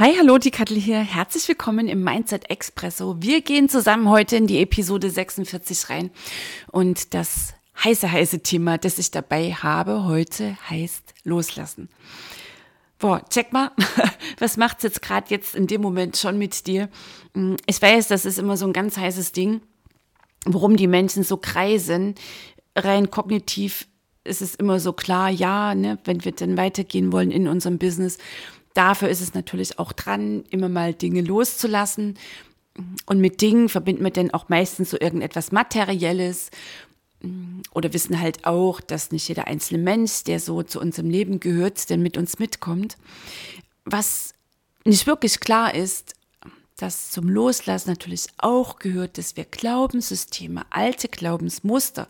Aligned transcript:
Hi, 0.00 0.14
hallo, 0.18 0.38
die 0.38 0.50
Kattel 0.50 0.78
hier. 0.78 1.00
Herzlich 1.00 1.46
willkommen 1.46 1.86
im 1.86 2.02
Mindset 2.02 2.48
Expresso. 2.48 3.16
Wir 3.20 3.42
gehen 3.42 3.68
zusammen 3.68 4.08
heute 4.08 4.34
in 4.36 4.46
die 4.46 4.62
Episode 4.62 5.10
46 5.10 5.90
rein. 5.90 6.10
Und 6.72 7.12
das 7.12 7.52
heiße, 7.84 8.10
heiße 8.10 8.40
Thema, 8.40 8.78
das 8.78 8.98
ich 8.98 9.10
dabei 9.10 9.52
habe 9.52 10.04
heute, 10.04 10.56
heißt 10.70 11.12
Loslassen. 11.24 11.90
Boah, 12.98 13.22
check 13.28 13.52
mal, 13.52 13.72
was 14.38 14.56
macht's 14.56 14.84
jetzt 14.84 15.02
gerade 15.02 15.26
jetzt 15.28 15.54
in 15.54 15.66
dem 15.66 15.82
Moment 15.82 16.16
schon 16.16 16.38
mit 16.38 16.66
dir? 16.66 16.88
Hm, 17.34 17.58
ich 17.66 17.82
weiß, 17.82 18.08
das 18.08 18.24
ist 18.24 18.38
immer 18.38 18.56
so 18.56 18.66
ein 18.66 18.72
ganz 18.72 18.96
heißes 18.96 19.32
Ding, 19.32 19.60
worum 20.46 20.78
die 20.78 20.86
Menschen 20.86 21.24
so 21.24 21.36
kreisen. 21.36 22.14
Rein 22.74 23.10
kognitiv 23.10 23.86
ist 24.24 24.40
es 24.40 24.54
immer 24.54 24.80
so 24.80 24.94
klar, 24.94 25.28
ja, 25.28 25.74
ne, 25.74 25.98
wenn 26.04 26.24
wir 26.24 26.32
dann 26.32 26.56
weitergehen 26.56 27.12
wollen 27.12 27.30
in 27.30 27.48
unserem 27.48 27.76
Business, 27.76 28.16
Dafür 28.74 29.08
ist 29.08 29.20
es 29.20 29.34
natürlich 29.34 29.78
auch 29.78 29.92
dran, 29.92 30.44
immer 30.50 30.68
mal 30.68 30.94
Dinge 30.94 31.22
loszulassen. 31.22 32.18
Und 33.06 33.20
mit 33.20 33.40
Dingen 33.40 33.68
verbinden 33.68 34.04
wir 34.04 34.10
dann 34.10 34.30
auch 34.30 34.48
meistens 34.48 34.90
so 34.90 34.98
irgendetwas 35.00 35.52
Materielles 35.52 36.50
oder 37.74 37.92
wissen 37.92 38.20
halt 38.20 38.46
auch, 38.46 38.80
dass 38.80 39.10
nicht 39.10 39.28
jeder 39.28 39.46
einzelne 39.46 39.82
Mensch, 39.82 40.24
der 40.24 40.40
so 40.40 40.62
zu 40.62 40.80
unserem 40.80 41.10
Leben 41.10 41.40
gehört, 41.40 41.90
denn 41.90 42.02
mit 42.02 42.16
uns 42.16 42.38
mitkommt. 42.38 42.96
Was 43.84 44.34
nicht 44.84 45.06
wirklich 45.06 45.40
klar 45.40 45.74
ist, 45.74 46.14
dass 46.76 47.10
zum 47.10 47.28
Loslassen 47.28 47.90
natürlich 47.90 48.26
auch 48.38 48.78
gehört, 48.78 49.18
dass 49.18 49.36
wir 49.36 49.44
Glaubenssysteme, 49.44 50.64
alte 50.70 51.08
Glaubensmuster, 51.08 52.08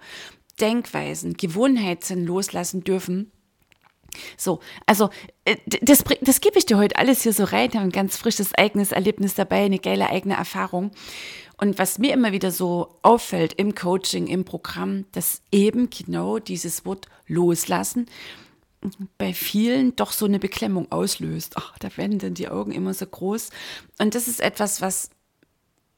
Denkweisen, 0.61 1.35
Gewohnheiten 1.35 2.25
loslassen 2.25 2.85
dürfen, 2.85 3.33
so, 4.37 4.61
also 4.87 5.11
äh, 5.45 5.57
das, 5.83 6.05
das 6.21 6.41
gebe 6.41 6.59
ich 6.59 6.67
dir 6.67 6.79
heute 6.79 6.97
alles 6.97 7.23
hier 7.23 7.33
so 7.33 7.45
rein, 7.45 7.71
ein 7.75 7.91
ganz 7.91 8.17
frisches 8.17 8.55
eigenes 8.55 8.93
Erlebnis 8.93 9.35
dabei, 9.35 9.65
eine 9.65 9.79
geile 9.79 10.11
eigene 10.11 10.35
Erfahrung. 10.35 10.91
Und 11.57 11.79
was 11.79 11.99
mir 11.99 12.15
immer 12.15 12.33
wieder 12.33 12.51
so 12.51 12.99
auffällt 13.03 13.53
im 13.55 13.75
Coaching, 13.75 14.27
im 14.29 14.45
Programm, 14.45 15.05
dass 15.13 15.43
eben 15.53 15.91
genau 15.91 16.39
dieses 16.39 16.87
Wort 16.87 17.07
loslassen 17.27 18.07
bei 19.19 19.35
vielen 19.35 19.95
doch 19.97 20.13
so 20.13 20.25
eine 20.25 20.39
Beklemmung 20.39 20.91
auslöst. 20.91 21.57
Ach, 21.57 21.79
da 21.79 21.95
werden 21.97 22.19
dann 22.19 22.35
die 22.35 22.49
Augen 22.49 22.73
immer 22.73 22.95
so 22.95 23.07
groß. 23.07 23.51
Und 23.99 24.15
das 24.15 24.27
ist 24.27 24.41
etwas, 24.41 24.81
was 24.81 25.11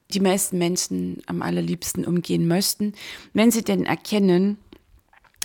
die 0.09 0.19
meisten 0.19 0.57
Menschen 0.57 1.21
am 1.25 1.41
allerliebsten 1.41 2.05
umgehen 2.05 2.47
möchten, 2.47 2.93
wenn 3.33 3.51
sie 3.51 3.63
denn 3.63 3.85
erkennen, 3.85 4.57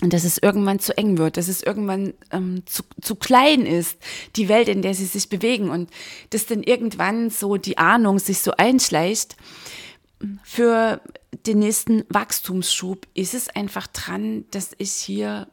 und 0.03 0.13
dass 0.13 0.25
es 0.25 0.39
irgendwann 0.39 0.79
zu 0.79 0.97
eng 0.97 1.19
wird, 1.19 1.37
dass 1.37 1.49
es 1.49 1.63
irgendwann 1.63 2.15
ähm, 2.31 2.63
zu, 2.67 2.83
zu 3.01 3.17
klein 3.17 3.67
ist, 3.67 3.99
die 4.37 4.49
Welt, 4.49 4.69
in 4.69 4.83
der 4.83 4.95
sie 4.95 5.07
sich 5.07 5.29
bewegen 5.29 5.71
und 5.71 5.91
dass 6.31 6.47
dann 6.47 6.63
irgendwann 6.63 7.31
so 7.31 7.57
die 7.57 7.79
Ahnung 7.79 8.19
sich 8.19 8.39
so 8.41 8.53
einschleicht, 8.53 9.37
für 10.43 11.01
den 11.47 11.61
nächsten 11.61 12.05
Wachstumsschub 12.09 13.07
ist 13.15 13.35
es 13.35 13.49
einfach 13.49 13.87
dran, 13.87 14.45
dass 14.51 14.71
ich 14.79 14.93
hier 14.93 15.49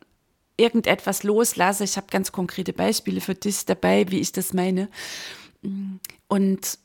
irgendetwas 0.57 1.23
loslasse. 1.23 1.83
Ich 1.83 1.97
habe 1.97 2.07
ganz 2.09 2.31
konkrete 2.31 2.73
Beispiele 2.73 3.21
für 3.21 3.35
dich 3.35 3.65
dabei, 3.65 4.05
wie 4.09 4.19
ich 4.19 4.31
das 4.31 4.53
meine. 4.53 4.89
Und 6.27 6.79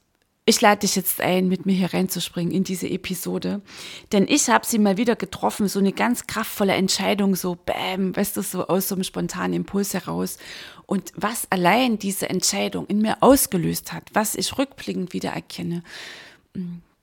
ich 0.50 0.60
lade 0.60 0.80
dich 0.80 0.96
jetzt 0.96 1.20
ein, 1.20 1.48
mit 1.48 1.64
mir 1.64 1.74
hier 1.74 1.94
reinzuspringen 1.94 2.52
in 2.52 2.64
diese 2.64 2.88
Episode. 2.88 3.62
Denn 4.10 4.26
ich 4.28 4.48
habe 4.50 4.66
sie 4.66 4.80
mal 4.80 4.96
wieder 4.96 5.14
getroffen, 5.14 5.68
so 5.68 5.78
eine 5.78 5.92
ganz 5.92 6.26
kraftvolle 6.26 6.74
Entscheidung, 6.74 7.36
so 7.36 7.54
bäm, 7.54 8.16
weißt 8.16 8.36
du, 8.36 8.42
so 8.42 8.66
aus 8.66 8.88
so 8.88 8.96
einem 8.96 9.04
spontanen 9.04 9.52
Impuls 9.52 9.94
heraus. 9.94 10.38
Und 10.86 11.12
was 11.14 11.46
allein 11.50 12.00
diese 12.00 12.28
Entscheidung 12.28 12.86
in 12.86 12.98
mir 12.98 13.18
ausgelöst 13.20 13.92
hat, 13.92 14.10
was 14.12 14.34
ich 14.34 14.58
rückblickend 14.58 15.12
wieder 15.12 15.30
erkenne, 15.30 15.84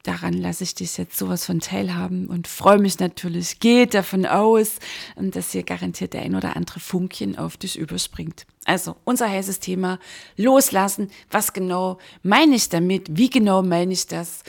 daran 0.08 0.34
lasse 0.34 0.64
ich 0.64 0.74
dich 0.74 0.98
jetzt 0.98 1.18
sowas 1.18 1.46
von 1.46 1.60
teilhaben 1.60 2.28
und 2.28 2.48
freue 2.48 2.78
mich 2.78 3.00
natürlich, 3.00 3.60
geht 3.60 3.94
davon 3.94 4.26
aus, 4.26 4.78
dass 5.18 5.52
hier 5.52 5.64
garantiert 5.64 6.14
der 6.14 6.22
ein 6.22 6.36
oder 6.36 6.56
andere 6.56 6.80
Funkchen 6.80 7.38
auf 7.38 7.58
dich 7.58 7.78
überspringt. 7.78 8.46
Also 8.64 8.96
unser 9.04 9.30
heißes 9.30 9.60
Thema, 9.60 10.00
loslassen. 10.38 11.12
Was 11.30 11.52
genau 11.52 11.98
meine 12.24 12.56
ich 12.56 12.70
damit? 12.70 13.18
Wie 13.18 13.30
genau 13.30 13.64
meine 13.64 13.94
ich 13.94 14.08
das? 14.08 14.44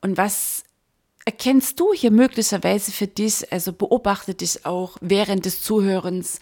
Und 0.00 0.16
was 0.16 0.62
erkennst 1.24 1.80
du 1.80 1.92
hier 1.92 2.12
möglicherweise 2.12 2.92
für 2.92 3.08
dich? 3.08 3.52
Also 3.52 3.72
beobachte 3.72 4.34
dich 4.34 4.64
auch 4.64 4.96
während 5.00 5.44
des 5.44 5.62
Zuhörens. 5.62 6.38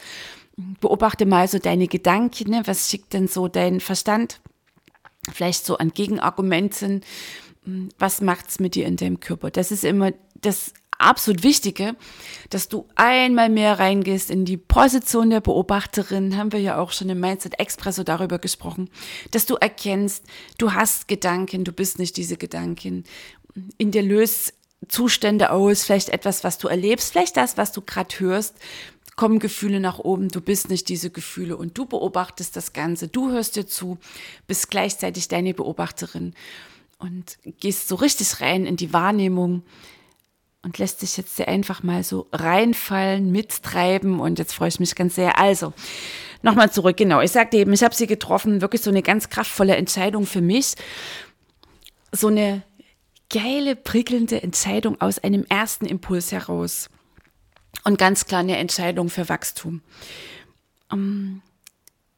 Beobachte 0.80 1.24
mal 1.24 1.48
so 1.48 1.58
deine 1.58 1.88
Gedanken. 1.88 2.50
Ne? 2.50 2.62
Was 2.66 2.90
schickt 2.90 3.14
denn 3.14 3.28
so 3.28 3.48
dein 3.48 3.80
Verstand? 3.80 4.40
Vielleicht 5.32 5.64
so 5.64 5.78
an 5.78 5.90
Gegenargumenten 5.90 7.02
was 7.98 8.20
macht's 8.20 8.60
mit 8.60 8.74
dir 8.74 8.86
in 8.86 8.96
deinem 8.96 9.20
Körper? 9.20 9.50
Das 9.50 9.70
ist 9.70 9.84
immer 9.84 10.12
das 10.40 10.72
absolut 10.98 11.42
Wichtige, 11.42 11.96
dass 12.50 12.68
du 12.68 12.86
einmal 12.94 13.48
mehr 13.48 13.78
reingehst 13.78 14.30
in 14.30 14.44
die 14.44 14.56
Position 14.56 15.30
der 15.30 15.40
Beobachterin, 15.40 16.36
haben 16.36 16.52
wir 16.52 16.60
ja 16.60 16.78
auch 16.78 16.92
schon 16.92 17.08
im 17.08 17.20
Mindset 17.20 17.58
Expresso 17.58 18.04
darüber 18.04 18.38
gesprochen, 18.38 18.90
dass 19.30 19.46
du 19.46 19.56
erkennst, 19.56 20.24
du 20.58 20.72
hast 20.72 21.08
Gedanken, 21.08 21.64
du 21.64 21.72
bist 21.72 21.98
nicht 21.98 22.16
diese 22.16 22.36
Gedanken. 22.36 23.04
In 23.78 23.90
dir 23.90 24.02
löst 24.02 24.54
Zustände 24.88 25.50
aus, 25.50 25.84
vielleicht 25.84 26.10
etwas, 26.10 26.44
was 26.44 26.58
du 26.58 26.68
erlebst, 26.68 27.12
vielleicht 27.12 27.36
das, 27.36 27.56
was 27.56 27.72
du 27.72 27.80
gerade 27.80 28.20
hörst, 28.20 28.54
kommen 29.16 29.38
Gefühle 29.38 29.80
nach 29.80 29.98
oben, 30.00 30.28
du 30.28 30.40
bist 30.40 30.68
nicht 30.68 30.88
diese 30.88 31.10
Gefühle 31.10 31.56
und 31.56 31.78
du 31.78 31.86
beobachtest 31.86 32.56
das 32.56 32.72
Ganze, 32.72 33.08
du 33.08 33.30
hörst 33.30 33.56
dir 33.56 33.66
zu, 33.66 33.98
bist 34.46 34.70
gleichzeitig 34.70 35.28
deine 35.28 35.54
Beobachterin 35.54 36.34
und 37.04 37.38
gehst 37.60 37.88
so 37.88 37.96
richtig 37.96 38.40
rein 38.40 38.64
in 38.64 38.76
die 38.76 38.94
Wahrnehmung 38.94 39.62
und 40.62 40.78
lässt 40.78 41.02
dich 41.02 41.18
jetzt 41.18 41.36
sehr 41.36 41.48
einfach 41.48 41.82
mal 41.82 42.02
so 42.02 42.26
reinfallen, 42.32 43.30
mittreiben 43.30 44.20
und 44.20 44.38
jetzt 44.38 44.54
freue 44.54 44.68
ich 44.68 44.80
mich 44.80 44.94
ganz 44.94 45.14
sehr. 45.14 45.38
Also, 45.38 45.74
nochmal 46.40 46.72
zurück, 46.72 46.96
genau, 46.96 47.20
ich 47.20 47.30
sagte 47.30 47.58
eben, 47.58 47.74
ich 47.74 47.82
habe 47.82 47.94
sie 47.94 48.06
getroffen, 48.06 48.62
wirklich 48.62 48.80
so 48.80 48.88
eine 48.88 49.02
ganz 49.02 49.28
kraftvolle 49.28 49.76
Entscheidung 49.76 50.24
für 50.24 50.40
mich. 50.40 50.74
So 52.10 52.28
eine 52.28 52.62
geile, 53.28 53.76
prickelnde 53.76 54.42
Entscheidung 54.42 54.98
aus 55.00 55.18
einem 55.18 55.44
ersten 55.50 55.84
Impuls 55.84 56.32
heraus. 56.32 56.88
Und 57.82 57.98
ganz 57.98 58.24
klar 58.24 58.40
eine 58.40 58.56
Entscheidung 58.56 59.10
für 59.10 59.28
Wachstum. 59.28 59.82
Ähm, 60.90 61.42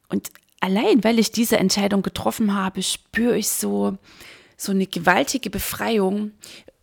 und 0.08 0.30
allein, 0.60 1.02
weil 1.02 1.18
ich 1.18 1.32
diese 1.32 1.56
Entscheidung 1.56 2.02
getroffen 2.02 2.54
habe, 2.54 2.82
spüre 2.82 3.36
ich 3.36 3.48
so, 3.48 3.98
so 4.56 4.72
eine 4.72 4.86
gewaltige 4.86 5.50
Befreiung, 5.50 6.32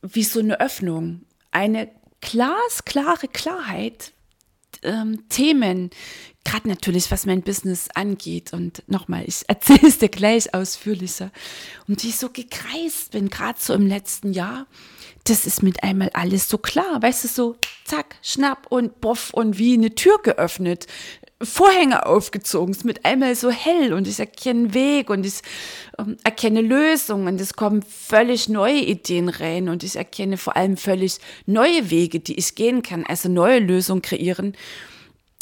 wie 0.02 0.24
so 0.24 0.40
eine 0.40 0.60
Öffnung, 0.60 1.22
eine 1.52 1.90
glasklare 2.22 3.28
Klarheit, 3.28 4.14
ähm, 4.84 5.28
Themen, 5.30 5.90
gerade 6.44 6.68
natürlich, 6.68 7.10
was 7.12 7.26
mein 7.26 7.42
Business 7.42 7.88
angeht. 7.94 8.54
Und 8.54 8.84
nochmal, 8.88 9.24
ich 9.26 9.44
erzähle 9.48 9.88
es 9.88 10.00
dir 10.00 10.10
gleich 10.10 10.54
ausführlicher. 10.54 11.32
Und 11.88 12.04
ich 12.04 12.18
so 12.18 12.30
gekreist 12.30 13.12
bin, 13.12 13.30
gerade 13.30 13.60
so 13.60 13.74
im 13.74 13.88
letzten 13.88 14.34
Jahr, 14.34 14.68
das 15.26 15.46
ist 15.46 15.64
mit 15.64 15.84
einmal 15.84 16.10
alles 16.14 16.50
so 16.50 16.58
klar, 16.58 17.02
weißt 17.02 17.24
du, 17.24 17.28
so 17.30 17.56
zack, 17.86 18.16
schnapp 18.22 18.68
und 18.70 19.00
boff 19.00 19.34
und 19.34 19.58
wie 19.58 19.74
eine 19.74 19.96
Tür 19.96 20.18
geöffnet. 20.22 20.88
Vorhänge 21.44 22.06
aufgezogen, 22.06 22.74
ist 22.74 22.86
mit 22.86 23.06
einmal 23.06 23.36
so 23.36 23.50
hell 23.50 23.94
und 23.94 24.08
ich 24.08 24.20
erkenne 24.20 24.74
Weg 24.74 25.10
und 25.10 25.26
ich 25.26 25.42
ähm, 25.98 26.18
erkenne 26.24 26.62
Lösungen 26.62 27.28
und 27.28 27.42
es 27.42 27.54
kommen 27.54 27.84
völlig 27.84 28.50
neue 28.50 28.80
Ideen 28.80 29.30
rein 29.30 29.70
und 29.70 29.84
ich 29.84 29.96
erkenne 29.96 30.38
vor 30.38 30.56
allem 30.56 30.78
völlig 30.78 31.20
neue 31.46 31.90
Wege, 31.90 32.20
die 32.20 32.36
ich 32.36 32.56
gehen 32.56 32.84
kann, 32.84 33.06
also 33.06 33.30
neue 33.30 33.60
Lösungen 33.60 34.02
kreieren. 34.02 34.56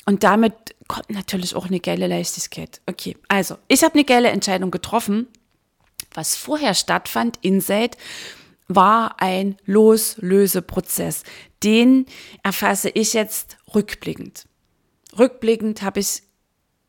Und 0.05 0.23
damit 0.23 0.53
kommt 0.87 1.09
natürlich 1.09 1.55
auch 1.55 1.67
eine 1.67 1.79
geile 1.79 2.07
Leichtigkeit. 2.07 2.81
Okay, 2.85 3.15
also 3.27 3.55
ich 3.67 3.83
habe 3.83 3.93
eine 3.93 4.03
geile 4.03 4.29
Entscheidung 4.29 4.71
getroffen. 4.71 5.27
Was 6.13 6.35
vorher 6.35 6.73
stattfand, 6.73 7.37
Insight, 7.41 7.95
war 8.67 9.21
ein 9.21 9.57
Loslöseprozess. 9.65 11.23
Den 11.63 12.05
erfasse 12.43 12.89
ich 12.89 13.13
jetzt 13.13 13.57
rückblickend. 13.73 14.45
Rückblickend 15.17 15.81
habe 15.81 15.99
ich 15.99 16.23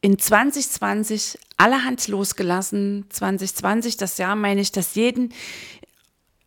in 0.01 0.19
2020 0.19 1.39
allerhand 1.57 2.07
losgelassen. 2.09 3.07
2020, 3.09 3.97
das 3.97 4.19
Jahr 4.19 4.37
meine 4.37 4.61
ich, 4.61 4.73
das 4.73 4.95
jeden 4.95 5.33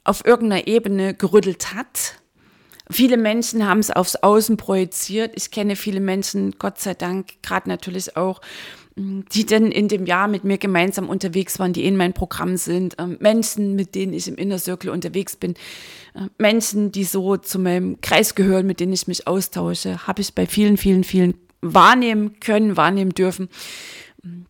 auf 0.04 0.26
irgendeiner 0.26 0.68
Ebene 0.68 1.14
gerüttelt 1.14 1.74
hat. 1.74 2.22
Viele 2.92 3.18
Menschen 3.18 3.66
haben 3.68 3.80
es 3.80 3.90
aufs 3.90 4.16
Außen 4.16 4.58
projiziert. 4.58 5.34
Ich 5.36 5.50
kenne 5.50 5.76
viele 5.76 6.00
Menschen, 6.00 6.56
Gott 6.60 6.80
sei 6.80 6.94
Dank, 6.94 7.42
gerade 7.42 7.68
natürlich 7.68 8.16
auch, 8.16 8.42
die 8.96 9.46
dann 9.46 9.72
in 9.72 9.88
dem 9.88 10.06
Jahr 10.06 10.28
mit 10.28 10.44
mir 10.44 10.58
gemeinsam 10.58 11.10
unterwegs 11.10 11.58
waren, 11.58 11.74
die 11.74 11.84
in 11.84 11.98
meinem 11.98 12.14
Programm 12.14 12.56
sind, 12.56 12.96
ähm, 12.98 13.18
Menschen, 13.20 13.76
mit 13.76 13.94
denen 13.96 14.14
ich 14.14 14.28
im 14.28 14.36
Inner 14.36 14.58
Circle 14.60 14.90
unterwegs 14.90 15.36
bin, 15.36 15.56
äh, 16.14 16.28
Menschen, 16.38 16.92
die 16.92 17.04
so 17.04 17.36
zu 17.36 17.60
meinem 17.60 18.00
Kreis 18.00 18.36
gehören, 18.36 18.68
mit 18.68 18.80
denen 18.80 18.94
ich 18.94 19.08
mich 19.08 19.28
austausche, 19.28 20.08
habe 20.08 20.22
ich 20.22 20.34
bei 20.34 20.46
vielen, 20.46 20.78
vielen, 20.78 21.04
vielen 21.04 21.45
wahrnehmen 21.74 22.40
können, 22.40 22.78
wahrnehmen 22.78 23.12
dürfen, 23.12 23.50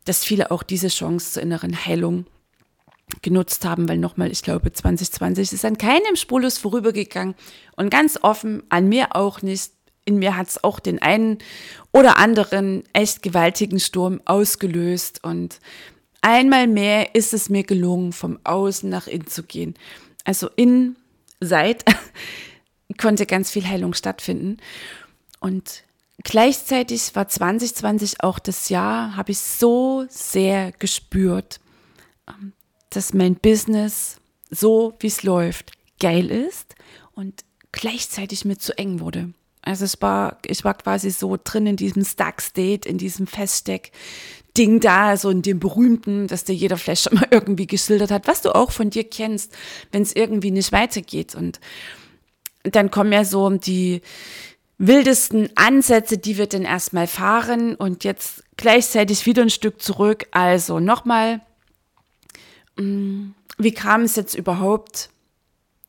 dass 0.05 0.23
viele 0.23 0.51
auch 0.51 0.63
diese 0.63 0.87
Chance 0.87 1.33
zur 1.33 1.43
inneren 1.43 1.85
Heilung 1.85 2.25
genutzt 3.21 3.65
haben, 3.65 3.87
weil 3.87 3.97
nochmal, 3.97 4.31
ich 4.31 4.41
glaube, 4.41 4.71
2020 4.71 5.53
ist 5.53 5.65
an 5.65 5.77
keinem 5.77 6.15
spurlos 6.15 6.57
vorübergegangen 6.57 7.35
und 7.75 7.89
ganz 7.89 8.19
offen, 8.21 8.63
an 8.69 8.89
mir 8.89 9.15
auch 9.15 9.41
nicht 9.41 9.71
in 10.05 10.19
mir 10.19 10.37
hat 10.37 10.47
es 10.47 10.63
auch 10.63 10.79
den 10.79 11.01
einen 11.01 11.39
oder 11.91 12.17
anderen 12.17 12.83
echt 12.93 13.23
gewaltigen 13.23 13.79
Sturm 13.79 14.21
ausgelöst. 14.25 15.23
Und 15.23 15.59
einmal 16.21 16.67
mehr 16.67 17.15
ist 17.15 17.33
es 17.33 17.49
mir 17.49 17.63
gelungen, 17.63 18.13
vom 18.13 18.39
Außen 18.43 18.87
nach 18.87 19.07
innen 19.07 19.27
zu 19.27 19.43
gehen. 19.43 19.73
Also 20.23 20.49
in, 20.55 20.95
seit 21.39 21.83
konnte 22.99 23.25
ganz 23.25 23.49
viel 23.49 23.65
Heilung 23.67 23.95
stattfinden. 23.95 24.57
Und 25.39 25.83
gleichzeitig 26.23 27.15
war 27.15 27.27
2020 27.27 28.21
auch 28.21 28.39
das 28.39 28.69
Jahr, 28.69 29.15
habe 29.15 29.31
ich 29.31 29.39
so 29.39 30.05
sehr 30.09 30.71
gespürt, 30.73 31.59
ähm, 32.27 32.53
dass 32.89 33.13
mein 33.13 33.35
Business 33.35 34.17
so, 34.49 34.93
wie 34.99 35.07
es 35.07 35.23
läuft, 35.23 35.71
geil 35.99 36.31
ist 36.31 36.75
und 37.13 37.43
gleichzeitig 37.71 38.45
mir 38.45 38.57
zu 38.57 38.77
eng 38.77 38.99
wurde. 38.99 39.33
Also 39.61 39.83
es 39.83 40.01
war, 40.01 40.37
ich 40.45 40.63
war 40.63 40.75
quasi 40.75 41.09
so 41.09 41.37
drin 41.43 41.65
in 41.65 41.75
diesem 41.75 42.05
Stuck 42.05 42.39
State, 42.39 42.87
in 42.87 42.97
diesem 42.97 43.27
Feststeck. 43.27 43.91
Ding 44.57 44.79
da, 44.79 45.17
so 45.17 45.29
in 45.29 45.41
dem 45.41 45.59
berühmten, 45.59 46.27
dass 46.27 46.45
dir 46.45 46.53
jeder 46.53 46.77
vielleicht 46.77 47.03
schon 47.03 47.15
mal 47.15 47.27
irgendwie 47.31 47.67
geschildert 47.67 48.11
hat, 48.11 48.27
was 48.27 48.41
du 48.41 48.55
auch 48.55 48.71
von 48.71 48.89
dir 48.89 49.03
kennst, 49.03 49.51
wenn 49.91 50.01
es 50.01 50.15
irgendwie 50.15 50.51
nicht 50.51 50.71
weitergeht. 50.71 51.35
Und 51.35 51.59
dann 52.63 52.89
kommen 52.89 53.11
ja 53.11 53.25
so 53.25 53.49
die 53.49 54.01
wildesten 54.77 55.49
Ansätze, 55.55 56.17
die 56.17 56.37
wir 56.37 56.47
dann 56.47 56.63
erstmal 56.63 57.07
fahren 57.07 57.75
und 57.75 58.03
jetzt 58.03 58.43
gleichzeitig 58.57 59.25
wieder 59.25 59.41
ein 59.41 59.49
Stück 59.49 59.81
zurück. 59.81 60.27
Also 60.31 60.79
nochmal, 60.79 61.41
mm, 62.77 63.29
wie 63.57 63.71
kam 63.71 64.01
es 64.01 64.15
jetzt 64.15 64.35
überhaupt 64.35 65.09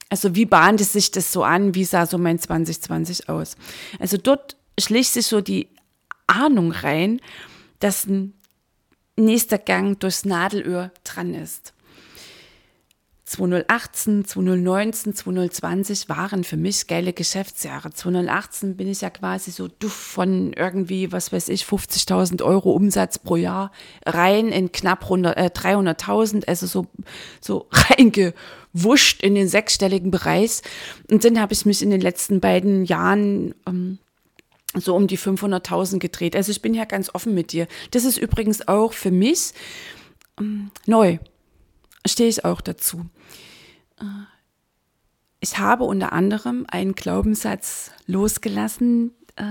also 0.08 0.34
wie 0.34 0.46
bahnte 0.46 0.84
sich 0.84 1.10
das 1.10 1.32
so 1.32 1.42
an? 1.42 1.74
Wie 1.74 1.84
sah 1.84 2.06
so 2.06 2.18
mein 2.18 2.38
2020 2.38 3.28
aus? 3.28 3.56
Also 3.98 4.16
dort 4.16 4.56
schlich 4.78 5.08
sich 5.10 5.26
so 5.26 5.40
die 5.40 5.68
Ahnung 6.26 6.72
rein, 6.72 7.20
dass 7.80 8.06
ein 8.06 8.32
nächster 9.16 9.58
Gang 9.58 9.98
durchs 9.98 10.24
Nadelöhr 10.24 10.92
dran 11.04 11.34
ist. 11.34 11.72
2018, 13.26 14.24
2019, 14.24 15.12
2020 15.12 16.08
waren 16.08 16.44
für 16.44 16.56
mich 16.56 16.86
geile 16.86 17.12
Geschäftsjahre. 17.12 17.90
2018 17.90 18.76
bin 18.76 18.88
ich 18.88 19.00
ja 19.00 19.10
quasi 19.10 19.50
so 19.50 19.66
duff 19.66 19.92
von 19.92 20.52
irgendwie, 20.52 21.10
was 21.10 21.32
weiß 21.32 21.48
ich, 21.48 21.64
50.000 21.64 22.44
Euro 22.44 22.70
Umsatz 22.70 23.18
pro 23.18 23.34
Jahr 23.34 23.72
rein 24.06 24.50
in 24.50 24.70
knapp 24.70 25.10
äh, 25.10 25.50
300.000, 25.50 26.46
also 26.46 26.68
so, 26.68 26.86
so 27.40 27.66
reingewuscht 27.72 29.24
in 29.24 29.34
den 29.34 29.48
sechsstelligen 29.48 30.12
Bereich. 30.12 30.62
Und 31.10 31.24
dann 31.24 31.40
habe 31.40 31.52
ich 31.52 31.66
mich 31.66 31.82
in 31.82 31.90
den 31.90 32.00
letzten 32.00 32.38
beiden 32.38 32.84
Jahren 32.84 33.56
ähm, 33.66 33.98
so 34.72 34.94
um 34.94 35.08
die 35.08 35.18
500.000 35.18 35.98
gedreht. 35.98 36.36
Also 36.36 36.52
ich 36.52 36.62
bin 36.62 36.74
ja 36.74 36.84
ganz 36.84 37.12
offen 37.12 37.34
mit 37.34 37.50
dir. 37.50 37.66
Das 37.90 38.04
ist 38.04 38.18
übrigens 38.18 38.68
auch 38.68 38.92
für 38.92 39.10
mich 39.10 39.52
ähm, 40.38 40.70
neu 40.86 41.18
stehe 42.08 42.28
ich 42.28 42.44
auch 42.44 42.60
dazu. 42.60 43.06
Äh, 44.00 44.04
ich 45.40 45.58
habe 45.58 45.84
unter 45.84 46.12
anderem 46.12 46.66
einen 46.68 46.94
Glaubenssatz 46.94 47.90
losgelassen, 48.06 49.12
äh, 49.36 49.44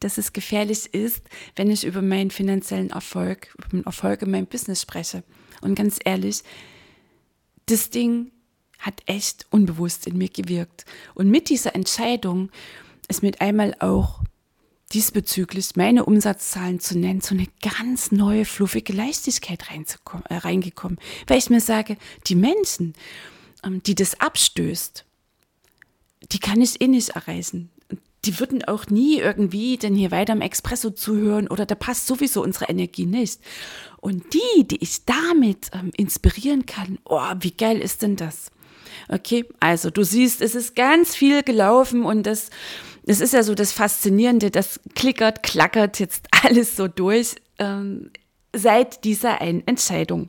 dass 0.00 0.18
es 0.18 0.32
gefährlich 0.32 0.92
ist, 0.92 1.22
wenn 1.56 1.70
ich 1.70 1.84
über 1.84 2.02
meinen 2.02 2.30
finanziellen 2.30 2.90
Erfolg, 2.90 3.54
über 3.56 3.68
den 3.68 3.84
Erfolg 3.84 4.22
in 4.22 4.30
meinem 4.30 4.46
Business 4.46 4.82
spreche. 4.82 5.22
Und 5.60 5.76
ganz 5.76 5.98
ehrlich, 6.04 6.42
das 7.66 7.90
Ding 7.90 8.32
hat 8.78 9.02
echt 9.06 9.46
unbewusst 9.50 10.06
in 10.06 10.18
mir 10.18 10.28
gewirkt. 10.28 10.84
Und 11.14 11.30
mit 11.30 11.48
dieser 11.48 11.74
Entscheidung 11.74 12.50
ist 13.08 13.22
mit 13.22 13.40
einmal 13.40 13.74
auch 13.78 14.22
diesbezüglich 14.92 15.76
meine 15.76 16.04
Umsatzzahlen 16.04 16.80
zu 16.80 16.98
nennen, 16.98 17.20
so 17.20 17.34
eine 17.34 17.46
ganz 17.62 18.12
neue, 18.12 18.44
fluffige 18.44 18.92
Leichtigkeit 18.92 19.64
äh, 19.70 20.34
reingekommen. 20.34 20.98
Weil 21.26 21.38
ich 21.38 21.50
mir 21.50 21.60
sage, 21.60 21.96
die 22.26 22.34
Menschen, 22.34 22.94
ähm, 23.64 23.82
die 23.82 23.94
das 23.94 24.20
abstößt, 24.20 25.04
die 26.32 26.38
kann 26.38 26.60
ich 26.60 26.80
eh 26.80 26.88
nicht 26.88 27.10
erreichen. 27.10 27.70
Die 28.26 28.38
würden 28.38 28.62
auch 28.64 28.86
nie 28.88 29.18
irgendwie 29.18 29.78
denn 29.78 29.94
hier 29.94 30.10
weiter 30.10 30.34
am 30.34 30.42
Expresso 30.42 30.90
zuhören 30.90 31.48
oder 31.48 31.64
da 31.64 31.74
passt 31.74 32.06
sowieso 32.06 32.42
unsere 32.42 32.66
Energie 32.66 33.06
nicht. 33.06 33.40
Und 33.98 34.34
die, 34.34 34.64
die 34.64 34.82
ich 34.82 35.04
damit 35.06 35.70
ähm, 35.72 35.90
inspirieren 35.96 36.66
kann, 36.66 36.98
oh, 37.04 37.22
wie 37.40 37.52
geil 37.52 37.80
ist 37.80 38.02
denn 38.02 38.16
das? 38.16 38.50
Okay, 39.08 39.46
also 39.60 39.90
du 39.90 40.04
siehst, 40.04 40.42
es 40.42 40.54
ist 40.54 40.76
ganz 40.76 41.14
viel 41.14 41.42
gelaufen 41.42 42.04
und 42.04 42.24
das, 42.24 42.50
das 43.10 43.18
ist 43.18 43.32
ja 43.32 43.42
so 43.42 43.56
das 43.56 43.72
Faszinierende, 43.72 44.52
das 44.52 44.78
klickert, 44.94 45.42
klackert 45.42 45.98
jetzt 45.98 46.28
alles 46.44 46.76
so 46.76 46.86
durch. 46.86 47.34
Ähm, 47.58 48.12
seit 48.52 49.02
dieser 49.02 49.40
einen 49.40 49.66
Entscheidung. 49.66 50.28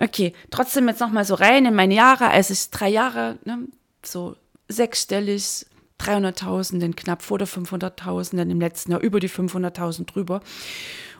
Okay, 0.00 0.32
trotzdem 0.50 0.88
jetzt 0.88 1.00
nochmal 1.00 1.24
so 1.24 1.34
rein 1.34 1.64
in 1.64 1.74
meine 1.74 1.94
Jahre, 1.94 2.28
als 2.28 2.50
ich 2.50 2.70
drei 2.70 2.88
Jahre, 2.88 3.38
ne, 3.44 3.66
so 4.04 4.34
sechsstellig, 4.68 5.66
300.000, 6.00 6.80
dann 6.80 6.96
knapp 6.96 7.22
vor 7.22 7.38
der 7.38 7.48
500.000, 7.48 8.36
dann 8.36 8.50
im 8.50 8.60
letzten 8.60 8.92
Jahr 8.92 9.00
über 9.00 9.20
die 9.20 9.30
500.000 9.30 10.06
drüber. 10.06 10.40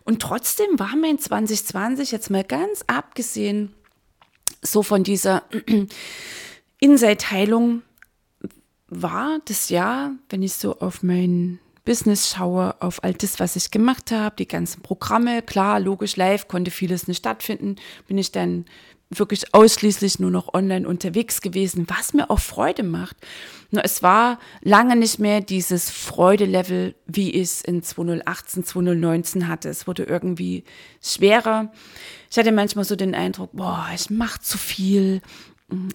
Und 0.04 0.20
trotzdem 0.20 0.78
war 0.78 0.96
mein 0.96 1.18
2020 1.18 2.10
jetzt 2.10 2.30
mal 2.30 2.44
ganz 2.44 2.84
abgesehen 2.88 3.72
so 4.62 4.82
von 4.82 5.04
dieser 5.04 5.44
Inside-Heilung 6.80 7.82
war 8.88 9.38
das 9.44 9.68
Jahr, 9.68 10.12
wenn 10.28 10.42
ich 10.42 10.54
so 10.54 10.78
auf 10.78 11.02
mein 11.02 11.58
Business 11.84 12.30
schaue, 12.30 12.74
auf 12.80 13.02
all 13.02 13.14
das, 13.14 13.40
was 13.40 13.56
ich 13.56 13.70
gemacht 13.70 14.10
habe, 14.10 14.36
die 14.36 14.48
ganzen 14.48 14.82
Programme, 14.82 15.42
klar, 15.42 15.80
logisch, 15.80 16.16
live 16.16 16.48
konnte 16.48 16.70
vieles 16.70 17.08
nicht 17.08 17.18
stattfinden, 17.18 17.76
bin 18.06 18.18
ich 18.18 18.30
dann 18.32 18.66
wirklich 19.10 19.54
ausschließlich 19.54 20.18
nur 20.18 20.30
noch 20.30 20.52
online 20.52 20.86
unterwegs 20.86 21.40
gewesen, 21.40 21.86
was 21.88 22.12
mir 22.12 22.28
auch 22.30 22.40
Freude 22.40 22.82
macht. 22.82 23.16
Nur 23.70 23.84
es 23.84 24.02
war 24.02 24.38
lange 24.60 24.96
nicht 24.96 25.18
mehr 25.18 25.40
dieses 25.40 25.90
Freudelevel, 25.90 26.94
wie 27.06 27.30
ich 27.30 27.42
es 27.42 27.60
in 27.62 27.82
2018, 27.82 28.64
2019 28.64 29.48
hatte. 29.48 29.70
Es 29.70 29.86
wurde 29.86 30.04
irgendwie 30.04 30.64
schwerer. 31.02 31.72
Ich 32.30 32.36
hatte 32.36 32.52
manchmal 32.52 32.84
so 32.84 32.96
den 32.96 33.14
Eindruck, 33.14 33.50
boah, 33.52 33.88
ich 33.94 34.10
mache 34.10 34.40
zu 34.40 34.58
viel. 34.58 35.22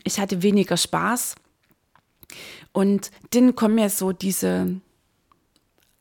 Ich 0.03 0.19
hatte 0.19 0.41
weniger 0.41 0.77
Spaß. 0.77 1.35
Und 2.73 3.11
dann 3.31 3.55
kommen 3.55 3.77
ja 3.77 3.87
so 3.87 4.11
diese 4.11 4.81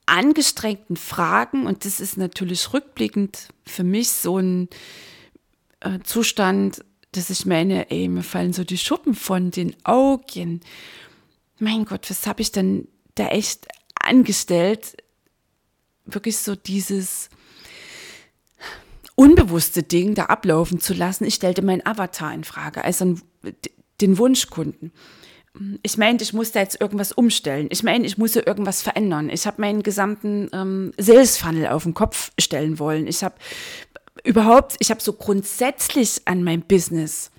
angestrengten 0.06 0.96
Fragen 0.96 1.66
und 1.66 1.84
das 1.84 2.00
ist 2.00 2.16
natürlich 2.16 2.72
rückblickend 2.72 3.48
für 3.64 3.84
mich 3.84 4.10
so 4.10 4.38
ein 4.38 4.68
äh, 5.80 6.00
Zustand, 6.02 6.84
dass 7.12 7.30
ich 7.30 7.46
meine, 7.46 7.90
ey, 7.90 8.08
mir 8.08 8.22
fallen 8.22 8.52
so 8.52 8.64
die 8.64 8.78
Schuppen 8.78 9.14
von 9.14 9.50
den 9.50 9.76
Augen. 9.84 10.60
Mein 11.58 11.84
Gott, 11.84 12.10
was 12.10 12.26
habe 12.26 12.42
ich 12.42 12.52
denn 12.52 12.88
da 13.14 13.28
echt 13.28 13.68
angestellt? 13.94 14.96
Wirklich 16.06 16.38
so 16.38 16.56
dieses 16.56 17.28
unbewusste 19.14 19.82
Ding 19.82 20.14
da 20.14 20.24
ablaufen 20.24 20.80
zu 20.80 20.94
lassen. 20.94 21.26
Ich 21.26 21.34
stellte 21.34 21.62
meinen 21.62 21.86
Avatar 21.86 22.32
in 22.32 22.44
Frage, 22.44 22.82
also 22.82 23.16
den 24.00 24.18
Wunschkunden 24.18 24.90
ich 25.82 25.98
meinte, 25.98 26.24
ich 26.24 26.32
musste 26.32 26.58
jetzt 26.58 26.80
irgendwas 26.80 27.12
umstellen. 27.12 27.68
Ich 27.70 27.82
meine, 27.82 28.06
ich 28.06 28.16
musste 28.16 28.40
irgendwas 28.40 28.80
verändern. 28.82 29.28
Ich 29.28 29.46
habe 29.46 29.60
meinen 29.60 29.82
gesamten 29.82 30.48
ähm, 30.52 30.92
Sales 30.96 31.36
Funnel 31.36 31.66
auf 31.68 31.82
den 31.82 31.94
Kopf 31.94 32.32
stellen 32.38 32.78
wollen. 32.78 33.06
Ich 33.06 33.22
habe 33.22 33.34
überhaupt, 34.24 34.76
ich 34.78 34.90
habe 34.90 35.02
so 35.02 35.12
grundsätzlich 35.12 36.22
an 36.24 36.42
mein 36.42 36.62
Business 36.62 37.30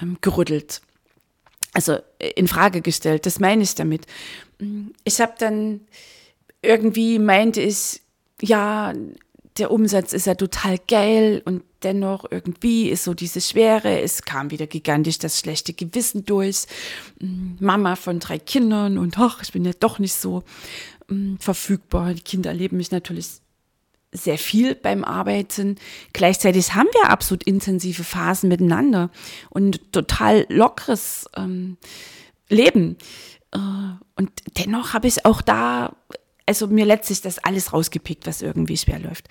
ähm, 0.00 0.18
gerüttelt. 0.20 0.82
also 1.72 1.98
in 2.36 2.48
Frage 2.48 2.80
gestellt. 2.80 3.26
Das 3.26 3.40
meine 3.40 3.62
ich 3.62 3.74
damit. 3.74 4.06
Ich 5.04 5.20
habe 5.20 5.34
dann 5.38 5.80
irgendwie 6.60 7.18
meinte 7.18 7.60
ich, 7.60 8.02
ja, 8.40 8.94
der 9.58 9.70
Umsatz 9.70 10.12
ist 10.12 10.26
ja 10.26 10.34
total 10.34 10.78
geil 10.88 11.42
und 11.44 11.62
dennoch 11.84 12.24
irgendwie 12.30 12.88
ist 12.88 13.04
so 13.04 13.14
diese 13.14 13.40
Schwere. 13.40 14.00
Es 14.00 14.22
kam 14.22 14.50
wieder 14.50 14.66
gigantisch 14.66 15.18
das 15.18 15.38
schlechte 15.38 15.72
Gewissen 15.72 16.24
durch. 16.24 16.66
Mama 17.18 17.96
von 17.96 18.20
drei 18.20 18.38
Kindern 18.38 18.98
und 18.98 19.18
ach, 19.18 19.42
ich 19.42 19.52
bin 19.52 19.64
ja 19.64 19.72
doch 19.78 19.98
nicht 19.98 20.14
so 20.14 20.42
ähm, 21.10 21.38
verfügbar. 21.40 22.14
Die 22.14 22.22
Kinder 22.22 22.50
erleben 22.50 22.76
mich 22.76 22.90
natürlich 22.90 23.28
sehr 24.12 24.38
viel 24.38 24.74
beim 24.74 25.04
Arbeiten. 25.04 25.76
Gleichzeitig 26.12 26.74
haben 26.74 26.88
wir 26.92 27.10
absolut 27.10 27.44
intensive 27.44 28.04
Phasen 28.04 28.48
miteinander 28.48 29.10
und 29.50 29.92
total 29.92 30.46
lockeres 30.48 31.28
ähm, 31.36 31.78
Leben. 32.48 32.98
Äh, 33.52 33.58
und 34.16 34.30
dennoch 34.58 34.92
habe 34.92 35.08
ich 35.08 35.24
auch 35.24 35.40
da, 35.40 35.96
also 36.46 36.66
mir 36.66 36.84
letztlich 36.84 37.20
das 37.20 37.38
alles 37.38 37.72
rausgepickt, 37.72 38.26
was 38.26 38.42
irgendwie 38.42 38.76
schwer 38.76 38.98
läuft. 38.98 39.28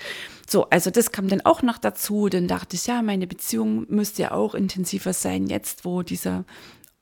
So, 0.49 0.69
also 0.69 0.91
das 0.91 1.11
kam 1.11 1.27
dann 1.27 1.41
auch 1.41 1.61
noch 1.61 1.77
dazu. 1.77 2.29
Dann 2.29 2.47
dachte 2.47 2.75
ich, 2.75 2.87
ja, 2.87 3.01
meine 3.01 3.27
Beziehung 3.27 3.85
müsste 3.89 4.23
ja 4.23 4.31
auch 4.31 4.55
intensiver 4.55 5.13
sein, 5.13 5.47
jetzt 5.47 5.85
wo 5.85 6.03
dieser 6.03 6.45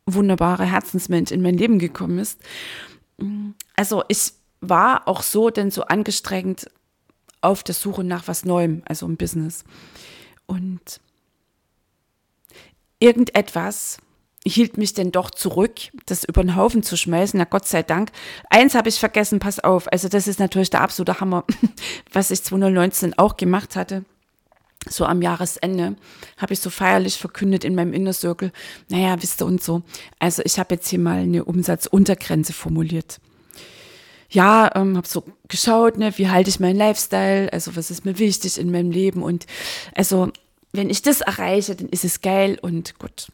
wunderbare 0.05 0.65
Herzensmensch 0.65 1.31
in 1.31 1.41
mein 1.41 1.57
Leben 1.57 1.79
gekommen 1.79 2.19
ist. 2.19 2.39
Also 3.75 4.03
ich 4.07 4.33
war 4.61 5.07
auch 5.07 5.21
so 5.21 5.49
denn 5.49 5.71
so 5.71 5.83
angestrengt 5.83 6.69
auf 7.41 7.63
der 7.63 7.75
Suche 7.75 8.03
nach 8.03 8.27
was 8.27 8.45
Neuem, 8.45 8.81
also 8.85 9.05
im 9.05 9.17
Business. 9.17 9.63
Und 10.45 10.99
irgendetwas 12.99 13.99
hielt 14.45 14.77
mich 14.77 14.93
denn 14.93 15.11
doch 15.11 15.31
zurück, 15.31 15.73
das 16.05 16.23
über 16.23 16.41
den 16.41 16.55
Haufen 16.55 16.83
zu 16.83 16.97
schmeißen. 16.97 17.37
Na 17.37 17.43
Gott 17.43 17.67
sei 17.67 17.83
Dank. 17.83 18.11
Eins 18.49 18.75
habe 18.75 18.89
ich 18.89 18.99
vergessen, 18.99 19.39
pass 19.39 19.59
auf. 19.59 19.91
Also 19.91 20.07
das 20.07 20.27
ist 20.27 20.39
natürlich 20.39 20.69
der 20.69 20.81
absolute 20.81 21.19
Hammer, 21.19 21.43
was 22.13 22.31
ich 22.31 22.43
2019 22.43 23.17
auch 23.17 23.37
gemacht 23.37 23.75
hatte. 23.75 24.05
So 24.89 25.05
am 25.05 25.21
Jahresende 25.21 25.97
habe 26.37 26.53
ich 26.53 26.61
so 26.61 26.69
feierlich 26.69 27.17
verkündet 27.17 27.65
in 27.65 27.75
meinem 27.75 27.93
Inner 27.93 28.13
Circle, 28.13 28.53
naja, 28.87 29.21
wisst 29.21 29.41
ihr 29.41 29.45
und 29.45 29.61
so. 29.61 29.81
Also 30.19 30.41
ich 30.45 30.57
habe 30.57 30.75
jetzt 30.75 30.87
hier 30.87 30.99
mal 30.99 31.19
eine 31.19 31.43
Umsatzuntergrenze 31.43 32.53
formuliert 32.53 33.19
ja, 34.29 34.69
ähm, 34.75 34.95
habe 34.95 35.07
so 35.07 35.23
geschaut, 35.47 35.97
ne, 35.97 36.15
wie 36.17 36.29
halte 36.29 36.49
ich 36.49 36.59
meinen 36.59 36.77
Lifestyle, 36.77 37.51
also 37.51 37.75
was 37.75 37.89
ist 37.89 38.05
mir 38.05 38.19
wichtig 38.19 38.57
in 38.59 38.71
meinem 38.71 38.91
Leben 38.91 39.23
und 39.23 39.45
also 39.95 40.31
wenn 40.71 40.89
ich 40.89 41.01
das 41.01 41.21
erreiche, 41.21 41.75
dann 41.75 41.89
ist 41.89 42.05
es 42.05 42.21
geil 42.21 42.59
und 42.61 42.99
gut. 42.99 43.29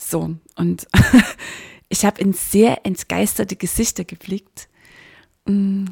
So, 0.00 0.34
und 0.56 0.86
ich 1.88 2.04
habe 2.04 2.20
in 2.20 2.32
sehr 2.32 2.86
entgeisterte 2.86 3.56
Gesichter 3.56 4.04
geblickt. 4.04 4.68
Mm, 5.44 5.86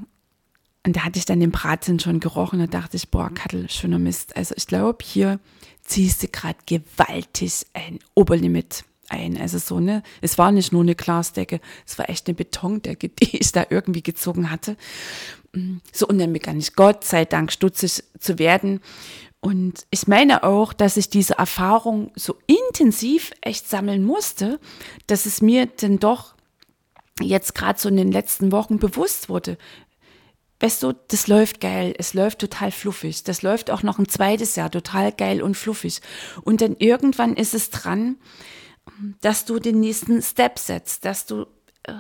und 0.87 0.97
da 0.97 1.05
hatte 1.05 1.19
ich 1.19 1.27
dann 1.27 1.41
den 1.41 1.51
Braten 1.51 2.01
schon 2.01 2.19
gerochen. 2.19 2.61
Da 2.61 2.67
dachte 2.67 2.97
ich, 2.97 3.11
boah, 3.11 3.31
Kattel, 3.33 3.69
schöner 3.69 3.99
Mist. 3.99 4.37
Also 4.37 4.55
ich 4.57 4.67
glaube, 4.67 5.05
hier 5.05 5.39
ziehst 5.83 6.23
du 6.23 6.29
gerade 6.29 6.59
gewaltig 6.65 7.67
ein 7.75 7.99
Oberlimit 8.15 8.85
ein. 9.11 9.39
Also 9.39 9.59
so, 9.59 9.81
ne, 9.81 10.03
es 10.23 10.39
war 10.39 10.53
nicht 10.53 10.73
nur 10.73 10.83
eine 10.83 10.95
Glasdecke, 10.95 11.61
es 11.87 11.99
war 11.99 12.09
echt 12.09 12.29
eine 12.29 12.35
Betondecke, 12.35 13.09
die 13.23 13.39
ich 13.39 13.53
da 13.53 13.67
irgendwie 13.69 14.03
gezogen 14.03 14.51
hatte. 14.51 14.77
Mm, 15.53 15.79
so, 15.93 16.07
und 16.07 16.19
dann 16.19 16.33
begann 16.33 16.59
ich 16.59 16.75
Gott 16.75 17.05
sei 17.05 17.27
Dank 17.27 17.53
stutzig 17.53 18.05
zu 18.19 18.39
werden. 18.39 18.81
Und 19.41 19.87
ich 19.91 20.09
meine 20.09 20.43
auch, 20.43 20.73
dass 20.73 20.97
ich 20.97 21.11
diese 21.11 21.39
Erfahrung 21.39 22.11
so 22.17 22.37
intensiv 22.47 23.33
echt 23.41 23.69
sammeln 23.69 24.05
musste, 24.05 24.59
dass 25.07 25.27
es 25.27 25.41
mir 25.41 25.67
denn 25.67 25.99
doch 25.99 26.35
jetzt 27.21 27.55
gerade 27.55 27.79
so 27.79 27.89
in 27.89 27.97
den 27.97 28.13
letzten 28.13 28.53
Wochen 28.53 28.79
bewusst 28.79 29.29
wurde. 29.29 29.57
Weißt 30.61 30.83
du, 30.83 30.93
das 30.93 31.29
läuft 31.29 31.61
geil, 31.61 31.95
es 31.99 32.15
läuft 32.15 32.41
total 32.41 32.73
fluffig. 32.73 33.23
Das 33.23 33.43
läuft 33.43 33.71
auch 33.71 33.85
noch 33.85 33.99
ein 33.99 34.09
zweites 34.09 34.57
Jahr 34.57 34.71
total 34.71 35.13
geil 35.13 35.41
und 35.41 35.57
fluffig. 35.57 36.01
Und 36.43 36.61
dann 36.61 36.75
irgendwann 36.77 37.37
ist 37.37 37.55
es 37.55 37.71
dran, 37.71 38.17
dass 39.21 39.45
du 39.45 39.61
den 39.61 39.79
nächsten 39.79 40.21
Step 40.21 40.59
setzt, 40.59 41.05
dass 41.05 41.27
du 41.27 41.47
äh, 41.85 41.93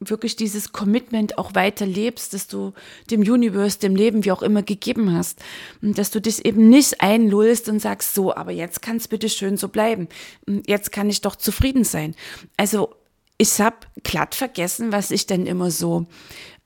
wirklich 0.00 0.36
dieses 0.36 0.72
Commitment 0.72 1.38
auch 1.38 1.54
weiter 1.54 1.86
lebst, 1.86 2.34
dass 2.34 2.48
du 2.48 2.72
dem 3.10 3.20
Universe, 3.20 3.78
dem 3.78 3.96
Leben, 3.96 4.24
wie 4.24 4.32
auch 4.32 4.42
immer 4.42 4.62
gegeben 4.62 5.12
hast, 5.14 5.42
und 5.80 5.96
dass 5.96 6.10
du 6.10 6.20
dich 6.20 6.44
eben 6.44 6.68
nicht 6.68 7.00
einlullst 7.00 7.68
und 7.68 7.80
sagst, 7.80 8.14
so, 8.14 8.34
aber 8.34 8.52
jetzt 8.52 8.82
kann 8.82 8.96
es 8.96 9.08
bitte 9.08 9.28
schön 9.28 9.56
so 9.56 9.68
bleiben, 9.68 10.08
jetzt 10.66 10.92
kann 10.92 11.08
ich 11.08 11.22
doch 11.22 11.36
zufrieden 11.36 11.84
sein. 11.84 12.14
Also 12.56 12.94
ich 13.38 13.60
habe 13.60 13.76
glatt 14.02 14.34
vergessen, 14.34 14.92
was 14.92 15.10
ich 15.10 15.26
denn 15.26 15.46
immer 15.46 15.70
so 15.70 16.06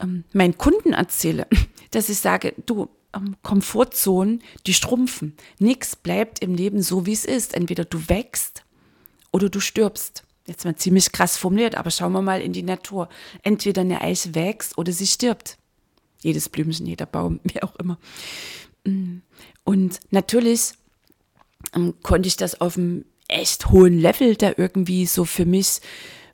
ähm, 0.00 0.24
meinen 0.32 0.58
Kunden 0.58 0.92
erzähle, 0.92 1.46
dass 1.90 2.08
ich 2.08 2.18
sage, 2.18 2.54
du, 2.66 2.88
ähm, 3.14 3.36
Komfortzonen, 3.42 4.42
die 4.66 4.74
schrumpfen. 4.74 5.36
Nichts 5.58 5.96
bleibt 5.96 6.40
im 6.40 6.54
Leben 6.54 6.82
so, 6.82 7.06
wie 7.06 7.12
es 7.12 7.24
ist. 7.24 7.54
Entweder 7.54 7.84
du 7.84 8.08
wächst 8.08 8.64
oder 9.32 9.48
du 9.48 9.60
stirbst. 9.60 10.24
Jetzt 10.46 10.64
mal 10.64 10.76
ziemlich 10.76 11.12
krass 11.12 11.36
formuliert, 11.36 11.74
aber 11.74 11.90
schauen 11.90 12.12
wir 12.12 12.22
mal 12.22 12.40
in 12.40 12.52
die 12.52 12.62
Natur. 12.62 13.08
Entweder 13.42 13.82
eine 13.82 14.00
Eiche 14.00 14.34
wächst 14.34 14.78
oder 14.78 14.92
sie 14.92 15.06
stirbt. 15.06 15.58
Jedes 16.22 16.48
Blümchen, 16.48 16.86
jeder 16.86 17.06
Baum, 17.06 17.40
wie 17.44 17.62
auch 17.62 17.76
immer. 17.76 17.98
Mm. 18.84 19.18
Und 19.64 20.00
natürlich 20.10 20.72
ähm, 21.74 21.94
konnte 22.02 22.28
ich 22.28 22.36
das 22.36 22.60
auf 22.60 22.76
einem 22.76 23.04
echt 23.28 23.70
hohen 23.70 23.98
Level 23.98 24.34
da 24.34 24.52
irgendwie 24.56 25.06
so 25.06 25.24
für 25.24 25.44
mich 25.44 25.80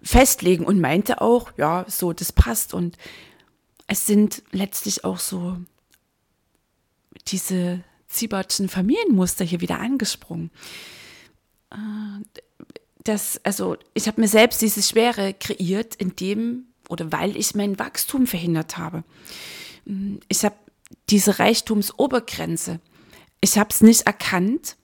festlegen 0.03 0.65
und 0.65 0.81
meinte 0.81 1.21
auch, 1.21 1.53
ja, 1.59 1.85
so, 1.89 2.13
das 2.13 2.33
passt. 2.33 2.73
Und 2.73 2.97
es 3.87 4.07
sind 4.07 4.43
letztlich 4.53 5.05
auch 5.05 5.19
so 5.19 5.59
diese 7.29 7.83
Ziebertschen 8.09 8.69
Familienmuster 8.69 9.45
hier 9.45 9.61
wieder 9.61 9.81
angesprungen. 9.81 10.51
Äh, 13.07 13.13
das, 13.13 13.41
also 13.45 13.77
ich 13.95 14.07
habe 14.07 14.21
mir 14.21 14.29
selbst 14.29 14.61
diese 14.63 14.83
Schwere 14.83 15.35
kreiert, 15.35 15.95
indem 15.95 16.67
oder 16.89 17.11
weil 17.13 17.37
ich 17.37 17.55
mein 17.55 17.79
Wachstum 17.79 18.27
verhindert 18.27 18.79
habe. 18.79 19.03
Ich 20.29 20.45
habe 20.45 20.55
diese 21.11 21.39
Reichtumsobergrenze, 21.39 22.81
ich 23.41 23.59
habe 23.59 23.71
es 23.71 23.81
nicht 23.81 24.03
erkannt, 24.03 24.77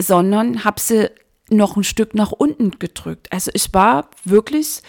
sondern 0.00 0.64
habe 0.64 0.80
sie 0.80 1.10
noch 1.50 1.76
ein 1.76 1.84
Stück 1.84 2.14
nach 2.14 2.32
unten 2.32 2.78
gedrückt. 2.78 3.30
Also 3.30 3.50
ich 3.54 3.72
war 3.74 4.10
wirklich 4.24 4.82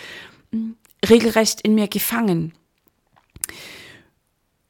hm, 0.51 0.77
regelrecht 1.07 1.61
in 1.61 1.75
mir 1.75 1.87
gefangen. 1.87 2.53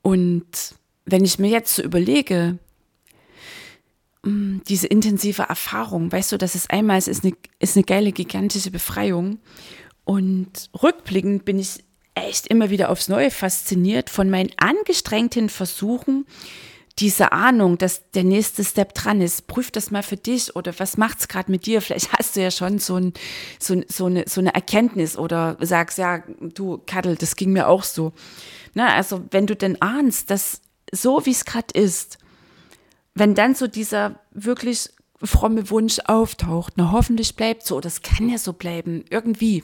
Und 0.01 0.75
wenn 1.05 1.23
ich 1.23 1.39
mir 1.39 1.49
jetzt 1.49 1.75
so 1.75 1.83
überlege, 1.83 2.57
diese 4.25 4.87
intensive 4.87 5.43
Erfahrung, 5.43 6.11
weißt 6.11 6.31
du, 6.31 6.37
dass 6.37 6.55
es 6.55 6.69
einmal 6.69 6.97
ist, 6.97 7.07
ist 7.07 7.23
eine, 7.23 7.33
ist 7.59 7.77
eine 7.77 7.85
geile, 7.85 8.11
gigantische 8.11 8.71
Befreiung. 8.71 9.39
Und 10.03 10.69
rückblickend 10.81 11.45
bin 11.45 11.59
ich 11.59 11.83
echt 12.15 12.47
immer 12.47 12.69
wieder 12.69 12.89
aufs 12.89 13.07
Neue 13.07 13.29
fasziniert 13.29 14.09
von 14.09 14.29
meinen 14.29 14.51
angestrengten 14.57 15.49
Versuchen, 15.49 16.25
diese 16.97 17.33
Ahnung, 17.33 17.77
dass 17.77 18.09
der 18.11 18.23
nächste 18.23 18.63
Step 18.63 18.93
dran 18.93 19.19
ist. 19.19 19.47
Prüf 19.47 19.69
das 19.69 19.91
mal 19.91 20.01
für 20.01 20.15
dich 20.15 20.55
oder 20.55 20.73
was 20.79 20.97
macht's 20.97 21.27
gerade 21.27 21.51
mit 21.51 21.65
dir? 21.65 21.81
Vielleicht 21.81 22.13
hast 22.13 22.35
du 22.35 22.41
ja 22.41 22.51
schon 22.51 22.79
so, 22.79 22.95
ein, 22.95 23.13
so, 23.59 23.81
so, 23.87 24.05
eine, 24.05 24.23
so 24.27 24.39
eine 24.39 24.55
Erkenntnis 24.55 25.17
oder 25.17 25.57
sagst, 25.59 25.97
ja, 25.97 26.23
du 26.39 26.81
Kaddel, 26.85 27.17
das 27.17 27.35
ging 27.35 27.51
mir 27.51 27.67
auch 27.67 27.83
so. 27.83 28.13
Na, 28.73 28.95
also 28.95 29.23
wenn 29.31 29.45
du 29.45 29.55
denn 29.55 29.81
ahnst, 29.81 30.31
dass 30.31 30.61
so 30.91 31.25
wie 31.25 31.31
es 31.31 31.43
gerade 31.43 31.73
ist, 31.73 32.17
wenn 33.15 33.33
dann 33.33 33.55
so 33.55 33.67
dieser 33.67 34.19
wirklich 34.31 34.89
fromme 35.23 35.69
Wunsch 35.69 35.99
auftaucht, 36.05 36.73
na 36.75 36.91
hoffentlich 36.91 37.35
bleibt 37.35 37.65
so, 37.65 37.79
das 37.79 38.01
kann 38.01 38.29
ja 38.29 38.37
so 38.37 38.53
bleiben, 38.53 39.05
irgendwie, 39.09 39.63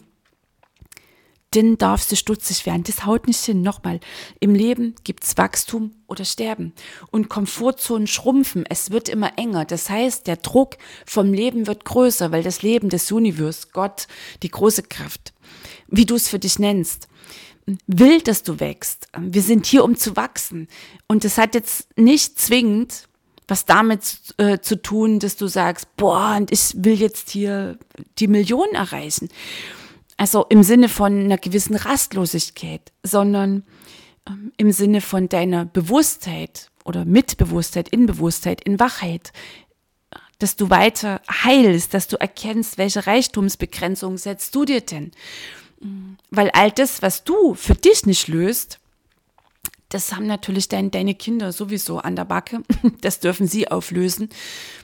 dann 1.53 1.77
darfst 1.77 2.10
du 2.10 2.15
stutzig 2.15 2.65
werden. 2.65 2.84
Das 2.84 3.05
haut 3.05 3.27
nicht 3.27 3.43
hin. 3.43 3.62
Nochmal, 3.62 4.00
im 4.39 4.55
Leben 4.55 4.96
gibt's 5.03 5.38
Wachstum 5.38 5.91
oder 6.08 6.24
Sterben. 6.24 6.72
Und 7.12 7.27
Komfortzonen 7.27 8.08
schrumpfen. 8.08 8.63
Es 8.70 8.91
wird 8.91 9.10
immer 9.10 9.38
enger. 9.38 9.65
Das 9.65 9.89
heißt, 9.89 10.27
der 10.27 10.38
Druck 10.38 10.77
vom 11.05 11.34
Leben 11.34 11.67
wird 11.67 11.84
größer, 11.84 12.31
weil 12.31 12.41
das 12.41 12.62
Leben 12.62 12.88
des 12.88 13.12
Universums, 13.12 13.74
Gott, 13.74 14.08
die 14.43 14.50
große 14.50 14.84
Kraft, 14.84 15.34
wie 15.88 16.05
du 16.05 16.15
es 16.15 16.29
für 16.29 16.39
dich 16.39 16.58
nennst, 16.58 17.10
will, 17.86 18.22
dass 18.22 18.43
du 18.43 18.62
wächst. 18.62 19.10
Wir 19.20 19.41
sind 19.41 19.65
hier, 19.65 19.84
um 19.84 19.98
zu 19.98 20.15
wachsen. 20.15 20.70
Und 21.08 21.25
das 21.25 21.38
hat 21.38 21.53
jetzt 21.53 21.89
nicht 21.98 22.39
zwingend 22.39 23.10
was 23.51 23.65
damit 23.65 24.34
äh, 24.38 24.60
zu 24.60 24.81
tun, 24.81 25.20
dass 25.20 25.36
du 25.36 25.48
sagst, 25.48 25.98
boah, 25.98 26.38
und 26.38 26.53
ich 26.53 26.74
will 26.77 26.93
jetzt 26.93 27.29
hier 27.29 27.77
die 28.17 28.27
Million 28.27 28.70
erreichen. 28.74 29.27
Also 30.15 30.46
im 30.50 30.63
Sinne 30.63 30.88
von 30.88 31.25
einer 31.25 31.38
gewissen 31.38 31.75
Rastlosigkeit, 31.75 32.93
sondern 33.03 33.63
ähm, 34.27 34.53
im 34.55 34.72
Sinne 34.72 35.01
von 35.01 35.27
deiner 35.27 35.65
Bewusstheit 35.65 36.72
oder 36.86 37.03
Mitbewusstheit, 37.03 37.89
Inbewusstheit, 37.89 38.62
in 38.62 38.79
Wachheit, 38.79 39.34
dass 40.39 40.55
du 40.55 40.70
weiter 40.70 41.22
heilst, 41.29 41.93
dass 41.93 42.08
du 42.08 42.15
erkennst, 42.15 42.77
welche 42.77 43.05
Reichtumsbegrenzung 43.05 44.17
setzt 44.17 44.55
du 44.55 44.63
dir 44.63 44.81
denn? 44.81 45.12
Weil 46.29 46.50
all 46.51 46.72
das, 46.72 47.01
was 47.01 47.24
du 47.24 47.53
für 47.53 47.75
dich 47.75 48.05
nicht 48.05 48.27
löst, 48.27 48.79
das 49.91 50.13
haben 50.13 50.25
natürlich 50.25 50.69
dein, 50.69 50.89
deine 50.89 51.13
Kinder 51.15 51.51
sowieso 51.51 52.00
an 52.00 52.15
der 52.15 52.25
Backe. 52.25 52.62
Das 53.01 53.19
dürfen 53.19 53.48
sie 53.48 53.67
auflösen. 53.67 54.29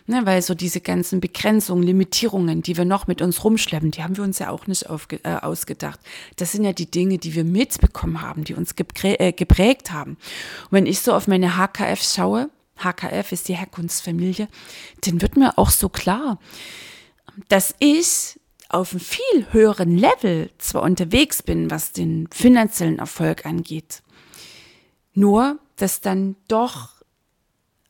Ne, 0.05 0.25
weil 0.25 0.41
so 0.41 0.55
diese 0.55 0.81
ganzen 0.81 1.19
Begrenzungen, 1.19 1.83
Limitierungen, 1.83 2.61
die 2.61 2.77
wir 2.77 2.85
noch 2.85 3.07
mit 3.07 3.21
uns 3.21 3.43
rumschleppen, 3.43 3.91
die 3.91 4.03
haben 4.03 4.17
wir 4.17 4.23
uns 4.23 4.39
ja 4.39 4.49
auch 4.49 4.65
nicht 4.65 4.89
aufge, 4.89 5.19
äh, 5.23 5.35
ausgedacht. 5.35 5.99
Das 6.37 6.51
sind 6.51 6.63
ja 6.63 6.73
die 6.73 6.89
Dinge, 6.89 7.17
die 7.17 7.35
wir 7.35 7.43
mitbekommen 7.43 8.21
haben, 8.21 8.43
die 8.43 8.53
uns 8.53 8.75
geprä 8.75 9.15
äh, 9.15 9.33
geprägt 9.33 9.91
haben. 9.91 10.11
Und 10.11 10.71
wenn 10.71 10.85
ich 10.85 10.99
so 11.01 11.13
auf 11.13 11.27
meine 11.27 11.57
HKF 11.57 12.01
schaue, 12.01 12.49
HKF 12.77 13.31
ist 13.31 13.47
die 13.49 13.57
Herkunftsfamilie, 13.57 14.47
dann 15.01 15.21
wird 15.21 15.37
mir 15.37 15.57
auch 15.57 15.69
so 15.69 15.89
klar, 15.89 16.39
dass 17.49 17.75
ich 17.79 18.39
auf 18.69 18.91
einem 18.91 18.99
viel 18.99 19.47
höheren 19.51 19.97
Level 19.97 20.49
zwar 20.57 20.83
unterwegs 20.83 21.43
bin, 21.43 21.71
was 21.71 21.91
den 21.91 22.27
finanziellen 22.31 22.99
Erfolg 22.99 23.45
angeht, 23.45 24.01
nur, 25.17 25.57
dass 25.75 25.99
dann 25.99 26.35
doch 26.47 26.89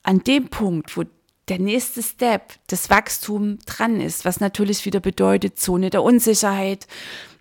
an 0.01 0.23
dem 0.23 0.47
Punkt, 0.47 0.95
wo 0.95 1.03
der 1.49 1.59
nächste 1.59 2.01
Step, 2.01 2.53
das 2.67 2.89
Wachstum 2.89 3.59
dran 3.65 3.99
ist, 3.99 4.25
was 4.25 4.39
natürlich 4.39 4.85
wieder 4.85 5.01
bedeutet, 5.01 5.59
Zone 5.59 5.89
der 5.89 6.03
Unsicherheit, 6.03 6.87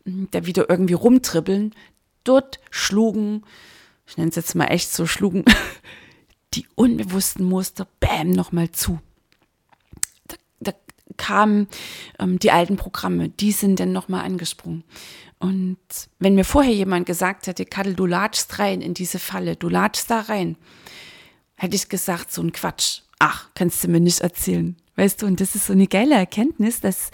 da 0.05 0.45
wieder 0.45 0.69
irgendwie 0.69 0.95
rumtribbeln, 0.95 1.75
dort 2.25 2.61
schlugen, 2.71 3.45
ich 4.07 4.16
nenne 4.16 4.31
es 4.31 4.37
jetzt 4.37 4.55
mal 4.57 4.66
echt 4.66 4.93
so, 4.93 5.07
schlugen 5.07 5.45
die 6.55 6.66
unbewussten 6.75 7.45
Muster, 7.45 7.87
bam, 8.00 8.31
nochmal 8.31 8.71
zu. 8.73 9.00
Da, 10.26 10.37
da 10.61 10.73
kamen 11.16 11.69
ähm, 12.19 12.40
die 12.40 12.50
alten 12.50 12.76
Programme, 12.76 13.28
die 13.28 13.52
sind 13.52 13.78
dann 13.78 13.93
nochmal 13.93 14.25
angesprungen. 14.25 14.83
Und 15.38 15.78
wenn 16.19 16.35
mir 16.35 16.45
vorher 16.45 16.73
jemand 16.73 17.07
gesagt 17.07 17.47
hätte, 17.47 17.66
Kadel, 17.66 17.95
du 17.95 18.07
latschst 18.07 18.59
rein 18.59 18.81
in 18.81 18.95
diese 18.95 19.19
Falle, 19.19 19.57
du 19.57 19.69
latschst 19.69 20.11
da 20.11 20.21
rein, 20.21 20.57
hätte 21.57 21.76
ich 21.76 21.88
gesagt, 21.88 22.33
so 22.33 22.43
ein 22.43 22.52
Quatsch. 22.52 23.00
Ach, 23.19 23.49
kannst 23.55 23.85
du 23.85 23.88
mir 23.88 24.00
nicht 24.00 24.21
erzählen. 24.21 24.76
Weißt 24.97 25.23
du, 25.23 25.26
und 25.26 25.40
das 25.40 25.55
ist 25.55 25.66
so 25.66 25.73
eine 25.73 25.87
geile 25.87 26.14
Erkenntnis, 26.14 26.81
dass 26.81 27.11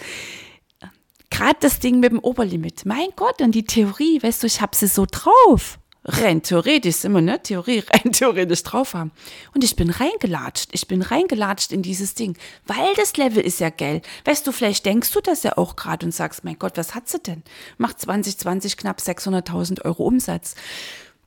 äh, 0.81 0.87
gerade 1.31 1.59
das 1.61 1.81
Ding 1.81 2.00
mit 2.00 2.12
dem 2.12 2.21
Oberlimit, 2.21 2.87
mein 2.87 3.09
Gott, 3.17 3.41
und 3.41 3.55
die 3.55 3.64
Theorie, 3.64 4.23
weißt 4.23 4.43
du, 4.43 4.47
ich 4.47 4.61
habe 4.61 4.76
sie 4.76 4.87
so 4.87 5.07
drauf 5.11 5.79
rein 6.04 6.42
theoretisch 6.42 7.04
immer, 7.04 7.21
ne, 7.21 7.42
Theorie 7.42 7.85
rein 7.92 8.12
theoretisch 8.12 8.62
drauf 8.62 8.94
haben. 8.94 9.12
Und 9.54 9.64
ich 9.64 9.76
bin 9.76 9.90
reingelatscht. 9.90 10.71
Ich 10.73 10.88
bin 10.88 11.02
reingelatscht 11.02 11.73
in 11.73 11.82
dieses 11.82 12.14
Ding, 12.14 12.37
weil 12.66 12.94
das 12.97 13.16
Level 13.16 13.42
ist 13.42 13.61
ja 13.61 13.71
geil. 13.71 14.02
Weißt 14.25 14.47
du, 14.47 14.52
vielleicht 14.52 14.87
denkst 14.87 15.12
du 15.12 15.21
das 15.21 15.42
ja 15.42 15.56
auch 15.56 15.76
gerade 15.76 16.06
und 16.06 16.12
sagst, 16.12 16.44
mein 16.44 16.59
Gott, 16.59 16.76
was 16.76 16.94
hat 16.94 17.09
sie 17.09 17.21
denn? 17.21 17.42
Macht 17.78 18.00
2020 18.00 18.76
knapp 18.76 18.99
600.000 18.99 19.85
Euro 19.85 20.04
Umsatz. 20.04 20.54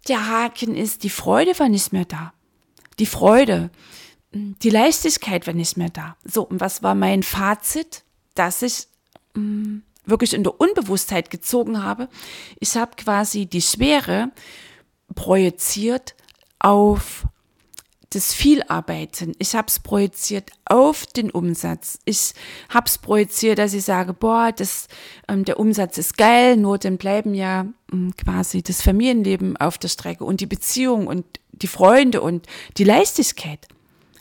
Der 0.08 0.28
Haken 0.28 0.76
ist, 0.76 1.04
die 1.04 1.10
Freude 1.10 1.58
war 1.58 1.70
nicht 1.70 1.94
mehr 1.94 2.06
da. 2.06 2.34
Die 3.00 3.06
Freude, 3.06 3.70
die 4.32 4.70
Leichtigkeit 4.70 5.48
war 5.48 5.54
nicht 5.54 5.78
mehr 5.78 5.90
da. 5.90 6.18
So, 6.24 6.44
und 6.44 6.60
was 6.60 6.84
war 6.84 6.96
mein 6.96 7.24
Fazit? 7.24 8.04
Dass 8.36 8.62
ich 8.62 8.88
mh, 9.34 9.42
mm, 9.42 9.84
wirklich 10.06 10.34
in 10.34 10.44
der 10.44 10.60
Unbewusstheit 10.60 11.30
gezogen 11.30 11.84
habe. 11.84 12.08
Ich 12.60 12.76
habe 12.76 12.96
quasi 12.96 13.46
die 13.46 13.62
Schwere 13.62 14.32
projiziert 15.14 16.16
auf 16.60 17.26
das 18.16 18.34
Vielarbeiten. 18.34 19.36
Ich 19.40 19.56
habe 19.56 19.68
es 19.68 19.80
projiziert 19.80 20.52
auf 20.66 21.06
den 21.06 21.30
Umsatz. 21.30 22.00
Ich 22.06 22.34
habe 22.70 22.88
es 22.88 22.98
projiziert, 22.98 23.60
dass 23.60 23.74
ich 23.74 23.84
sage, 23.84 24.14
boah, 24.14 24.52
das, 24.56 24.88
ähm, 25.28 25.44
der 25.44 25.60
Umsatz 25.60 25.98
ist 25.98 26.18
geil, 26.18 26.56
nur 26.56 26.78
dann 26.78 26.98
bleiben 26.98 27.34
ja 27.34 27.66
ähm, 27.92 28.14
quasi 28.18 28.64
das 28.64 28.82
Familienleben 28.82 29.58
auf 29.58 29.78
der 29.78 29.90
Strecke 29.90 30.24
und 30.24 30.40
die 30.40 30.46
Beziehung 30.46 31.08
und 31.08 31.26
die 31.52 31.68
Freunde 31.68 32.22
und 32.22 32.48
die 32.78 32.86
Leichtigkeit. 32.86 33.68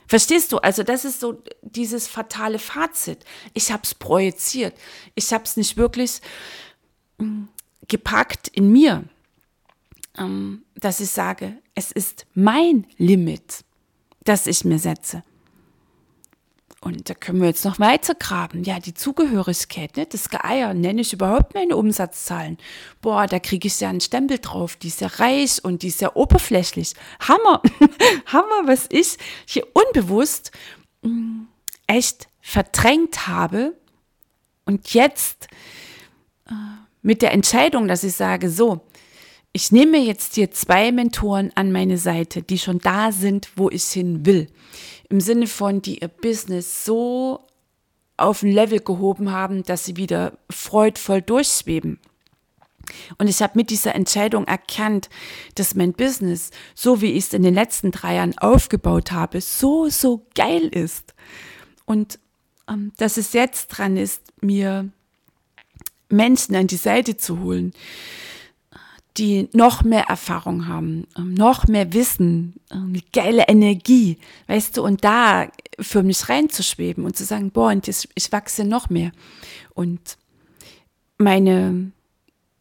Verstehst 0.07 0.53
du? 0.53 0.59
Also 0.59 0.83
das 0.83 1.05
ist 1.05 1.21
so 1.21 1.43
dieses 1.63 2.07
fatale 2.07 2.59
Fazit. 2.59 3.25
Ich 3.55 3.73
habe 3.73 3.83
es 3.85 3.95
projiziert. 3.95 4.75
Ich 5.15 5.33
habe 5.33 5.45
es 5.45 5.57
nicht 5.57 5.77
wirklich 5.77 6.21
ähm, 7.19 7.49
gepackt 7.89 8.49
in 8.49 8.71
mir, 8.71 9.05
ähm, 10.19 10.65
dass 10.75 11.01
ich 11.01 11.11
sage, 11.11 11.57
es 11.75 11.91
ist 11.91 12.27
mein 12.35 12.87
Limit, 12.99 13.65
das 14.25 14.47
ich 14.47 14.65
mir 14.65 14.79
setze. 14.79 15.23
Und 16.85 17.09
da 17.09 17.15
können 17.15 17.41
wir 17.41 17.49
jetzt 17.49 17.65
noch 17.65 17.79
weiter 17.81 18.15
graben. 18.15 18.63
Ja, 18.63 18.79
die 18.79 18.93
Zugehörigkeit, 18.93 19.97
ne? 19.97 20.05
das 20.05 20.29
Geier, 20.29 20.75
nenne 20.75 21.01
ich 21.01 21.15
überhaupt 21.15 21.55
meine 21.55 21.77
Umsatzzahlen. 21.77 22.59
Boah, 23.01 23.27
da 23.27 23.39
kriege 23.39 23.69
ich 23.69 23.81
ja 23.81 23.89
einen 23.89 24.03
Stempel 24.03 24.39
drauf, 24.39 24.77
die 24.77 24.89
ist 24.89 25.01
ja 25.01 25.07
reich 25.07 25.65
und 25.65 25.81
die 25.81 25.89
ist 25.89 26.03
ja 26.03 26.15
oberflächlich. 26.15 26.93
Hammer, 27.21 27.63
Hammer, 28.27 28.67
was 28.67 28.87
ich 28.91 29.17
hier 29.47 29.67
unbewusst 29.73 30.51
mh, 31.01 31.11
mm, 31.11 31.49
echt 31.87 32.29
verdrängt 32.43 33.29
habe. 33.29 33.75
Und 34.67 34.93
jetzt 34.93 35.49
äh, 36.47 36.53
mit 37.01 37.23
der 37.23 37.33
Entscheidung, 37.33 37.89
dass 37.89 38.05
ich 38.05 38.15
sage, 38.15 38.51
so, 38.51 38.83
ich 39.55 39.73
nehme 39.73 39.97
jetzt 39.97 40.35
hier 40.35 40.51
zwei 40.51 40.93
Mentoren 40.93 41.51
an 41.55 41.73
meine 41.73 41.97
Seite, 41.97 42.43
die 42.43 42.59
schon 42.59 42.81
da 42.81 43.11
sind, 43.11 43.53
wo 43.57 43.71
ich 43.71 43.85
hin 43.85 44.27
will 44.27 44.49
im 45.15 45.21
Sinne 45.21 45.47
von, 45.47 45.81
die 45.81 46.01
ihr 46.01 46.09
Business 46.09 46.85
so 46.85 47.47
auf 48.17 48.43
ein 48.43 48.51
Level 48.51 48.81
gehoben 48.81 49.31
haben, 49.31 49.63
dass 49.63 49.85
sie 49.85 49.97
wieder 49.97 50.37
freudvoll 50.51 51.23
durchschweben. 51.23 52.01
Und 53.19 53.29
ich 53.29 53.41
habe 53.41 53.53
mit 53.55 53.71
dieser 53.71 53.95
Entscheidung 53.95 54.45
erkannt, 54.49 55.09
dass 55.55 55.77
mein 55.77 55.93
Business, 55.93 56.51
so 56.75 57.01
wie 57.01 57.13
ich 57.13 57.27
es 57.27 57.33
in 57.33 57.45
den 57.45 57.55
letzten 57.55 57.93
drei 57.93 58.17
Jahren 58.17 58.37
aufgebaut 58.39 59.13
habe, 59.13 59.41
so, 59.41 59.89
so 59.89 60.27
geil 60.35 60.67
ist. 60.67 61.15
Und 61.85 62.19
ähm, 62.69 62.91
dass 62.97 63.17
es 63.17 63.35
jetzt 63.35 63.69
dran 63.69 63.97
ist, 63.97 64.21
mir 64.41 64.91
Menschen 66.09 66.57
an 66.57 66.67
die 66.67 66.75
Seite 66.75 67.17
zu 67.17 67.39
holen, 67.39 67.73
die 69.17 69.49
noch 69.53 69.85
mehr 69.85 70.05
Erfahrung 70.05 70.67
haben, 70.67 71.07
ähm, 71.17 71.35
noch 71.35 71.69
mehr 71.69 71.93
Wissen, 71.93 72.55
ähm, 72.73 73.01
geile 73.13 73.45
Energie, 73.47 74.19
weißt 74.49 74.77
du, 74.77 74.83
und 74.83 75.05
da 75.05 75.49
für 75.79 76.03
mich 76.03 76.29
reinzuschweben 76.29 77.05
und 77.05 77.17
zu 77.17 77.25
sagen, 77.25 77.51
boah, 77.51 77.71
und 77.71 77.87
ich, 77.87 78.09
ich 78.15 78.33
wachse 78.33 78.65
noch 78.65 78.91
mehr. 78.91 79.13
Und 79.75 80.19
meine, 81.17 81.93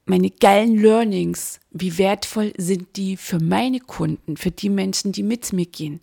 meine 0.05 0.29
geilen 0.29 0.77
Learnings, 0.77 1.59
wie 1.71 1.97
wertvoll 1.97 2.53
sind 2.57 2.97
die 2.97 3.17
für 3.17 3.39
meine 3.39 3.79
Kunden, 3.79 4.37
für 4.37 4.51
die 4.51 4.69
Menschen, 4.69 5.11
die 5.11 5.23
mit 5.23 5.53
mir 5.53 5.65
gehen. 5.65 6.01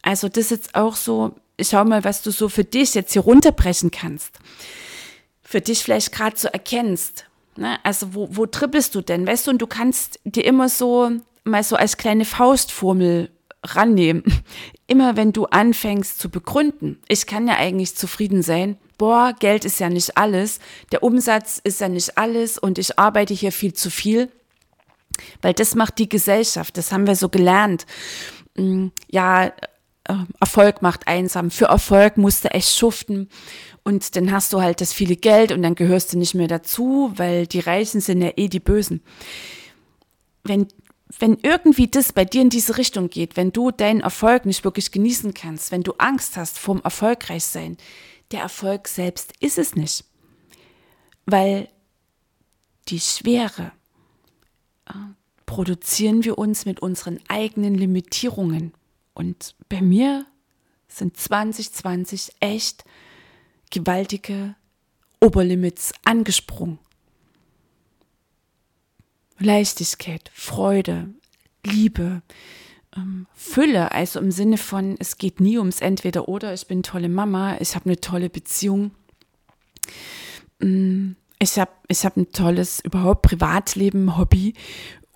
Also 0.00 0.28
das 0.28 0.44
ist 0.44 0.50
jetzt 0.50 0.74
auch 0.74 0.96
so, 0.96 1.34
schau 1.60 1.84
mal, 1.84 2.04
was 2.04 2.22
du 2.22 2.30
so 2.30 2.48
für 2.48 2.64
dich 2.64 2.94
jetzt 2.94 3.12
hier 3.12 3.22
runterbrechen 3.22 3.90
kannst. 3.90 4.38
Für 5.42 5.60
dich 5.60 5.82
vielleicht 5.82 6.12
gerade 6.12 6.38
so 6.38 6.48
erkennst, 6.48 7.27
Ne? 7.58 7.78
Also 7.82 8.14
wo, 8.14 8.28
wo 8.30 8.46
trippelst 8.46 8.94
du 8.94 9.00
denn? 9.00 9.26
Weißt 9.26 9.46
du, 9.46 9.50
und 9.50 9.58
du 9.58 9.66
kannst 9.66 10.20
dir 10.24 10.44
immer 10.44 10.68
so 10.68 11.10
mal 11.44 11.64
so 11.64 11.76
als 11.76 11.96
kleine 11.96 12.24
Faustformel 12.24 13.30
rannehmen. 13.64 14.22
Immer 14.86 15.16
wenn 15.16 15.32
du 15.32 15.44
anfängst 15.44 16.18
zu 16.18 16.30
begründen, 16.30 16.98
ich 17.08 17.26
kann 17.26 17.46
ja 17.46 17.56
eigentlich 17.56 17.94
zufrieden 17.94 18.42
sein, 18.42 18.78
boah, 18.96 19.34
Geld 19.38 19.66
ist 19.66 19.80
ja 19.80 19.90
nicht 19.90 20.16
alles, 20.16 20.60
der 20.92 21.02
Umsatz 21.02 21.60
ist 21.62 21.80
ja 21.82 21.90
nicht 21.90 22.16
alles 22.16 22.56
und 22.56 22.78
ich 22.78 22.98
arbeite 22.98 23.34
hier 23.34 23.52
viel 23.52 23.74
zu 23.74 23.90
viel, 23.90 24.30
weil 25.42 25.52
das 25.52 25.74
macht 25.74 25.98
die 25.98 26.08
Gesellschaft, 26.08 26.78
das 26.78 26.90
haben 26.90 27.06
wir 27.06 27.16
so 27.16 27.28
gelernt. 27.28 27.84
Mm, 28.56 28.86
ja, 29.10 29.52
Erfolg 30.40 30.82
macht 30.82 31.06
einsam. 31.06 31.50
Für 31.50 31.66
Erfolg 31.66 32.16
musst 32.16 32.44
du 32.44 32.50
echt 32.50 32.76
schuften. 32.76 33.28
Und 33.84 34.16
dann 34.16 34.32
hast 34.32 34.52
du 34.52 34.60
halt 34.60 34.80
das 34.80 34.92
viele 34.92 35.16
Geld 35.16 35.52
und 35.52 35.62
dann 35.62 35.74
gehörst 35.74 36.12
du 36.12 36.18
nicht 36.18 36.34
mehr 36.34 36.48
dazu, 36.48 37.12
weil 37.16 37.46
die 37.46 37.60
Reichen 37.60 38.00
sind 38.00 38.20
ja 38.20 38.32
eh 38.36 38.48
die 38.48 38.60
Bösen. 38.60 39.02
Wenn, 40.44 40.68
wenn 41.18 41.38
irgendwie 41.42 41.88
das 41.88 42.12
bei 42.12 42.24
dir 42.24 42.42
in 42.42 42.50
diese 42.50 42.76
Richtung 42.76 43.08
geht, 43.08 43.36
wenn 43.36 43.52
du 43.52 43.70
deinen 43.70 44.00
Erfolg 44.00 44.46
nicht 44.46 44.64
wirklich 44.64 44.92
genießen 44.92 45.34
kannst, 45.34 45.72
wenn 45.72 45.82
du 45.82 45.92
Angst 45.98 46.36
hast 46.36 46.58
vorm 46.58 46.80
Erfolgreichsein, 46.82 47.76
der 48.30 48.40
Erfolg 48.40 48.88
selbst 48.88 49.32
ist 49.40 49.58
es 49.58 49.74
nicht. 49.74 50.04
Weil 51.24 51.68
die 52.88 53.00
Schwere 53.00 53.72
äh, 54.86 54.92
produzieren 55.46 56.24
wir 56.24 56.38
uns 56.38 56.66
mit 56.66 56.80
unseren 56.80 57.20
eigenen 57.28 57.74
Limitierungen. 57.74 58.72
Und 59.18 59.56
bei 59.68 59.82
mir 59.82 60.26
sind 60.86 61.16
2020 61.16 62.34
echt 62.38 62.84
gewaltige 63.70 64.54
Oberlimits 65.20 65.92
angesprungen. 66.04 66.78
Leichtigkeit, 69.40 70.30
Freude, 70.32 71.08
Liebe, 71.66 72.22
ähm, 72.96 73.26
Fülle, 73.34 73.90
also 73.90 74.20
im 74.20 74.30
Sinne 74.30 74.56
von, 74.56 74.94
es 75.00 75.18
geht 75.18 75.40
nie 75.40 75.58
ums 75.58 75.80
Entweder 75.80 76.28
oder, 76.28 76.54
ich 76.54 76.68
bin 76.68 76.84
tolle 76.84 77.08
Mama, 77.08 77.56
ich 77.60 77.74
habe 77.74 77.86
eine 77.86 78.00
tolle 78.00 78.30
Beziehung, 78.30 78.92
mm, 80.60 81.10
ich 81.40 81.58
habe 81.58 81.72
ich 81.88 82.04
hab 82.04 82.16
ein 82.16 82.30
tolles 82.30 82.78
überhaupt 82.80 83.22
Privatleben, 83.22 84.16
Hobby 84.16 84.54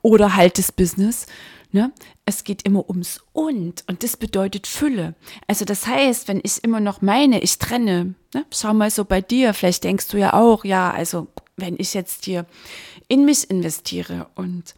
oder 0.03 0.35
halt 0.35 0.59
das 0.59 0.73
Business. 0.73 1.27
Ne? 1.75 1.91
Es 2.27 2.45
geht 2.45 2.63
immer 2.63 2.89
ums 2.89 3.21
Und 3.33 3.85
und 3.89 4.03
das 4.03 4.19
bedeutet 4.19 4.67
Fülle. 4.67 5.15
Also 5.47 5.65
das 5.65 5.87
heißt, 5.87 6.29
wenn 6.29 6.41
ich 6.43 6.63
immer 6.63 6.81
noch 6.81 7.01
meine, 7.01 7.41
ich 7.41 7.59
trenne, 7.59 8.15
ne? 8.35 8.45
schau 8.53 8.75
mal 8.75 8.91
so 8.91 9.07
bei 9.07 9.23
dir, 9.23 9.55
vielleicht 9.55 9.85
denkst 9.85 10.09
du 10.09 10.19
ja 10.19 10.35
auch, 10.35 10.67
ja, 10.67 10.91
also 10.91 11.29
wenn 11.57 11.77
ich 11.79 11.95
jetzt 11.95 12.27
hier 12.27 12.45
in 13.09 13.25
mich 13.25 13.49
investiere 13.51 14.29
und 14.35 14.75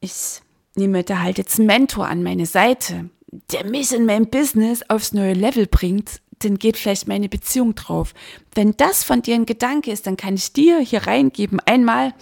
ich 0.00 0.40
nehme 0.74 1.04
da 1.04 1.20
halt 1.20 1.36
jetzt 1.36 1.58
einen 1.58 1.66
Mentor 1.66 2.06
an 2.06 2.22
meine 2.22 2.46
Seite, 2.46 3.10
der 3.52 3.64
mich 3.66 3.92
in 3.92 4.06
meinem 4.06 4.28
Business 4.28 4.82
aufs 4.88 5.12
neue 5.12 5.34
Level 5.34 5.66
bringt, 5.66 6.20
dann 6.38 6.58
geht 6.58 6.76
vielleicht 6.76 7.06
meine 7.06 7.28
Beziehung 7.28 7.74
drauf. 7.74 8.14
Wenn 8.54 8.76
das 8.76 9.04
von 9.04 9.22
dir 9.22 9.34
ein 9.34 9.46
Gedanke 9.46 9.90
ist, 9.90 10.06
dann 10.06 10.16
kann 10.16 10.34
ich 10.34 10.52
dir 10.52 10.80
hier 10.80 11.06
reingeben, 11.06 11.60
einmal, 11.60 12.14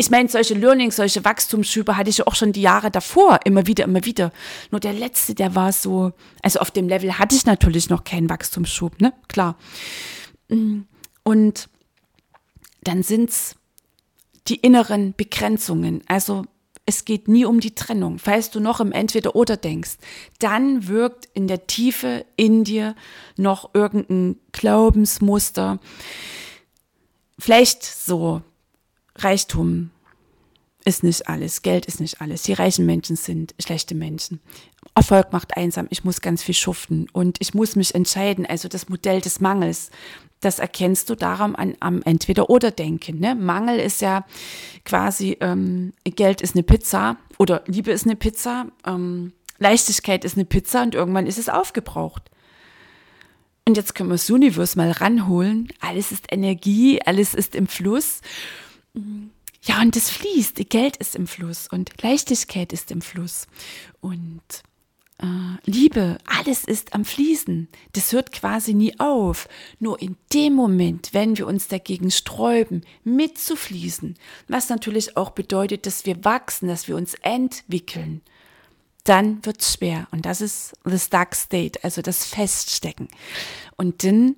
ich 0.00 0.10
meine, 0.10 0.30
solche 0.30 0.54
Learnings, 0.54 0.96
solche 0.96 1.26
Wachstumsschübe 1.26 1.98
hatte 1.98 2.08
ich 2.08 2.16
ja 2.16 2.26
auch 2.26 2.34
schon 2.34 2.52
die 2.52 2.62
Jahre 2.62 2.90
davor, 2.90 3.40
immer 3.44 3.66
wieder, 3.66 3.84
immer 3.84 4.02
wieder. 4.06 4.32
Nur 4.70 4.80
der 4.80 4.94
letzte, 4.94 5.34
der 5.34 5.54
war 5.54 5.72
so, 5.72 6.12
also 6.42 6.60
auf 6.60 6.70
dem 6.70 6.88
Level 6.88 7.18
hatte 7.18 7.36
ich 7.36 7.44
natürlich 7.44 7.90
noch 7.90 8.02
keinen 8.02 8.30
Wachstumsschub, 8.30 8.98
ne? 9.02 9.12
Klar. 9.28 9.58
Und 10.48 11.68
dann 12.82 13.02
sind's 13.02 13.56
die 14.48 14.56
inneren 14.56 15.12
Begrenzungen. 15.14 16.02
Also 16.06 16.46
es 16.86 17.04
geht 17.04 17.28
nie 17.28 17.44
um 17.44 17.60
die 17.60 17.74
Trennung. 17.74 18.18
Falls 18.18 18.50
du 18.50 18.58
noch 18.58 18.80
im 18.80 18.92
Entweder-Oder 18.92 19.58
denkst, 19.58 19.98
dann 20.38 20.88
wirkt 20.88 21.28
in 21.34 21.46
der 21.46 21.66
Tiefe 21.66 22.24
in 22.36 22.64
dir 22.64 22.96
noch 23.36 23.74
irgendein 23.74 24.38
Glaubensmuster. 24.52 25.78
Vielleicht 27.38 27.84
so, 27.84 28.40
Reichtum 29.24 29.90
ist 30.84 31.02
nicht 31.02 31.28
alles, 31.28 31.62
Geld 31.62 31.86
ist 31.86 32.00
nicht 32.00 32.20
alles. 32.20 32.42
Die 32.42 32.52
reichen 32.52 32.86
Menschen 32.86 33.16
sind 33.16 33.54
schlechte 33.60 33.94
Menschen. 33.94 34.40
Erfolg 34.94 35.32
macht 35.32 35.56
einsam, 35.56 35.86
ich 35.90 36.04
muss 36.04 36.20
ganz 36.20 36.42
viel 36.42 36.54
schuften 36.54 37.06
und 37.12 37.36
ich 37.40 37.54
muss 37.54 37.76
mich 37.76 37.94
entscheiden. 37.94 38.46
Also 38.46 38.68
das 38.68 38.88
Modell 38.88 39.20
des 39.20 39.40
Mangels, 39.40 39.90
das 40.40 40.58
erkennst 40.58 41.10
du 41.10 41.14
daran 41.14 41.54
an, 41.54 41.74
am 41.80 42.02
Entweder-Oder-Denken. 42.02 43.20
Ne? 43.20 43.34
Mangel 43.34 43.78
ist 43.78 44.00
ja 44.00 44.24
quasi, 44.84 45.36
ähm, 45.40 45.92
Geld 46.04 46.40
ist 46.40 46.54
eine 46.54 46.62
Pizza 46.62 47.16
oder 47.38 47.62
Liebe 47.66 47.92
ist 47.92 48.06
eine 48.06 48.16
Pizza, 48.16 48.66
ähm, 48.86 49.32
Leichtigkeit 49.58 50.24
ist 50.24 50.36
eine 50.36 50.46
Pizza 50.46 50.82
und 50.82 50.94
irgendwann 50.94 51.26
ist 51.26 51.38
es 51.38 51.50
aufgebraucht. 51.50 52.30
Und 53.66 53.76
jetzt 53.76 53.94
können 53.94 54.08
wir 54.08 54.14
das 54.14 54.30
Universum 54.30 54.82
mal 54.82 54.90
ranholen. 54.90 55.68
Alles 55.80 56.10
ist 56.10 56.32
Energie, 56.32 57.00
alles 57.04 57.34
ist 57.34 57.54
im 57.54 57.66
Fluss. 57.66 58.22
Ja, 59.62 59.80
und 59.82 59.96
es 59.96 60.10
fließt. 60.10 60.56
Geld 60.68 60.96
ist 60.96 61.14
im 61.14 61.26
Fluss 61.26 61.68
und 61.68 62.02
Leichtigkeit 62.02 62.72
ist 62.72 62.90
im 62.90 63.02
Fluss. 63.02 63.46
Und 64.00 64.40
äh, 65.18 65.26
Liebe, 65.64 66.18
alles 66.24 66.64
ist 66.64 66.94
am 66.94 67.04
Fließen. 67.04 67.68
Das 67.92 68.12
hört 68.12 68.32
quasi 68.32 68.72
nie 68.72 68.98
auf. 68.98 69.48
Nur 69.78 70.00
in 70.00 70.16
dem 70.32 70.54
Moment, 70.54 71.10
wenn 71.12 71.36
wir 71.36 71.46
uns 71.46 71.68
dagegen 71.68 72.10
sträuben, 72.10 72.86
mitzufließen, 73.04 74.16
was 74.48 74.70
natürlich 74.70 75.16
auch 75.16 75.30
bedeutet, 75.30 75.84
dass 75.84 76.06
wir 76.06 76.24
wachsen, 76.24 76.68
dass 76.68 76.88
wir 76.88 76.96
uns 76.96 77.14
entwickeln, 77.14 78.22
dann 79.04 79.44
wird 79.44 79.60
es 79.60 79.74
schwer. 79.74 80.08
Und 80.10 80.24
das 80.24 80.40
ist 80.40 80.72
the 80.84 80.98
stuck 80.98 81.34
state, 81.34 81.82
also 81.84 82.00
das 82.00 82.24
Feststecken. 82.24 83.08
Und 83.76 84.04
dann 84.04 84.36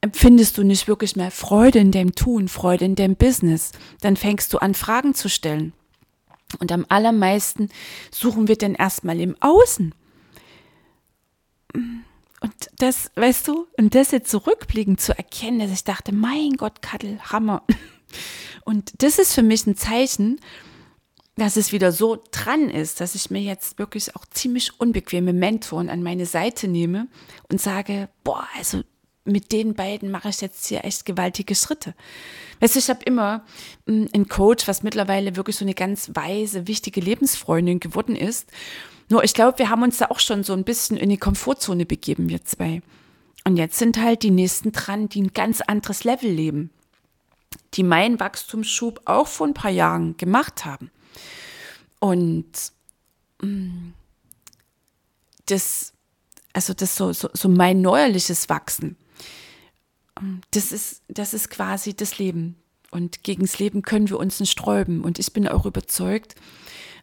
empfindest 0.00 0.58
du 0.58 0.62
nicht 0.62 0.88
wirklich 0.88 1.16
mehr 1.16 1.30
Freude 1.30 1.78
in 1.78 1.92
dem 1.92 2.14
Tun, 2.14 2.48
Freude 2.48 2.84
in 2.84 2.94
dem 2.94 3.16
Business. 3.16 3.72
Dann 4.00 4.16
fängst 4.16 4.52
du 4.52 4.58
an, 4.58 4.74
Fragen 4.74 5.14
zu 5.14 5.28
stellen. 5.28 5.72
Und 6.60 6.72
am 6.72 6.86
allermeisten 6.88 7.68
suchen 8.10 8.48
wir 8.48 8.56
denn 8.56 8.74
erstmal 8.74 9.20
im 9.20 9.36
Außen. 9.40 9.94
Und 12.40 12.54
das, 12.78 13.10
weißt 13.16 13.48
du, 13.48 13.66
und 13.76 13.94
das 13.94 14.12
jetzt 14.12 14.30
zurückblickend 14.30 15.00
zu 15.00 15.16
erkennen, 15.16 15.58
dass 15.58 15.72
ich 15.72 15.84
dachte, 15.84 16.14
mein 16.14 16.52
Gott, 16.56 16.80
Kattel, 16.80 17.18
Hammer. 17.20 17.62
Und 18.64 19.02
das 19.02 19.18
ist 19.18 19.34
für 19.34 19.42
mich 19.42 19.66
ein 19.66 19.76
Zeichen, 19.76 20.40
dass 21.36 21.56
es 21.56 21.72
wieder 21.72 21.92
so 21.92 22.22
dran 22.30 22.68
ist, 22.68 23.00
dass 23.00 23.14
ich 23.14 23.30
mir 23.30 23.40
jetzt 23.40 23.78
wirklich 23.78 24.16
auch 24.16 24.24
ziemlich 24.26 24.80
unbequeme 24.80 25.32
Mentoren 25.32 25.88
an 25.88 26.02
meine 26.02 26.26
Seite 26.26 26.68
nehme 26.68 27.08
und 27.48 27.60
sage, 27.60 28.08
boah, 28.24 28.46
also 28.56 28.82
mit 29.28 29.52
den 29.52 29.74
beiden 29.74 30.10
mache 30.10 30.28
ich 30.28 30.40
jetzt 30.40 30.66
hier 30.66 30.84
echt 30.84 31.04
gewaltige 31.04 31.54
Schritte. 31.54 31.94
Weißt 32.60 32.74
du, 32.74 32.78
ich 32.78 32.88
habe 32.88 33.04
immer 33.04 33.44
hm, 33.86 34.08
einen 34.12 34.28
Coach, 34.28 34.66
was 34.66 34.82
mittlerweile 34.82 35.36
wirklich 35.36 35.56
so 35.56 35.64
eine 35.64 35.74
ganz 35.74 36.10
weise, 36.14 36.66
wichtige 36.66 37.00
Lebensfreundin 37.00 37.80
geworden 37.80 38.16
ist. 38.16 38.50
Nur 39.08 39.24
ich 39.24 39.34
glaube, 39.34 39.58
wir 39.58 39.70
haben 39.70 39.82
uns 39.82 39.98
da 39.98 40.06
auch 40.06 40.20
schon 40.20 40.44
so 40.44 40.52
ein 40.52 40.64
bisschen 40.64 40.96
in 40.96 41.08
die 41.08 41.16
Komfortzone 41.16 41.86
begeben, 41.86 42.28
wir 42.28 42.44
zwei. 42.44 42.82
Und 43.44 43.56
jetzt 43.56 43.78
sind 43.78 43.98
halt 43.98 44.22
die 44.22 44.30
nächsten 44.30 44.72
dran, 44.72 45.08
die 45.08 45.22
ein 45.22 45.32
ganz 45.32 45.60
anderes 45.60 46.04
Level 46.04 46.30
leben. 46.30 46.70
Die 47.74 47.82
meinen 47.82 48.20
Wachstumsschub 48.20 49.02
auch 49.04 49.26
vor 49.26 49.46
ein 49.46 49.54
paar 49.54 49.70
Jahren 49.70 50.16
gemacht 50.16 50.64
haben. 50.64 50.90
Und 52.00 52.46
hm, 53.40 53.94
das, 55.46 55.92
also 56.52 56.74
das 56.74 56.96
so, 56.96 57.12
so, 57.12 57.30
so 57.32 57.48
mein 57.48 57.80
neuerliches 57.80 58.48
Wachsen 58.48 58.96
das 60.50 60.72
ist, 60.72 61.02
das 61.08 61.34
ist 61.34 61.50
quasi 61.50 61.94
das 61.94 62.18
Leben. 62.18 62.56
Und 62.90 63.22
gegen 63.22 63.42
das 63.42 63.58
Leben 63.58 63.82
können 63.82 64.08
wir 64.08 64.18
uns 64.18 64.40
nicht 64.40 64.50
sträuben. 64.50 65.02
Und 65.04 65.18
ich 65.18 65.32
bin 65.32 65.46
auch 65.46 65.66
überzeugt, 65.66 66.34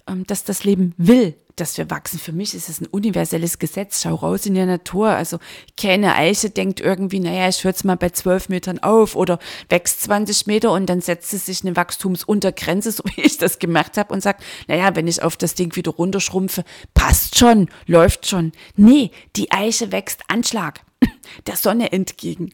ähm, 0.08 0.25
dass 0.25 0.43
das 0.43 0.63
Leben 0.63 0.93
will, 0.97 1.36
dass 1.56 1.78
wir 1.78 1.89
wachsen. 1.89 2.19
Für 2.19 2.32
mich 2.32 2.54
ist 2.54 2.69
es 2.69 2.82
ein 2.82 2.88
universelles 2.88 3.60
Gesetz. 3.60 4.01
Schau 4.01 4.15
raus 4.15 4.45
in 4.45 4.56
der 4.56 4.65
Natur. 4.65 5.10
Also 5.10 5.39
keine 5.78 6.15
Eiche 6.15 6.49
denkt 6.49 6.80
irgendwie, 6.82 7.19
naja, 7.19 7.47
ich 7.47 7.63
höre 7.63 7.71
jetzt 7.71 7.86
mal 7.86 7.95
bei 7.95 8.10
zwölf 8.10 8.49
Metern 8.49 8.80
auf 8.80 9.15
oder 9.15 9.39
wächst 9.69 10.01
20 10.04 10.47
Meter 10.47 10.71
und 10.71 10.88
dann 10.88 11.01
setzt 11.01 11.34
es 11.34 11.45
sich 11.45 11.63
eine 11.63 11.75
Wachstumsuntergrenze, 11.75 12.91
so 12.91 13.04
wie 13.15 13.21
ich 13.21 13.38
das 13.38 13.60
gemacht 13.60 13.97
habe 13.97 14.13
und 14.13 14.21
sagt, 14.21 14.43
naja, 14.67 14.95
wenn 14.95 15.08
ich 15.08 15.21
auf 15.21 15.38
das 15.38 15.56
Ding 15.56 15.75
wieder 15.75 15.91
runterschrumpfe, 15.91 16.63
passt 16.93 17.38
schon, 17.38 17.69
läuft 17.86 18.28
schon. 18.28 18.51
Nee, 18.75 19.12
die 19.36 19.51
Eiche 19.51 19.91
wächst 19.91 20.21
Anschlag 20.28 20.82
der 21.47 21.56
Sonne 21.56 21.91
entgegen. 21.91 22.54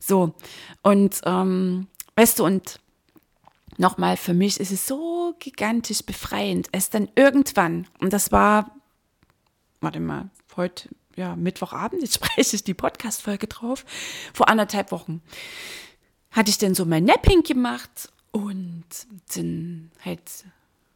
So, 0.00 0.34
und 0.82 1.20
ähm, 1.24 1.86
weißt 2.16 2.38
du, 2.38 2.44
und 2.44 2.80
nochmal, 3.76 4.16
für 4.16 4.34
mich 4.34 4.58
ist 4.58 4.72
es 4.72 4.86
so 4.86 5.34
gigantisch 5.38 6.02
befreiend, 6.02 6.68
es 6.72 6.90
dann 6.90 7.08
irgendwann, 7.14 7.86
und 8.00 8.12
das 8.12 8.32
war, 8.32 8.74
warte 9.80 10.00
mal, 10.00 10.30
heute, 10.56 10.88
ja, 11.16 11.36
Mittwochabend, 11.36 12.02
jetzt 12.02 12.14
spreche 12.24 12.56
ich 12.56 12.64
die 12.64 12.74
Podcast-Folge 12.74 13.46
drauf, 13.46 13.84
vor 14.32 14.48
anderthalb 14.48 14.90
Wochen, 14.90 15.22
hatte 16.30 16.50
ich 16.50 16.58
dann 16.58 16.74
so 16.74 16.84
mein 16.86 17.04
Napping 17.04 17.42
gemacht 17.42 18.10
und 18.32 18.84
dann 19.34 19.90
halt 20.04 20.22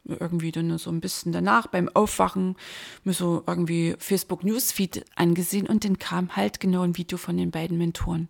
irgendwie 0.05 0.51
dann 0.51 0.77
so 0.77 0.91
ein 0.91 1.01
bisschen 1.01 1.31
danach 1.31 1.67
beim 1.67 1.89
Aufwachen 1.89 2.55
mir 3.03 3.13
so 3.13 3.43
irgendwie 3.47 3.95
Facebook 3.97 4.43
Newsfeed 4.43 5.03
angesehen 5.15 5.67
und 5.67 5.83
dann 5.83 5.99
kam 5.99 6.35
halt 6.35 6.59
genau 6.59 6.83
ein 6.83 6.97
Video 6.97 7.17
von 7.17 7.37
den 7.37 7.51
beiden 7.51 7.77
Mentoren. 7.77 8.29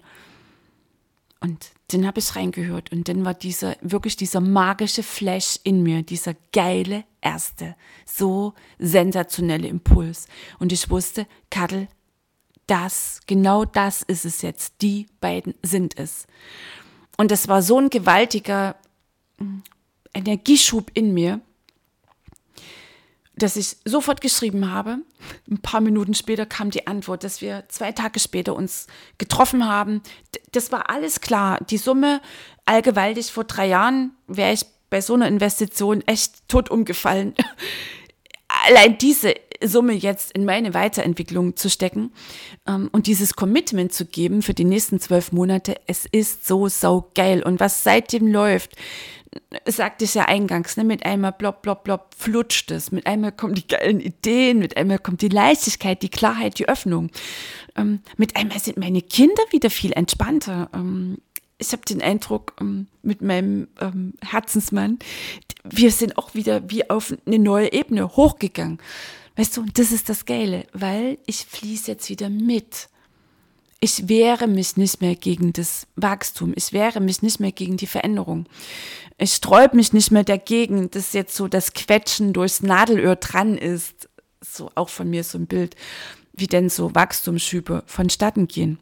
Und 1.39 1.71
dann 1.89 2.07
habe 2.07 2.19
ich 2.19 2.35
reingehört 2.35 2.91
und 2.91 3.07
dann 3.07 3.25
war 3.25 3.33
dieser, 3.33 3.75
wirklich 3.81 4.15
dieser 4.15 4.39
magische 4.39 5.03
Flash 5.03 5.59
in 5.63 5.83
mir, 5.83 6.01
dieser 6.01 6.33
geile 6.51 7.03
erste, 7.21 7.75
so 8.05 8.53
sensationelle 8.79 9.67
Impuls. 9.67 10.27
Und 10.59 10.71
ich 10.71 10.89
wusste, 10.89 11.27
Kadel, 11.49 11.87
das, 12.67 13.21
genau 13.27 13.65
das 13.65 14.01
ist 14.01 14.25
es 14.25 14.41
jetzt. 14.41 14.81
Die 14.81 15.07
beiden 15.19 15.53
sind 15.61 15.97
es. 15.99 16.25
Und 17.17 17.31
das 17.31 17.47
war 17.47 17.61
so 17.61 17.79
ein 17.79 17.89
gewaltiger 17.89 18.75
hm, 19.37 19.63
Energieschub 20.13 20.89
in 20.93 21.13
mir, 21.13 21.41
dass 23.37 23.55
ich 23.55 23.77
sofort 23.85 24.21
geschrieben 24.21 24.71
habe. 24.71 24.99
Ein 25.49 25.59
paar 25.59 25.81
Minuten 25.81 26.13
später 26.13 26.45
kam 26.45 26.69
die 26.69 26.87
Antwort, 26.87 27.23
dass 27.23 27.41
wir 27.41 27.65
zwei 27.67 27.91
Tage 27.91 28.19
später 28.19 28.55
uns 28.55 28.87
getroffen 29.17 29.67
haben. 29.67 30.01
Das 30.51 30.71
war 30.71 30.89
alles 30.89 31.21
klar. 31.21 31.59
Die 31.69 31.77
Summe 31.77 32.21
allgewaltig 32.65 33.31
vor 33.31 33.43
drei 33.43 33.67
Jahren 33.67 34.11
wäre 34.27 34.53
ich 34.53 34.65
bei 34.89 35.01
so 35.01 35.13
einer 35.13 35.27
Investition 35.27 36.01
echt 36.05 36.47
tot 36.47 36.69
umgefallen. 36.69 37.33
allein 38.67 38.97
diese 38.97 39.33
Summe 39.63 39.93
jetzt 39.93 40.31
in 40.33 40.45
meine 40.45 40.73
Weiterentwicklung 40.73 41.55
zu 41.55 41.69
stecken 41.69 42.11
ähm, 42.67 42.89
und 42.91 43.07
dieses 43.07 43.35
Commitment 43.35 43.93
zu 43.93 44.05
geben 44.05 44.41
für 44.41 44.53
die 44.53 44.65
nächsten 44.65 44.99
zwölf 44.99 45.31
Monate, 45.31 45.75
es 45.87 46.05
ist 46.05 46.45
so 46.45 46.67
sau 46.67 47.11
geil. 47.15 47.43
Und 47.43 47.59
was 47.59 47.83
seitdem 47.83 48.27
läuft, 48.27 48.71
sagte 49.65 50.05
ich 50.05 50.13
ja 50.13 50.25
eingangs, 50.25 50.77
ne, 50.77 50.83
mit 50.83 51.05
einmal 51.05 51.31
blopp, 51.31 51.61
blopp, 51.61 51.83
blopp 51.83 52.15
flutscht 52.17 52.71
es, 52.71 52.91
mit 52.91 53.07
einmal 53.07 53.31
kommen 53.31 53.55
die 53.55 53.67
geilen 53.67 53.99
Ideen, 53.99 54.59
mit 54.59 54.77
einmal 54.77 54.99
kommt 54.99 55.21
die 55.21 55.29
Leichtigkeit, 55.29 56.01
die 56.01 56.09
Klarheit, 56.09 56.59
die 56.59 56.67
Öffnung. 56.67 57.09
Ähm, 57.75 58.01
mit 58.17 58.35
einmal 58.35 58.59
sind 58.59 58.77
meine 58.77 59.01
Kinder 59.01 59.43
wieder 59.51 59.69
viel 59.69 59.91
entspannter. 59.93 60.69
Ähm, 60.73 61.17
ich 61.57 61.71
habe 61.71 61.83
den 61.85 62.01
Eindruck 62.01 62.53
ähm, 62.59 62.87
mit 63.01 63.21
meinem 63.21 63.67
ähm, 63.79 64.13
Herzensmann, 64.21 64.99
wir 65.63 65.91
sind 65.91 66.17
auch 66.17 66.35
wieder 66.35 66.69
wie 66.69 66.89
auf 66.89 67.13
eine 67.25 67.39
neue 67.39 67.71
Ebene 67.73 68.15
hochgegangen. 68.15 68.79
Weißt 69.35 69.57
du, 69.57 69.65
das 69.73 69.91
ist 69.91 70.09
das 70.09 70.25
Geile, 70.25 70.65
weil 70.73 71.17
ich 71.25 71.45
fließe 71.45 71.91
jetzt 71.91 72.09
wieder 72.09 72.29
mit. 72.29 72.89
Ich 73.85 74.09
wehre 74.09 74.47
mich 74.47 74.77
nicht 74.77 74.99
mehr 74.99 75.15
gegen 75.15 75.53
das 75.53 75.85
Wachstum. 75.95 76.53
Ich 76.55 76.73
wehre 76.73 76.99
mich 76.99 77.21
nicht 77.21 77.39
mehr 77.39 77.51
gegen 77.51 77.77
die 77.77 77.85
Veränderung. 77.85 78.47
Ich 79.19 79.33
sträube 79.33 79.75
mich 79.75 79.93
nicht 79.93 80.09
mehr 80.09 80.23
dagegen, 80.23 80.89
dass 80.89 81.13
jetzt 81.13 81.35
so 81.35 81.47
das 81.47 81.73
Quetschen 81.73 82.33
durchs 82.33 82.63
Nadelöhr 82.63 83.15
dran 83.15 83.59
ist. 83.59 84.09
So 84.41 84.71
auch 84.73 84.89
von 84.89 85.07
mir 85.11 85.23
so 85.23 85.37
ein 85.37 85.45
Bild, 85.45 85.75
wie 86.33 86.47
denn 86.47 86.71
so 86.71 86.95
Wachstumsschübe 86.95 87.83
vonstatten 87.85 88.47
gehen. 88.47 88.79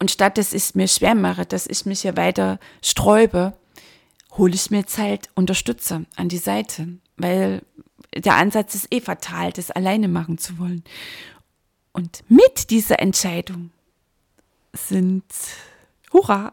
Und 0.00 0.10
statt 0.10 0.36
dass 0.36 0.52
ich 0.52 0.64
es 0.64 0.74
mir 0.74 0.88
schwer 0.88 1.14
mache, 1.14 1.46
dass 1.46 1.68
ich 1.68 1.86
mich 1.86 2.00
hier 2.00 2.16
weiter 2.16 2.58
sträube, 2.82 3.52
hole 4.32 4.52
ich 4.52 4.72
mir 4.72 4.78
jetzt 4.78 4.98
halt 4.98 5.28
Unterstützer 5.36 6.02
an 6.16 6.28
die 6.28 6.38
Seite, 6.38 6.88
weil 7.18 7.62
der 8.16 8.34
Ansatz 8.34 8.74
ist 8.74 8.92
eh 8.92 9.00
fatal, 9.00 9.52
das 9.52 9.70
alleine 9.70 10.08
machen 10.08 10.38
zu 10.38 10.58
wollen. 10.58 10.82
Und 11.92 12.22
mit 12.28 12.70
dieser 12.70 13.00
Entscheidung 13.00 13.70
sind, 14.72 15.24
hurra, 16.12 16.52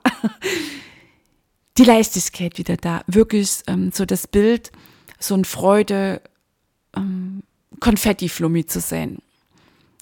die 1.78 1.84
Leichtigkeit 1.84 2.58
wieder 2.58 2.78
da. 2.78 3.04
Wirklich 3.08 3.60
ähm, 3.68 3.92
so 3.92 4.06
das 4.06 4.28
Bild, 4.28 4.72
so 5.20 5.36
ein 5.36 5.46
Freude, 5.46 6.22
ähm, 6.96 7.44
Konfetti-Flummi 7.80 8.66
zu 8.66 8.80
sein. 8.80 9.20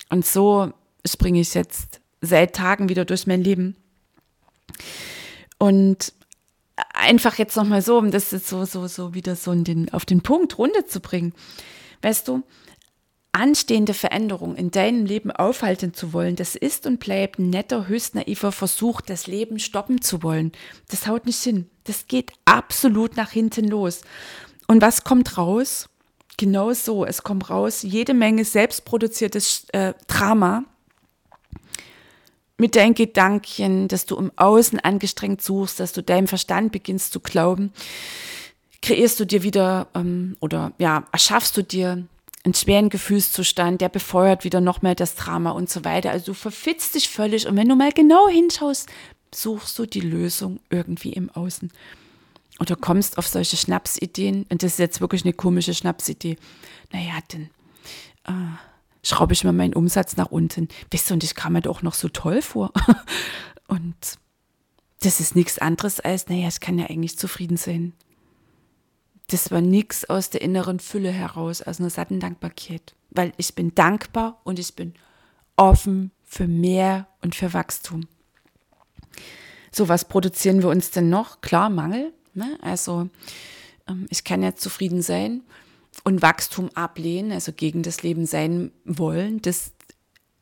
Und 0.10 0.26
so 0.26 0.72
springe 1.06 1.42
ich 1.42 1.54
jetzt 1.54 2.00
seit 2.22 2.56
Tagen 2.56 2.90
wieder 2.90 3.06
durch 3.06 3.28
mein 3.28 3.44
Leben. 3.44 3.76
Und 5.58 6.14
einfach 6.94 7.38
jetzt 7.38 7.56
nochmal 7.56 7.82
so, 7.82 7.98
um 7.98 8.12
das 8.12 8.32
jetzt 8.32 8.48
so, 8.48 8.66
so, 8.66 8.88
so 8.88 9.14
wieder 9.14 9.36
so 9.36 9.54
den, 9.54 9.92
auf 9.94 10.06
den 10.06 10.22
Punkt 10.22 10.58
runterzubringen. 10.58 11.34
Weißt 12.02 12.28
du, 12.28 12.44
anstehende 13.36 13.94
Veränderung 13.94 14.56
in 14.56 14.72
deinem 14.72 15.06
Leben 15.06 15.30
aufhalten 15.30 15.94
zu 15.94 16.14
wollen, 16.14 16.36
das 16.36 16.56
ist 16.56 16.88
und 16.88 17.00
bleibt 17.00 17.38
ein 17.38 17.50
netter, 17.50 17.88
höchst 17.88 18.16
naiver 18.16 18.52
Versuch, 18.52 19.02
das 19.02 19.28
Leben 19.28 19.60
stoppen 19.60 20.02
zu 20.02 20.24
wollen. 20.24 20.54
Das 20.90 21.06
haut 21.08 21.26
nicht 21.26 21.44
hin. 21.44 21.70
Das 21.84 22.08
geht 22.08 22.32
absolut 22.46 23.18
nach 23.18 23.32
hinten 23.32 23.68
los. 23.68 24.02
Und 24.68 24.82
was 24.82 25.04
kommt 25.04 25.38
raus? 25.38 25.90
Genau 26.38 26.74
so. 26.74 27.06
Es 27.06 27.24
kommt 27.24 27.50
raus 27.50 27.84
jede 27.84 28.14
Menge 28.14 28.46
selbstproduziertes 28.46 29.68
äh, 29.74 29.94
Drama, 30.08 30.64
mit 32.58 32.76
deinen 32.76 32.94
Gedanken, 32.94 33.90
dass 33.90 34.06
du 34.06 34.16
im 34.16 34.32
Außen 34.38 34.80
angestrengt 34.80 35.42
suchst, 35.42 35.80
dass 35.80 35.92
du 35.92 36.02
deinem 36.02 36.28
Verstand 36.28 36.72
beginnst 36.72 37.12
zu 37.12 37.20
glauben, 37.20 37.74
kreierst 38.82 39.20
du 39.20 39.26
dir 39.26 39.44
wieder 39.44 39.88
ähm, 39.94 40.38
oder 40.40 40.72
ja, 40.78 41.06
erschaffst 41.12 41.58
du 41.58 41.64
dir 41.64 42.08
einen 42.46 42.54
schweren 42.54 42.90
Gefühlszustand, 42.90 43.82
der 43.82 43.90
befeuert 43.90 44.44
wieder 44.44 44.62
noch 44.62 44.82
mehr 44.82 44.96
das 44.96 45.16
Drama 45.16 45.52
und 45.52 45.70
so 45.70 45.84
weiter. 45.84 46.12
Also 46.12 46.28
du 46.28 46.34
verfitzt 46.34 46.96
dich 46.96 47.10
völlig 47.10 47.48
und 47.48 47.58
wenn 47.58 47.68
du 47.68 47.76
mal 47.76 47.92
genau 47.92 48.28
hinschaust, 48.30 48.88
suchst 49.34 49.78
du 49.80 49.86
die 49.86 50.02
Lösung 50.02 50.60
irgendwie 50.70 51.14
im 51.14 51.30
Außen. 51.30 51.72
Oder 52.60 52.76
kommst 52.76 53.18
auf 53.18 53.28
solche 53.28 53.58
Schnapsideen, 53.58 54.46
und 54.50 54.64
das 54.64 54.74
ist 54.74 54.80
jetzt 54.80 55.02
wirklich 55.02 55.26
eine 55.26 55.34
komische 55.34 55.74
Schnapsidee. 55.74 56.38
Naja, 56.94 57.16
denn 57.34 57.50
äh, 58.26 58.32
schraube 59.04 59.34
ich 59.34 59.44
mal 59.44 59.52
meinen 59.52 59.74
Umsatz 59.74 60.16
nach 60.16 60.32
unten. 60.32 60.70
Wisst 60.90 61.12
ihr, 61.12 61.16
und 61.16 61.24
ich 61.24 61.36
kam 61.36 61.54
mir 61.54 61.62
doch 61.62 61.82
noch 61.82 61.96
so 61.96 62.08
toll 62.08 62.42
vor. 62.42 62.72
und 63.68 63.96
das 65.02 65.20
ist 65.20 65.36
nichts 65.36 65.60
anderes 65.60 66.00
als, 66.00 66.30
naja, 66.30 66.48
ich 66.48 66.62
kann 66.62 66.80
ja 66.80 66.86
eigentlich 66.86 67.18
zufrieden 67.18 67.58
sein. 67.58 67.94
Das 69.30 69.52
war 69.52 69.62
nichts 69.62 70.06
aus 70.10 70.30
der 70.30 70.42
inneren 70.42 70.80
Fülle 70.80 71.12
heraus, 71.12 71.62
aus 71.62 71.80
einer 71.80 71.90
satten 71.90 72.20
Dankbarkeit. 72.20 72.96
Weil 73.10 73.34
ich 73.38 73.56
bin 73.56 73.74
dankbar 73.74 74.42
und 74.44 74.60
ich 74.60 74.76
bin 74.76 74.94
offen 75.56 76.12
für 76.24 76.48
mehr 76.48 77.08
und 77.22 77.36
für 77.36 77.54
Wachstum. 77.54 78.08
So, 79.72 79.90
was 79.90 80.06
produzieren 80.06 80.62
wir 80.62 80.70
uns 80.70 80.92
denn 80.92 81.10
noch? 81.10 81.42
Klar, 81.42 81.70
Mangel. 81.70 82.14
Ne? 82.34 82.58
Also, 82.62 83.10
ähm, 83.88 84.08
ich 84.10 84.24
kann 84.24 84.44
ja 84.44 84.56
zufrieden 84.56 85.02
sein 85.02 85.44
und 86.04 86.22
Wachstum 86.22 86.70
ablehnen, 86.76 87.32
also 87.32 87.52
gegen 87.54 87.84
das 87.84 88.04
Leben 88.04 88.26
sein 88.26 88.72
wollen, 88.84 89.42
das 89.42 89.72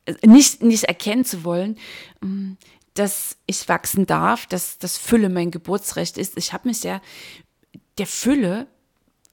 äh, 0.06 0.16
nicht, 0.26 0.64
nicht 0.64 0.86
erkennen 0.86 1.26
zu 1.26 1.44
wollen, 1.44 1.78
ähm, 2.22 2.58
dass 2.96 3.38
ich 3.48 3.68
wachsen 3.70 4.06
darf, 4.06 4.46
dass 4.46 4.78
das 4.78 4.98
Fülle 4.98 5.30
mein 5.30 5.52
Geburtsrecht 5.52 6.18
ist. 6.18 6.38
Ich 6.38 6.54
habe 6.54 6.68
mich 6.68 6.84
ja 6.84 7.02
der 7.98 8.08
Fülle 8.08 8.68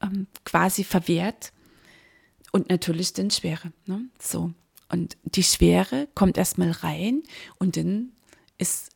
ähm, 0.03 0.27
quasi 0.45 0.85
verwehrt 0.85 1.53
und 2.53 2.69
natürlich 2.69 3.13
den 3.13 3.31
Schwere. 3.31 3.73
Ne? 3.87 4.03
So. 4.19 4.53
Und 4.89 5.17
die 5.25 5.45
Schwere 5.45 6.09
kommt 6.15 6.37
erstmal 6.37 6.73
rein 6.73 7.23
und 7.59 7.77
dann 7.77 8.13
ist 8.59 8.91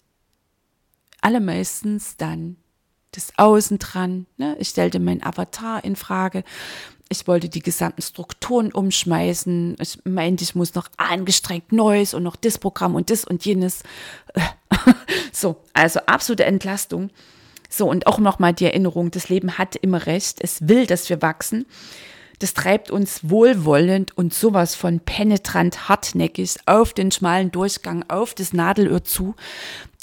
allermeistens 1.20 2.16
dann 2.16 2.56
das 3.12 3.32
Außen 3.36 3.78
dran. 3.78 4.26
Ne? 4.36 4.56
Ich 4.58 4.70
stellte 4.70 4.98
mein 4.98 5.22
Avatar 5.22 5.84
in 5.84 5.94
Frage 5.94 6.42
ich 7.08 7.26
wollte 7.28 7.48
die 7.48 7.60
gesamten 7.60 8.02
Strukturen 8.02 8.72
umschmeißen. 8.72 9.76
Ich 9.80 9.98
meinte, 10.04 10.44
ich 10.44 10.54
muss 10.54 10.74
noch 10.74 10.88
angestrengt 10.96 11.72
Neues 11.72 12.14
und 12.14 12.22
noch 12.22 12.36
das 12.36 12.58
Programm 12.58 12.94
und 12.94 13.10
das 13.10 13.24
und 13.24 13.44
jenes. 13.44 13.82
so, 15.32 15.56
also 15.72 16.00
absolute 16.00 16.44
Entlastung. 16.44 17.10
So, 17.76 17.90
und 17.90 18.06
auch 18.06 18.20
nochmal 18.20 18.52
die 18.52 18.66
Erinnerung, 18.66 19.10
das 19.10 19.28
Leben 19.28 19.58
hat 19.58 19.74
immer 19.74 20.06
recht. 20.06 20.38
Es 20.40 20.68
will, 20.68 20.86
dass 20.86 21.10
wir 21.10 21.22
wachsen. 21.22 21.66
Das 22.38 22.54
treibt 22.54 22.92
uns 22.92 23.28
wohlwollend 23.28 24.16
und 24.16 24.32
sowas 24.32 24.76
von 24.76 25.00
penetrant 25.00 25.88
hartnäckig 25.88 26.54
auf 26.66 26.92
den 26.92 27.10
schmalen 27.10 27.50
Durchgang, 27.50 28.04
auf 28.06 28.32
das 28.32 28.52
Nadelöhr 28.52 29.02
zu. 29.02 29.34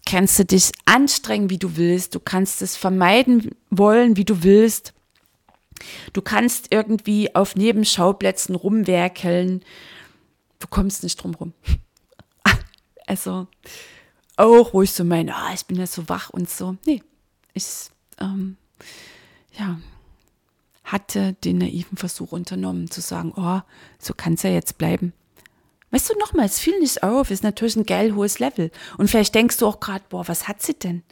Kannst 0.06 0.38
du 0.38 0.44
dich 0.44 0.72
anstrengen, 0.84 1.50
wie 1.50 1.60
du 1.60 1.78
willst. 1.78 2.14
Du 2.14 2.20
kannst 2.20 2.62
es 2.62 2.76
vermeiden 2.76 3.52
wollen, 3.70 4.18
wie 4.18 4.26
du 4.26 4.44
willst. 4.44 4.94
Du 6.12 6.22
kannst 6.22 6.74
irgendwie 6.74 7.34
auf 7.36 7.56
Nebenschauplätzen 7.56 8.54
rumwerkeln. 8.54 9.64
Du 10.60 10.68
kommst 10.68 11.04
nicht 11.04 11.24
drum 11.24 11.36
rum. 11.36 11.54
Also 13.08 13.48
auch, 14.38 14.74
wo 14.74 14.84
ich 14.84 14.94
so 14.94 15.04
meine, 15.04 15.36
ah, 15.36 15.52
ich 15.54 15.66
bin 15.66 15.78
ja 15.78 15.86
so 15.86 16.08
wach 16.08 16.30
und 16.30 16.50
so. 16.50 16.78
Nee, 16.86 17.04
ich, 17.54 17.90
ähm, 18.20 18.58
ja, 19.54 19.80
hatte 20.84 21.34
den 21.44 21.60
naiven 21.60 21.98
Versuch 21.98 22.32
unternommen, 22.32 22.90
zu 22.90 23.02
sagen, 23.02 23.34
oh, 23.36 23.62
so 24.00 24.14
kann 24.14 24.34
es 24.34 24.44
ja 24.44 24.50
jetzt 24.50 24.78
bleiben. 24.78 25.14
Weißt 25.92 26.10
du, 26.10 26.18
nochmals, 26.18 26.60
fiel 26.60 26.80
nicht 26.80 27.04
auf, 27.04 27.32
ist 27.32 27.44
natürlich 27.44 27.76
ein 27.76 27.86
geil 27.86 28.16
hohes 28.16 28.40
Level. 28.40 28.72
Und 28.98 29.10
vielleicht 29.10 29.36
denkst 29.36 29.58
du 29.58 29.68
auch 29.68 29.80
gerade, 29.80 30.04
boah, 30.10 30.28
was 30.28 30.48
hat 30.48 30.62
sie 30.62 30.74
denn? 30.74 31.04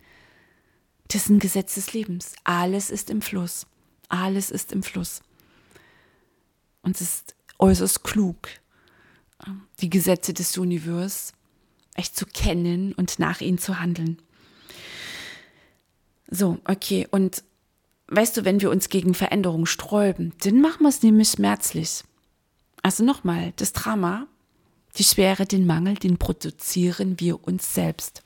Das 1.10 1.23
ist 1.23 1.30
ein 1.30 1.39
Gesetz 1.39 1.75
des 1.75 1.93
Lebens. 1.93 2.34
Alles 2.43 2.89
ist 2.89 3.10
im 3.10 3.21
Fluss. 3.21 3.65
Alles 4.08 4.52
ist 4.52 4.71
im 4.71 4.84
Fluss. 4.84 5.21
Und 6.82 6.95
es 6.95 7.02
ist 7.02 7.36
äußerst 7.58 8.04
klug, 8.04 8.47
die 9.82 9.89
Gesetze 9.89 10.34
des 10.34 10.58
Universums 10.58 11.34
echt 11.95 12.15
zu 12.15 12.25
kennen 12.25 12.93
und 12.93 13.19
nach 13.19 13.41
ihnen 13.41 13.58
zu 13.58 13.80
handeln. 13.80 14.21
So, 16.30 16.60
okay. 16.65 17.08
Und 17.10 17.44
weißt 18.08 18.38
du, 18.38 18.46
wenn 18.46 18.62
wir 18.62 18.70
uns 18.72 18.89
gegen 18.89 19.13
Veränderung 19.13 19.65
sträuben, 19.65 20.34
dann 20.44 20.62
machen 20.62 20.84
wir 20.84 20.89
es 20.89 21.04
nämlich 21.04 21.30
schmerzlich. 21.30 22.04
Also 22.82 23.04
nochmal, 23.04 23.54
das 23.58 23.74
Drama, 23.74 24.28
die 24.96 25.04
Schwere, 25.04 25.46
den 25.46 25.65
Mangel, 25.65 25.96
den 25.96 26.18
produzieren 26.18 27.20
wir 27.20 27.44
uns 27.46 27.74
selbst. 27.74 28.24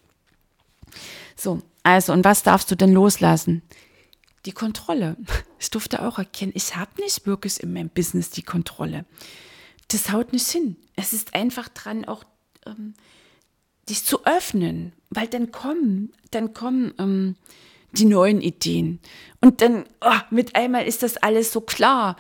So, 1.36 1.62
also, 1.82 2.14
und 2.14 2.24
was 2.24 2.44
darfst 2.44 2.70
du 2.70 2.76
denn 2.76 2.94
loslassen? 2.94 3.64
die 4.46 4.52
Kontrolle. 4.52 5.18
Ich 5.60 5.72
durfte 5.72 6.06
auch 6.06 6.18
erkennen, 6.18 6.52
ich 6.56 6.76
habe 6.76 7.02
nicht 7.02 7.26
wirklich 7.26 7.64
in 7.64 7.72
meinem 7.72 7.90
Business 7.90 8.30
die 8.30 8.44
Kontrolle. 8.44 9.06
Das 9.88 10.12
haut 10.12 10.34
nicht 10.34 10.48
hin. 10.48 10.76
Es 10.96 11.14
ist 11.14 11.34
einfach 11.34 11.70
dran, 11.70 12.06
auch 12.06 12.26
ähm, 12.66 12.94
dich 13.88 14.04
zu 14.04 14.26
öffnen, 14.26 14.94
weil 15.10 15.28
dann 15.28 15.52
kommen, 15.52 16.12
dann 16.32 16.54
kommen 16.54 16.94
ähm, 17.00 17.36
die 17.94 18.06
neuen 18.06 18.42
Ideen. 18.42 19.00
Und 19.42 19.62
dann 19.62 19.86
oh, 20.02 20.20
mit 20.30 20.56
einmal 20.56 20.86
ist 20.86 21.04
das 21.04 21.18
alles 21.18 21.52
so 21.52 21.62
klar. 21.62 22.16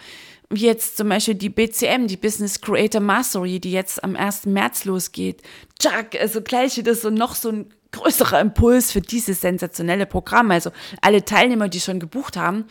wie 0.49 0.65
jetzt 0.65 0.97
zum 0.97 1.09
Beispiel 1.09 1.35
die 1.35 1.49
BCM, 1.49 2.07
die 2.07 2.17
Business 2.17 2.61
Creator 2.61 3.01
Mastery, 3.01 3.59
die 3.59 3.71
jetzt 3.71 4.03
am 4.03 4.15
1. 4.15 4.45
März 4.45 4.85
losgeht. 4.85 5.41
Jack, 5.81 6.15
also 6.19 6.41
gleich 6.41 6.77
wieder 6.77 6.93
so 6.93 7.09
noch 7.09 7.35
so 7.35 7.49
ein 7.49 7.73
größerer 7.91 8.39
Impuls 8.41 8.91
für 8.91 9.01
dieses 9.01 9.41
sensationelle 9.41 10.05
Programm. 10.05 10.51
Also 10.51 10.71
alle 11.01 11.25
Teilnehmer, 11.25 11.69
die 11.69 11.79
schon 11.79 11.99
gebucht 11.99 12.37
haben, 12.37 12.65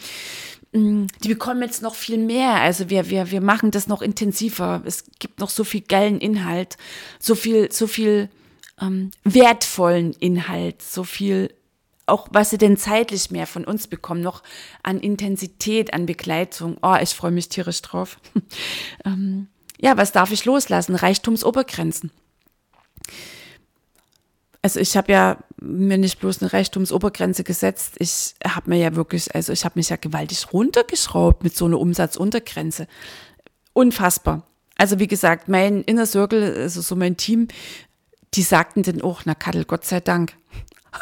mm, 0.73 1.07
die 1.25 1.29
bekommen 1.29 1.63
jetzt 1.63 1.83
noch 1.83 1.95
viel 1.95 2.19
mehr. 2.19 2.55
Also 2.57 2.91
wir, 2.91 3.09
wir, 3.09 3.31
wir 3.31 3.41
machen 3.41 3.71
das 3.71 3.87
noch 3.87 4.03
intensiver. 4.03 4.83
Es 4.85 5.05
gibt 5.19 5.41
noch 5.41 5.51
so 5.51 5.65
viel 5.65 5.81
geilen 5.81 6.21
Inhalt, 6.21 6.77
so 7.19 7.35
viel, 7.35 7.73
so 7.73 7.87
viel 7.87 8.29
ähm, 8.81 9.11
wertvollen 9.25 10.13
Inhalt, 10.13 10.83
so 10.83 11.05
viel 11.05 11.51
auch 12.13 12.29
was 12.31 12.51
sie 12.51 12.59
denn 12.59 12.77
zeitlich 12.77 13.31
mehr 13.31 13.47
von 13.47 13.65
uns 13.65 13.89
bekommen, 13.89 14.21
noch 14.21 14.43
an 14.83 15.01
Intensität, 15.01 15.95
an 15.95 16.07
Begleitung. 16.07 16.77
Oh, 16.83 16.97
ich 17.01 17.11
freue 17.11 17.31
mich 17.31 17.49
tierisch 17.49 17.83
drauf. 17.83 18.19
ähm, 19.05 19.49
ja, 19.81 19.97
was 19.97 20.13
darf 20.13 20.31
ich 20.31 20.45
loslassen? 20.45 20.95
Reichtumsobergrenzen. 20.95 22.13
Also 24.61 24.79
ich 24.79 24.97
habe 24.97 25.11
ja 25.11 25.39
mir 25.61 25.99
nicht 25.99 26.21
bloß 26.21 26.41
eine 26.41 26.53
Reichtumsobergrenze 26.53 27.43
gesetzt, 27.43 27.95
ich 27.99 28.35
habe 28.47 28.71
mir 28.71 28.79
ja 28.79 28.95
wirklich, 28.95 29.35
also 29.35 29.53
ich 29.53 29.65
habe 29.65 29.79
mich 29.79 29.89
ja 29.89 29.97
gewaltig 29.97 30.53
runtergeschraubt 30.53 31.43
mit 31.43 31.57
so 31.57 31.65
einer 31.65 31.81
Umsatzuntergrenze. 31.81 32.87
Unfassbar. 33.73 34.47
Also 34.77 35.01
wie 35.01 35.09
gesagt, 35.09 35.49
mein 35.49 35.83
Inner 35.83 36.07
Circle, 36.07 36.55
also 36.57 36.81
so 36.81 36.95
mein 36.95 37.17
Team, 37.17 37.49
die 38.35 38.43
sagten 38.43 38.83
dann 38.83 39.03
auch, 39.03 39.23
na 39.25 39.35
Kattel, 39.35 39.65
Gott 39.65 39.85
sei 39.85 40.01
Dank. 40.01 40.35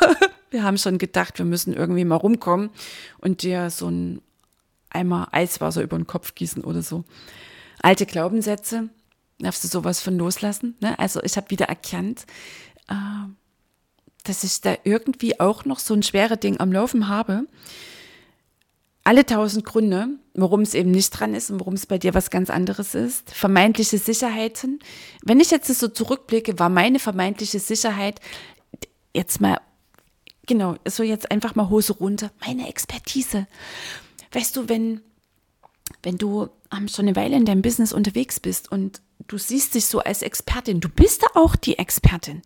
wir 0.50 0.62
haben 0.62 0.78
schon 0.78 0.98
gedacht, 0.98 1.38
wir 1.38 1.44
müssen 1.44 1.72
irgendwie 1.74 2.04
mal 2.04 2.16
rumkommen 2.16 2.70
und 3.18 3.42
dir 3.42 3.70
so 3.70 3.88
ein 3.88 4.22
Eimer 4.90 5.28
Eiswasser 5.32 5.82
über 5.82 5.96
den 5.96 6.06
Kopf 6.06 6.34
gießen 6.34 6.64
oder 6.64 6.82
so. 6.82 7.04
Alte 7.80 8.06
Glaubenssätze, 8.06 8.90
darfst 9.38 9.64
du 9.64 9.68
sowas 9.68 10.00
von 10.00 10.18
loslassen? 10.18 10.76
Ne? 10.80 10.98
Also 10.98 11.22
ich 11.22 11.36
habe 11.36 11.50
wieder 11.50 11.66
erkannt, 11.66 12.26
äh, 12.88 12.94
dass 14.24 14.44
ich 14.44 14.60
da 14.60 14.76
irgendwie 14.84 15.40
auch 15.40 15.64
noch 15.64 15.78
so 15.78 15.94
ein 15.94 16.02
schweres 16.02 16.40
Ding 16.40 16.60
am 16.60 16.72
Laufen 16.72 17.08
habe. 17.08 17.46
Alle 19.02 19.24
tausend 19.24 19.64
Gründe, 19.64 20.08
warum 20.34 20.60
es 20.60 20.74
eben 20.74 20.90
nicht 20.90 21.10
dran 21.10 21.34
ist 21.34 21.50
und 21.50 21.58
warum 21.58 21.74
es 21.74 21.86
bei 21.86 21.96
dir 21.96 22.12
was 22.12 22.30
ganz 22.30 22.50
anderes 22.50 22.94
ist. 22.94 23.30
Vermeintliche 23.30 23.96
Sicherheiten. 23.96 24.78
Wenn 25.24 25.40
ich 25.40 25.50
jetzt 25.50 25.74
so 25.74 25.88
zurückblicke, 25.88 26.58
war 26.58 26.68
meine 26.68 26.98
vermeintliche 26.98 27.60
Sicherheit 27.60 28.20
jetzt 29.14 29.40
mal, 29.40 29.58
genau, 30.46 30.76
so 30.86 31.02
jetzt 31.02 31.30
einfach 31.30 31.54
mal 31.54 31.68
Hose 31.68 31.92
runter, 31.94 32.30
meine 32.44 32.68
Expertise. 32.68 33.46
Weißt 34.32 34.56
du, 34.56 34.68
wenn, 34.68 35.00
wenn 36.02 36.18
du 36.18 36.48
schon 36.88 37.06
eine 37.06 37.16
Weile 37.16 37.36
in 37.36 37.44
deinem 37.44 37.62
Business 37.62 37.92
unterwegs 37.92 38.40
bist 38.40 38.70
und 38.70 39.00
du 39.26 39.38
siehst 39.38 39.74
dich 39.74 39.86
so 39.86 40.00
als 40.00 40.22
Expertin, 40.22 40.80
du 40.80 40.88
bist 40.88 41.22
da 41.22 41.40
auch 41.40 41.56
die 41.56 41.78
Expertin. 41.78 42.42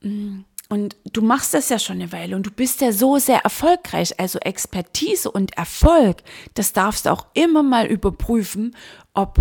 Mm, 0.00 0.40
und 0.68 0.96
du 1.12 1.20
machst 1.22 1.52
das 1.54 1.68
ja 1.68 1.78
schon 1.78 1.96
eine 1.96 2.10
Weile 2.10 2.36
und 2.36 2.46
du 2.46 2.50
bist 2.50 2.80
ja 2.80 2.92
so 2.92 3.18
sehr 3.18 3.40
erfolgreich. 3.40 4.18
Also 4.18 4.38
Expertise 4.38 5.30
und 5.30 5.56
Erfolg, 5.56 6.22
das 6.54 6.72
darfst 6.72 7.06
du 7.06 7.10
auch 7.10 7.26
immer 7.34 7.62
mal 7.62 7.86
überprüfen, 7.86 8.74
ob 9.12 9.38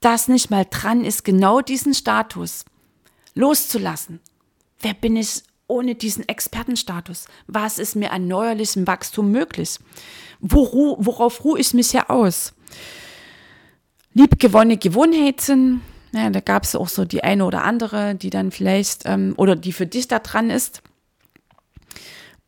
das 0.00 0.28
nicht 0.28 0.50
mal 0.50 0.66
dran 0.68 1.04
ist, 1.04 1.24
genau 1.24 1.60
diesen 1.60 1.92
Status 1.92 2.64
loszulassen. 3.34 4.20
Wer 4.80 4.94
bin 4.94 5.16
ich 5.16 5.42
ohne 5.70 5.94
diesen 5.94 6.28
Expertenstatus? 6.28 7.26
Was 7.46 7.78
ist 7.78 7.96
mir 7.96 8.12
an 8.12 8.28
neuerlichem 8.28 8.86
Wachstum 8.86 9.30
möglich? 9.30 9.78
worauf 10.42 11.44
ruhe 11.44 11.60
ich 11.60 11.74
mich 11.74 11.92
ja 11.92 12.08
aus? 12.08 12.54
Liebgewonnene 14.14 14.78
Gewohnheiten, 14.78 15.82
ja, 16.12 16.30
da 16.30 16.40
gab 16.40 16.64
es 16.64 16.74
auch 16.74 16.88
so 16.88 17.04
die 17.04 17.22
eine 17.22 17.44
oder 17.44 17.62
andere, 17.62 18.14
die 18.14 18.30
dann 18.30 18.50
vielleicht, 18.50 19.02
ähm, 19.04 19.34
oder 19.36 19.54
die 19.54 19.72
für 19.72 19.86
dich 19.86 20.08
da 20.08 20.18
dran 20.18 20.50
ist. 20.50 20.82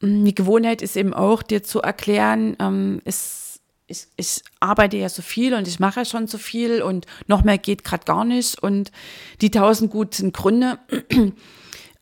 Mm, 0.00 0.24
die 0.24 0.34
Gewohnheit 0.34 0.82
ist 0.82 0.96
eben 0.96 1.14
auch, 1.14 1.42
dir 1.42 1.62
zu 1.62 1.80
erklären, 1.80 2.56
ähm, 2.58 3.00
ist, 3.04 3.60
ich, 3.86 4.06
ich 4.16 4.42
arbeite 4.58 4.96
ja 4.96 5.08
so 5.08 5.22
viel 5.22 5.54
und 5.54 5.68
ich 5.68 5.78
mache 5.78 6.00
ja 6.00 6.04
schon 6.04 6.26
so 6.26 6.38
viel 6.38 6.82
und 6.82 7.06
noch 7.28 7.44
mehr 7.44 7.58
geht 7.58 7.84
gerade 7.84 8.04
gar 8.04 8.24
nicht. 8.24 8.60
Und 8.60 8.90
die 9.40 9.50
tausend 9.50 9.92
guten 9.92 10.32
Gründe, 10.32 10.78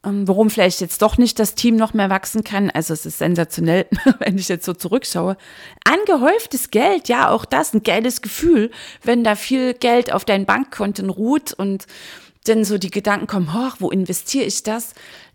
ähm, 0.04 0.26
warum 0.26 0.48
vielleicht 0.48 0.80
jetzt 0.80 1.02
doch 1.02 1.18
nicht 1.18 1.38
das 1.38 1.54
Team 1.54 1.76
noch 1.76 1.92
mehr 1.92 2.08
wachsen 2.08 2.42
kann. 2.42 2.70
Also 2.70 2.94
es 2.94 3.04
ist 3.04 3.18
sensationell, 3.18 3.86
wenn 4.18 4.38
ich 4.38 4.48
jetzt 4.48 4.64
so 4.64 4.72
zurückschaue. 4.72 5.36
Angehäuftes 5.84 6.70
Geld, 6.70 7.08
ja, 7.08 7.30
auch 7.30 7.44
das, 7.44 7.74
ein 7.74 7.82
geiles 7.82 8.22
Gefühl, 8.22 8.70
wenn 9.02 9.24
da 9.24 9.36
viel 9.36 9.74
Geld 9.74 10.12
auf 10.12 10.24
deinen 10.24 10.46
Bankkonten 10.46 11.10
ruht 11.10 11.52
und 11.52 11.86
dann 12.44 12.64
so 12.64 12.78
die 12.78 12.90
Gedanken 12.90 13.26
kommen, 13.26 13.52
hoch, 13.52 13.76
wo 13.80 13.90
investiere 13.90 14.46
ich 14.46 14.62
das? 14.62 14.94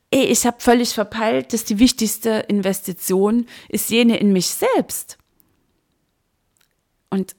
Ey, 0.09 0.25
ich 0.25 0.45
habe 0.45 0.57
völlig 0.59 0.93
verpeilt, 0.93 1.53
dass 1.53 1.65
die 1.65 1.79
wichtigste 1.79 2.45
Investition 2.47 3.47
ist 3.69 3.89
jene 3.89 4.17
in 4.17 4.33
mich 4.33 4.47
selbst. 4.47 5.17
Und 7.09 7.35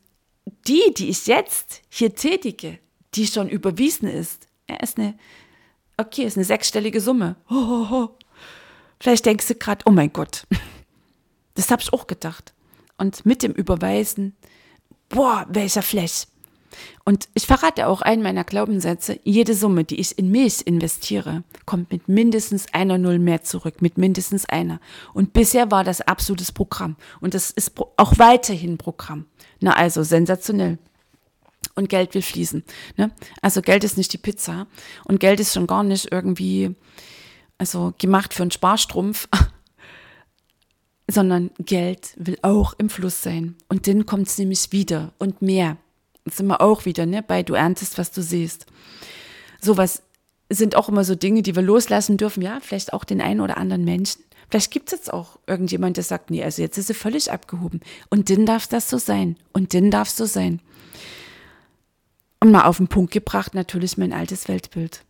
die, 0.68 0.94
die 0.96 1.08
ich 1.08 1.26
jetzt 1.26 1.82
hier 1.88 2.14
tätige, 2.14 2.78
die 3.14 3.26
schon 3.26 3.48
überwiesen 3.48 4.08
ist, 4.08 4.46
ist 4.80 4.98
eine 4.98 5.14
okay, 5.96 6.24
ist 6.24 6.36
eine 6.36 6.44
sechsstellige 6.44 7.00
Summe. 7.00 7.36
Ho, 7.50 7.54
ho, 7.54 7.90
ho. 7.90 8.10
Vielleicht 9.00 9.26
denkst 9.26 9.48
du 9.48 9.54
gerade, 9.54 9.84
oh 9.86 9.90
mein 9.90 10.12
Gott. 10.12 10.46
Das 11.54 11.70
habe 11.70 11.82
ich 11.82 11.92
auch 11.92 12.06
gedacht. 12.06 12.52
Und 12.98 13.24
mit 13.24 13.42
dem 13.42 13.52
Überweisen, 13.52 14.36
boah, 15.08 15.46
welcher 15.48 15.82
Flash. 15.82 16.26
Und 17.04 17.28
ich 17.34 17.46
verrate 17.46 17.86
auch 17.86 18.02
einen 18.02 18.22
meiner 18.22 18.44
Glaubenssätze, 18.44 19.18
jede 19.24 19.54
Summe, 19.54 19.84
die 19.84 20.00
ich 20.00 20.18
in 20.18 20.30
mich 20.30 20.66
investiere, 20.66 21.44
kommt 21.64 21.90
mit 21.90 22.08
mindestens 22.08 22.66
einer 22.74 22.98
Null 22.98 23.18
mehr 23.18 23.42
zurück, 23.42 23.80
mit 23.80 23.96
mindestens 23.96 24.46
einer. 24.46 24.80
Und 25.14 25.32
bisher 25.32 25.70
war 25.70 25.84
das 25.84 26.02
absolutes 26.02 26.52
Programm. 26.52 26.96
Und 27.20 27.34
das 27.34 27.50
ist 27.50 27.72
auch 27.96 28.18
weiterhin 28.18 28.76
Programm. 28.76 29.26
Na 29.60 29.72
also, 29.72 30.02
sensationell 30.02 30.78
und 31.76 31.88
Geld 31.88 32.14
will 32.14 32.22
fließen. 32.22 32.64
Ne? 32.96 33.12
Also 33.40 33.62
Geld 33.62 33.84
ist 33.84 33.96
nicht 33.96 34.12
die 34.12 34.18
Pizza 34.18 34.66
und 35.04 35.20
Geld 35.20 35.38
ist 35.38 35.54
schon 35.54 35.68
gar 35.68 35.84
nicht 35.84 36.10
irgendwie 36.10 36.74
also 37.58 37.94
gemacht 37.98 38.34
für 38.34 38.42
einen 38.42 38.50
Sparstrumpf, 38.50 39.28
sondern 41.08 41.50
Geld 41.58 42.14
will 42.16 42.38
auch 42.42 42.74
im 42.78 42.90
Fluss 42.90 43.22
sein. 43.22 43.54
Und 43.68 43.86
dann 43.86 44.06
kommt 44.06 44.28
es 44.28 44.38
nämlich 44.38 44.72
wieder 44.72 45.12
und 45.18 45.42
mehr. 45.42 45.76
Das 46.24 46.38
sind 46.38 46.48
wir 46.48 46.60
auch 46.60 46.84
wieder, 46.84 47.06
ne? 47.06 47.22
Bei 47.22 47.44
du 47.44 47.54
erntest, 47.54 47.98
was 47.98 48.10
du 48.10 48.20
siehst. 48.20 48.66
Sowas 49.60 50.02
sind 50.50 50.74
auch 50.74 50.88
immer 50.88 51.04
so 51.04 51.14
Dinge, 51.14 51.42
die 51.42 51.54
wir 51.54 51.62
loslassen 51.62 52.16
dürfen. 52.16 52.42
Ja, 52.42 52.58
vielleicht 52.60 52.92
auch 52.92 53.04
den 53.04 53.20
einen 53.20 53.40
oder 53.40 53.56
anderen 53.56 53.84
Menschen. 53.84 54.22
Vielleicht 54.48 54.70
gibt 54.70 54.92
es 54.92 54.98
jetzt 54.98 55.12
auch 55.12 55.38
irgendjemand, 55.46 55.96
der 55.96 56.04
sagt, 56.04 56.30
nee, 56.30 56.42
also 56.42 56.62
jetzt 56.62 56.78
ist 56.78 56.86
sie 56.86 56.94
völlig 56.94 57.32
abgehoben. 57.32 57.80
Und 58.10 58.30
dann 58.30 58.46
darf 58.46 58.66
das 58.66 58.88
so 58.88 58.98
sein. 58.98 59.36
Und 59.52 59.74
dann 59.74 59.90
darf 59.90 60.08
es 60.08 60.16
so 60.16 60.24
sein. 60.24 60.60
Und 62.40 62.50
mal 62.50 62.64
auf 62.64 62.76
den 62.76 62.88
Punkt 62.88 63.12
gebracht, 63.12 63.54
natürlich 63.54 63.96
mein 63.96 64.12
altes 64.12 64.48
Weltbild. 64.48 65.04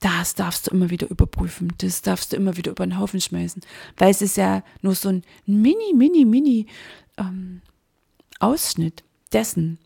Das 0.00 0.34
darfst 0.34 0.66
du 0.66 0.70
immer 0.72 0.90
wieder 0.90 1.08
überprüfen. 1.08 1.72
Das 1.78 2.02
darfst 2.02 2.32
du 2.32 2.36
immer 2.36 2.56
wieder 2.56 2.72
über 2.72 2.86
den 2.86 2.98
Haufen 2.98 3.20
schmeißen. 3.20 3.62
Weil 3.96 4.10
es 4.10 4.20
ist 4.20 4.36
ja 4.36 4.62
nur 4.82 4.94
so 4.94 5.08
ein 5.08 5.22
mini, 5.46 5.94
mini, 5.94 6.24
mini 6.24 6.66
ähm, 7.16 7.62
Ausschnitt 8.38 9.04
dessen, 9.32 9.78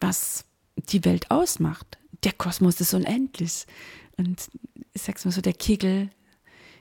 was 0.00 0.44
die 0.76 1.04
Welt 1.04 1.30
ausmacht. 1.30 1.98
Der 2.22 2.32
Kosmos 2.32 2.80
ist 2.80 2.94
unendlich. 2.94 3.66
Und 4.16 4.48
ich 4.92 5.02
sag's 5.02 5.24
mal 5.24 5.32
so, 5.32 5.40
der 5.40 5.52
Kegel 5.52 6.10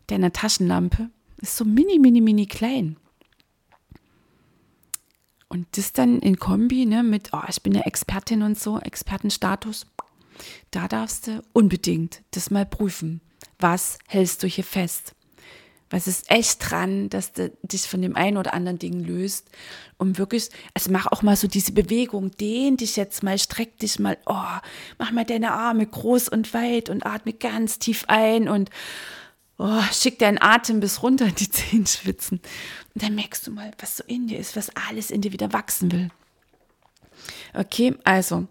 deiner 0.08 0.32
Taschenlampe 0.32 1.10
ist 1.38 1.58
so 1.58 1.66
mini, 1.66 1.98
mini, 1.98 2.22
mini 2.22 2.46
klein. 2.46 2.98
Und 5.52 5.68
das 5.76 5.92
dann 5.92 6.20
in 6.20 6.40
Kombi 6.40 6.86
ne, 6.86 7.04
mit, 7.04 7.32
oh, 7.34 7.42
ich 7.50 7.62
bin 7.62 7.74
ja 7.74 7.82
Expertin 7.82 8.42
und 8.42 8.58
so, 8.58 8.80
Expertenstatus, 8.80 9.86
da 10.72 10.88
darfst 10.88 11.28
du 11.28 11.44
unbedingt 11.52 12.22
das 12.32 12.52
mal 12.52 12.66
prüfen. 12.66 13.20
Was 13.60 14.00
hältst 14.08 14.44
du 14.44 14.48
hier 14.48 14.64
fest? 14.64 15.14
Was 15.90 16.08
ist 16.08 16.32
echt 16.32 16.72
dran, 16.72 17.10
dass 17.10 17.34
du 17.34 17.52
dich 17.64 17.82
von 17.82 18.02
dem 18.02 18.16
einen 18.16 18.38
oder 18.38 18.54
anderen 18.54 18.80
Ding 18.80 19.02
löst? 19.02 19.50
Um 19.98 20.18
wirklich, 20.18 20.52
also 20.74 20.90
mach 20.90 21.08
auch 21.08 21.22
mal 21.22 21.36
so 21.36 21.50
diese 21.50 21.74
Bewegung, 21.74 22.32
dehn 22.32 22.78
dich 22.78 22.96
jetzt 22.96 23.22
mal, 23.22 23.38
streck 23.38 23.78
dich 23.78 24.00
mal, 24.00 24.18
oh, 24.28 24.58
mach 25.00 25.12
mal 25.12 25.26
deine 25.26 25.52
Arme 25.52 25.86
groß 25.86 26.30
und 26.30 26.54
weit 26.54 26.90
und 26.90 27.06
atme 27.06 27.34
ganz 27.34 27.78
tief 27.78 28.06
ein 28.08 28.48
und 28.48 28.70
oh, 29.62 29.84
schick 29.92 30.20
deinen 30.20 30.42
Atem 30.42 30.80
bis 30.80 31.04
runter 31.04 31.26
in 31.26 31.36
die 31.36 31.50
Zehen. 31.50 31.86
Und 32.06 32.42
dann 32.96 33.16
merkst 33.16 33.46
du 33.46 33.52
mal, 33.52 33.72
was 33.80 33.98
so 33.98 34.04
in 34.08 34.28
dir 34.28 34.40
ist, 34.40 34.56
was 34.56 34.72
alles 34.76 35.12
in 35.12 35.22
dir 35.22 35.32
wieder 35.32 35.54
wachsen 35.54 35.92
will. 35.92 36.10
Okay, 37.54 37.96
also, 38.04 38.48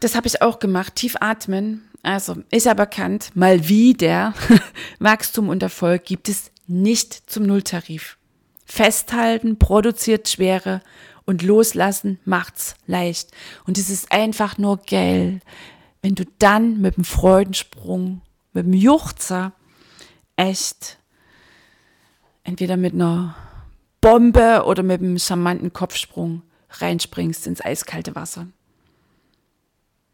das 0.00 0.14
habe 0.14 0.26
ich 0.26 0.42
auch 0.42 0.58
gemacht, 0.58 0.96
tief 0.96 1.16
atmen. 1.20 1.88
Also, 2.02 2.36
ich 2.50 2.66
habe 2.66 2.82
erkannt, 2.82 3.30
mal 3.34 3.68
wieder, 3.68 4.34
Wachstum 4.98 5.48
und 5.48 5.62
Erfolg 5.62 6.04
gibt 6.04 6.28
es 6.28 6.50
nicht 6.66 7.30
zum 7.30 7.44
Nulltarif. 7.44 8.18
Festhalten 8.66 9.58
produziert 9.58 10.28
Schwere 10.28 10.82
Und 11.24 11.42
loslassen 11.42 12.20
macht's 12.24 12.74
leicht. 12.86 13.30
Und 13.64 13.78
es 13.78 13.90
ist 13.90 14.12
einfach 14.12 14.58
nur 14.58 14.78
geil, 14.78 15.40
wenn 16.02 16.14
du 16.14 16.24
dann 16.38 16.80
mit 16.80 16.96
dem 16.96 17.04
Freudensprung, 17.04 18.20
mit 18.52 18.66
dem 18.66 18.74
Juchzer 18.74 19.52
echt 20.36 20.98
entweder 22.44 22.76
mit 22.76 22.94
einer 22.94 23.34
Bombe 24.00 24.64
oder 24.66 24.82
mit 24.82 25.00
einem 25.00 25.18
charmanten 25.18 25.72
Kopfsprung 25.72 26.42
reinspringst 26.70 27.46
ins 27.46 27.64
eiskalte 27.64 28.14
Wasser. 28.14 28.46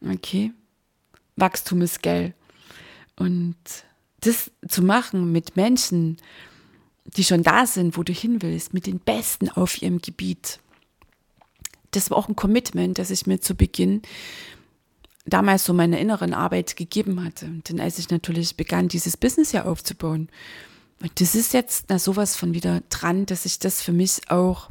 Okay? 0.05 0.53
Wachstum 1.37 1.83
ist 1.83 2.03
geil. 2.03 2.35
Und 3.17 3.57
das 4.21 4.51
zu 4.69 4.83
machen 4.83 5.33
mit 5.33 5.57
Menschen, 5.57 6.17
die 7.05 7.25
schon 7.25 7.43
da 7.43 7.67
sind, 7.67 7.97
wo 7.97 8.03
du 8.03 8.13
hin 8.13 8.43
willst, 8.43 8.73
mit 8.73 8.87
den 8.87 8.99
Besten 8.99 9.49
auf 9.49 9.83
ihrem 9.83 10.01
Gebiet. 10.01 10.61
Das 11.91 12.11
war 12.11 12.17
auch 12.17 12.29
ein 12.29 12.37
Commitment, 12.37 12.99
das 12.99 13.11
ich 13.11 13.27
mir 13.27 13.41
zu 13.41 13.55
Beginn 13.55 14.03
damals 15.25 15.65
so 15.65 15.73
meiner 15.73 15.99
inneren 15.99 16.35
Arbeit 16.35 16.77
gegeben 16.77 17.25
hatte. 17.25 17.49
Denn 17.69 17.81
als 17.81 17.99
ich 17.99 18.11
natürlich 18.11 18.57
begann, 18.57 18.89
dieses 18.89 19.17
Business 19.17 19.53
hier 19.53 19.67
aufzubauen, 19.67 20.29
das 21.17 21.35
ist 21.35 21.53
jetzt 21.53 21.87
na, 21.89 21.99
sowas 21.99 22.37
von 22.37 22.55
wieder 22.55 22.83
dran, 22.89 23.27
dass 23.27 23.45
ich 23.45 23.59
das 23.59 23.83
für 23.83 23.93
mich 23.93 24.31
auch, 24.31 24.71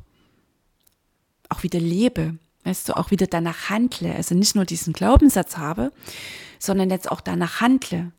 auch 1.50 1.64
wieder 1.64 1.80
lebe. 1.80 2.36
Weißt 2.64 2.90
du, 2.90 2.98
auch 2.98 3.12
wieder 3.12 3.28
danach 3.28 3.70
handle. 3.70 4.14
Also 4.14 4.36
nicht 4.36 4.56
nur 4.56 4.66
diesen 4.66 4.94
Glaubenssatz 4.94 5.58
habe, 5.58 5.92
sondern 6.60 6.90
jetzt 6.90 7.10
auch 7.12 7.22
danach 7.22 7.60
handle. 7.60 8.12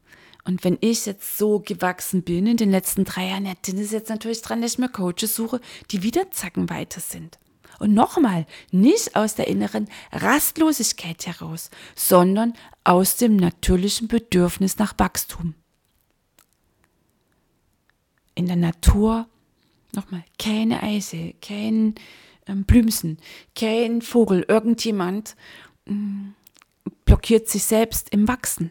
Und 0.45 0.64
wenn 0.64 0.76
ich 0.80 1.07
jetzt 1.07 1.39
so 1.39 1.61
gewachsen 1.61 2.22
bin 2.22 2.47
in 2.47 2.57
den 2.57 2.70
letzten 2.70 3.05
drei 3.05 3.28
Jahren, 3.28 3.47
ja, 3.47 3.53
dann 3.64 3.78
ist 3.78 3.93
jetzt 3.93 4.09
natürlich 4.09 4.43
dran, 4.43 4.61
dass 4.61 4.72
ich 4.72 4.78
mir 4.78 4.89
Coaches 4.89 5.37
suche, 5.37 5.61
die 5.91 6.03
wieder 6.03 6.30
zacken 6.33 6.68
weiter 6.68 7.01
sind. 7.01 7.39
Und 7.83 7.95
nochmal, 7.95 8.47
nicht 8.70 9.16
aus 9.16 9.35
der 9.35 9.49
inneren 9.49 9.89
Rastlosigkeit 10.12 11.26
heraus, 11.26 11.68
sondern 11.97 12.53
aus 12.85 13.16
dem 13.16 13.35
natürlichen 13.35 14.07
Bedürfnis 14.07 14.78
nach 14.78 14.95
Wachstum. 14.99 15.55
In 18.37 18.47
der 18.47 18.55
Natur, 18.55 19.26
nochmal, 19.97 20.22
keine 20.39 20.80
Eise, 20.80 21.35
kein 21.43 21.97
ähm, 22.47 22.62
Blümchen, 22.62 23.18
kein 23.57 24.01
Vogel, 24.01 24.45
irgendjemand 24.47 25.35
mm, 25.87 26.35
blockiert 27.05 27.49
sich 27.49 27.64
selbst 27.64 28.11
im 28.11 28.28
Wachsen. 28.28 28.70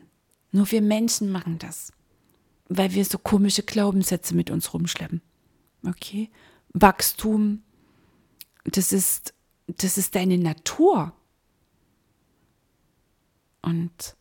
Nur 0.53 0.71
wir 0.71 0.81
Menschen 0.81 1.33
machen 1.33 1.59
das, 1.59 1.91
weil 2.69 2.93
wir 2.93 3.03
so 3.03 3.17
komische 3.17 3.63
Glaubenssätze 3.63 4.37
mit 4.37 4.49
uns 4.49 4.73
rumschleppen. 4.73 5.21
Okay? 5.85 6.29
Wachstum, 6.71 7.63
das 8.65 8.91
ist, 8.91 9.33
das 9.67 9.97
ist 9.97 10.15
deine 10.15 10.37
Natur. 10.37 11.13
Und 13.61 14.15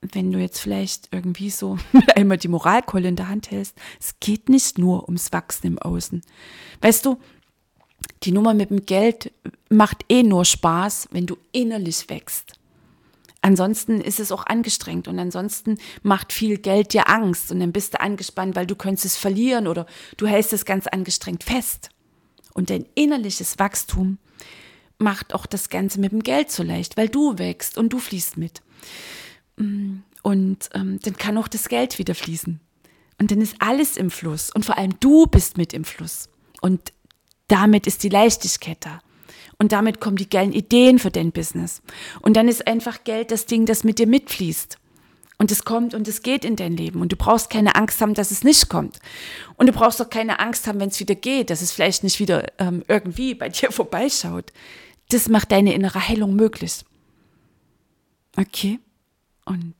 wenn 0.00 0.32
du 0.32 0.38
jetzt 0.40 0.58
vielleicht 0.58 1.08
irgendwie 1.12 1.50
so 1.50 1.78
einmal 2.16 2.38
die 2.38 2.48
Moralkeule 2.48 3.08
in 3.08 3.16
der 3.16 3.28
Hand 3.28 3.50
hältst, 3.50 3.76
es 4.00 4.18
geht 4.20 4.48
nicht 4.48 4.78
nur 4.78 5.04
ums 5.04 5.32
Wachsen 5.32 5.68
im 5.68 5.78
Außen. 5.78 6.22
Weißt 6.80 7.06
du, 7.06 7.18
die 8.24 8.32
Nummer 8.32 8.52
mit 8.52 8.70
dem 8.70 8.84
Geld 8.84 9.32
macht 9.68 10.04
eh 10.08 10.24
nur 10.24 10.44
Spaß, 10.44 11.08
wenn 11.12 11.26
du 11.26 11.36
innerlich 11.52 12.08
wächst. 12.08 12.54
Ansonsten 13.42 14.00
ist 14.00 14.20
es 14.20 14.30
auch 14.30 14.46
angestrengt 14.46 15.08
und 15.08 15.18
ansonsten 15.18 15.78
macht 16.02 16.32
viel 16.32 16.58
Geld 16.58 16.92
dir 16.92 17.08
Angst 17.08 17.50
und 17.50 17.58
dann 17.58 17.72
bist 17.72 17.94
du 17.94 18.00
angespannt, 18.00 18.54
weil 18.54 18.66
du 18.66 18.76
könntest 18.76 19.04
es 19.04 19.16
verlieren 19.16 19.66
oder 19.66 19.86
du 20.16 20.26
hältst 20.26 20.52
es 20.52 20.64
ganz 20.64 20.86
angestrengt 20.86 21.42
fest. 21.42 21.90
Und 22.54 22.70
dein 22.70 22.86
innerliches 22.94 23.58
Wachstum 23.58 24.18
macht 24.98 25.34
auch 25.34 25.46
das 25.46 25.68
Ganze 25.68 26.00
mit 26.00 26.12
dem 26.12 26.22
Geld 26.22 26.50
so 26.50 26.62
leicht, 26.62 26.96
weil 26.96 27.08
du 27.08 27.38
wächst 27.38 27.78
und 27.78 27.92
du 27.92 27.98
fließt 27.98 28.36
mit. 28.36 28.62
Mm, 29.56 29.98
und 30.22 30.70
ähm, 30.74 31.00
dann 31.02 31.16
kann 31.16 31.38
auch 31.38 31.48
das 31.48 31.68
Geld 31.68 31.98
wieder 31.98 32.14
fließen. 32.14 32.60
Und 33.18 33.30
dann 33.30 33.40
ist 33.40 33.56
alles 33.58 33.96
im 33.96 34.10
Fluss 34.10 34.50
und 34.50 34.64
vor 34.64 34.78
allem 34.78 34.98
du 35.00 35.26
bist 35.26 35.56
mit 35.56 35.72
im 35.72 35.84
Fluss. 35.84 36.28
Und 36.60 36.92
damit 37.48 37.86
ist 37.86 38.02
die 38.02 38.08
Leichtigkeit 38.08 38.78
da. 38.80 39.00
Und 39.58 39.72
damit 39.72 40.00
kommen 40.00 40.16
die 40.16 40.30
geilen 40.30 40.52
Ideen 40.52 40.98
für 40.98 41.10
dein 41.10 41.32
Business. 41.32 41.82
Und 42.20 42.36
dann 42.36 42.48
ist 42.48 42.66
einfach 42.66 43.04
Geld 43.04 43.30
das 43.30 43.46
Ding, 43.46 43.66
das 43.66 43.84
mit 43.84 43.98
dir 43.98 44.06
mitfließt. 44.06 44.78
Und 45.38 45.50
es 45.50 45.64
kommt 45.64 45.94
und 45.94 46.06
es 46.06 46.22
geht 46.22 46.44
in 46.44 46.56
dein 46.56 46.76
Leben. 46.76 47.00
Und 47.00 47.12
du 47.12 47.16
brauchst 47.16 47.50
keine 47.50 47.74
Angst 47.74 48.00
haben, 48.00 48.14
dass 48.14 48.30
es 48.30 48.44
nicht 48.44 48.68
kommt. 48.68 49.00
Und 49.56 49.66
du 49.66 49.72
brauchst 49.72 50.00
auch 50.00 50.10
keine 50.10 50.38
Angst 50.38 50.66
haben, 50.66 50.78
wenn 50.78 50.90
es 50.90 51.00
wieder 51.00 51.14
geht, 51.14 51.50
dass 51.50 51.62
es 51.62 51.72
vielleicht 51.72 52.04
nicht 52.04 52.20
wieder 52.20 52.46
ähm, 52.58 52.84
irgendwie 52.88 53.34
bei 53.34 53.48
dir 53.50 53.72
vorbeischaut. 53.72 54.52
Das 55.08 55.28
macht 55.28 55.52
deine 55.52 55.74
innere 55.74 56.08
Heilung 56.08 56.36
möglich. 56.36 56.84
Okay? 58.36 58.78
Und 59.44 59.74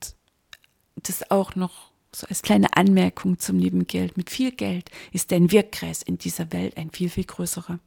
das 0.97 1.31
auch 1.31 1.55
noch 1.55 1.93
so 2.15 2.27
als 2.27 2.43
kleine 2.43 2.77
Anmerkung 2.77 3.39
zum 3.39 3.59
lieben 3.59 3.87
Geld. 3.87 4.17
Mit 4.17 4.31
viel 4.31 4.53
Geld 4.53 4.91
ist 5.13 5.33
dein 5.33 5.51
Wirkkreis 5.51 6.03
in 6.03 6.19
dieser 6.19 6.53
Welt 6.53 6.77
ein 6.77 6.91
viel, 6.91 7.09
viel 7.09 7.25
größerer 7.25 7.79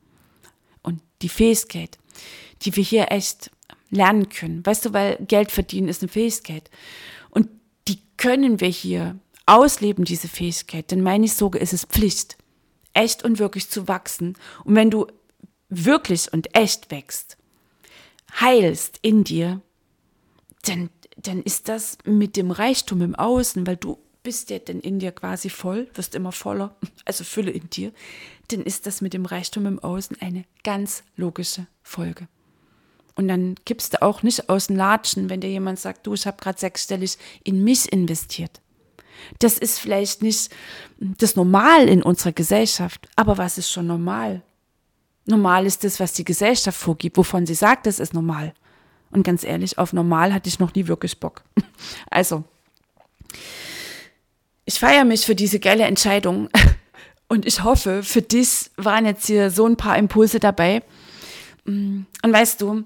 und 0.81 1.01
die 1.21 1.29
Fähigkeit, 1.29 1.97
die 2.61 2.75
wir 2.75 2.83
hier 2.83 3.11
echt 3.11 3.51
lernen 3.89 4.29
können. 4.29 4.65
Weißt 4.65 4.85
du, 4.85 4.93
weil 4.93 5.17
Geld 5.27 5.51
verdienen 5.51 5.87
ist 5.87 6.01
eine 6.01 6.11
Fähigkeit. 6.11 6.69
Die 7.87 7.99
können 8.17 8.61
wir 8.61 8.69
hier 8.69 9.19
ausleben, 9.45 10.05
diese 10.05 10.27
Fähigkeit. 10.27 10.91
Denn 10.91 11.01
meine 11.01 11.27
sogar, 11.27 11.61
ist 11.61 11.73
es 11.73 11.85
Pflicht, 11.85 12.37
echt 12.93 13.23
und 13.23 13.39
wirklich 13.39 13.69
zu 13.69 13.87
wachsen. 13.87 14.35
Und 14.63 14.75
wenn 14.75 14.91
du 14.91 15.07
wirklich 15.69 16.31
und 16.33 16.55
echt 16.55 16.91
wächst, 16.91 17.37
heilst 18.39 18.99
in 19.01 19.23
dir, 19.23 19.61
dann, 20.63 20.89
dann 21.17 21.41
ist 21.41 21.69
das 21.69 21.97
mit 22.05 22.35
dem 22.35 22.51
Reichtum 22.51 23.01
im 23.01 23.15
Außen, 23.15 23.67
weil 23.67 23.77
du 23.77 23.99
bist 24.23 24.49
ja 24.49 24.59
dann 24.59 24.79
in 24.79 24.99
dir 24.99 25.11
quasi 25.11 25.49
voll, 25.49 25.87
wirst 25.93 26.15
immer 26.15 26.31
voller, 26.31 26.75
also 27.05 27.23
Fülle 27.23 27.51
in 27.51 27.69
dir, 27.69 27.93
dann 28.49 28.61
ist 28.61 28.87
das 28.87 29.01
mit 29.01 29.13
dem 29.13 29.25
Reichtum 29.25 29.65
im 29.65 29.79
Außen 29.79 30.17
eine 30.19 30.45
ganz 30.63 31.03
logische 31.15 31.67
Folge. 31.81 32.27
Und 33.15 33.29
dann 33.29 33.55
gibst 33.63 33.93
du 33.93 34.01
auch 34.01 34.23
nicht 34.23 34.49
aus 34.49 34.67
den 34.67 34.75
Latschen, 34.75 35.29
wenn 35.29 35.39
dir 35.39 35.49
jemand 35.49 35.79
sagt, 35.79 36.05
du, 36.05 36.13
ich 36.13 36.27
habe 36.27 36.37
gerade 36.41 36.59
sechsstellig 36.59 37.17
in 37.43 37.63
mich 37.63 37.91
investiert. 37.91 38.59
Das 39.39 39.57
ist 39.57 39.79
vielleicht 39.79 40.21
nicht 40.21 40.53
das 40.99 41.35
Normal 41.35 41.87
in 41.87 42.03
unserer 42.03 42.33
Gesellschaft, 42.33 43.07
aber 43.15 43.37
was 43.37 43.57
ist 43.57 43.71
schon 43.71 43.87
normal? 43.87 44.41
Normal 45.25 45.65
ist 45.65 45.83
das, 45.83 45.99
was 45.99 46.13
die 46.13 46.25
Gesellschaft 46.25 46.77
vorgibt, 46.77 47.17
wovon 47.17 47.45
sie 47.45 47.55
sagt, 47.55 47.87
das 47.87 47.99
ist 47.99 48.13
normal. 48.13 48.53
Und 49.11 49.23
ganz 49.23 49.43
ehrlich, 49.43 49.77
auf 49.77 49.93
normal 49.93 50.33
hatte 50.33 50.49
ich 50.49 50.59
noch 50.59 50.73
nie 50.75 50.87
wirklich 50.87 51.19
Bock. 51.19 51.43
Also, 52.09 52.43
ich 54.65 54.79
feiere 54.79 55.05
mich 55.05 55.25
für 55.25 55.35
diese 55.35 55.59
geile 55.59 55.83
Entscheidung 55.83 56.49
und 57.27 57.45
ich 57.45 57.63
hoffe, 57.63 58.01
für 58.01 58.21
dich 58.21 58.71
waren 58.77 59.05
jetzt 59.05 59.27
hier 59.27 59.51
so 59.51 59.67
ein 59.67 59.77
paar 59.77 59.97
Impulse 59.97 60.39
dabei. 60.39 60.81
Mm, 61.65 62.03
und 62.23 62.33
weißt 62.33 62.61
du, 62.61 62.83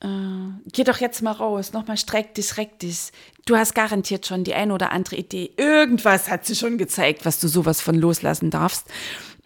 äh, 0.00 0.70
geh 0.72 0.84
doch 0.84 0.98
jetzt 0.98 1.22
mal 1.22 1.32
raus, 1.32 1.72
nochmal 1.72 1.96
streck 1.96 2.34
dich, 2.34 2.56
reck 2.56 2.78
dich. 2.78 3.12
Du 3.46 3.56
hast 3.56 3.74
garantiert 3.74 4.26
schon 4.26 4.44
die 4.44 4.54
eine 4.54 4.72
oder 4.72 4.92
andere 4.92 5.16
Idee. 5.16 5.52
Irgendwas 5.56 6.30
hat 6.30 6.46
sie 6.46 6.54
schon 6.54 6.78
gezeigt, 6.78 7.24
was 7.24 7.40
du 7.40 7.48
sowas 7.48 7.80
von 7.80 7.96
loslassen 7.96 8.50
darfst. 8.50 8.86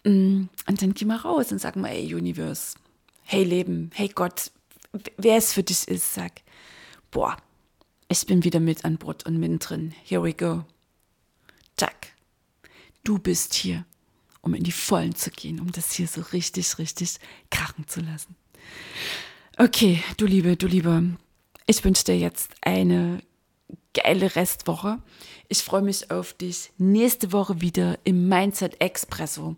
Mm, 0.03 0.45
und 0.67 0.81
dann 0.81 0.93
geh 0.93 1.05
mal 1.05 1.17
raus 1.17 1.51
und 1.51 1.59
sag 1.59 1.75
mal, 1.75 1.89
ey 1.89 2.13
Universe, 2.13 2.75
hey 3.23 3.43
Leben, 3.43 3.91
hey 3.93 4.09
Gott, 4.09 4.51
wer 5.17 5.37
es 5.37 5.53
für 5.53 5.63
dich 5.63 5.87
ist, 5.87 6.13
sag, 6.13 6.41
boah, 7.11 7.37
ich 8.07 8.25
bin 8.25 8.43
wieder 8.43 8.59
mit 8.59 8.85
an 8.85 8.97
Bord 8.97 9.25
und 9.25 9.39
mittendrin. 9.39 9.93
Here 10.03 10.23
we 10.23 10.33
go. 10.33 10.63
Zack. 11.75 12.13
Du 13.03 13.19
bist 13.19 13.53
hier, 13.53 13.85
um 14.41 14.53
in 14.53 14.63
die 14.63 14.71
Vollen 14.71 15.15
zu 15.15 15.31
gehen, 15.31 15.59
um 15.59 15.71
das 15.71 15.91
hier 15.91 16.07
so 16.07 16.21
richtig, 16.21 16.77
richtig 16.77 17.17
krachen 17.49 17.87
zu 17.87 18.01
lassen. 18.01 18.35
Okay, 19.57 20.03
du 20.17 20.25
Liebe, 20.25 20.57
du 20.57 20.67
Liebe, 20.67 21.03
ich 21.67 21.83
wünsche 21.83 22.03
dir 22.03 22.17
jetzt 22.17 22.51
eine 22.61 23.21
geile 23.93 24.35
Restwoche. 24.35 24.99
Ich 25.47 25.59
freue 25.59 25.81
mich 25.81 26.11
auf 26.11 26.33
dich 26.33 26.71
nächste 26.77 27.31
Woche 27.31 27.61
wieder 27.61 27.97
im 28.03 28.27
Mindset 28.27 28.81
Expresso. 28.81 29.55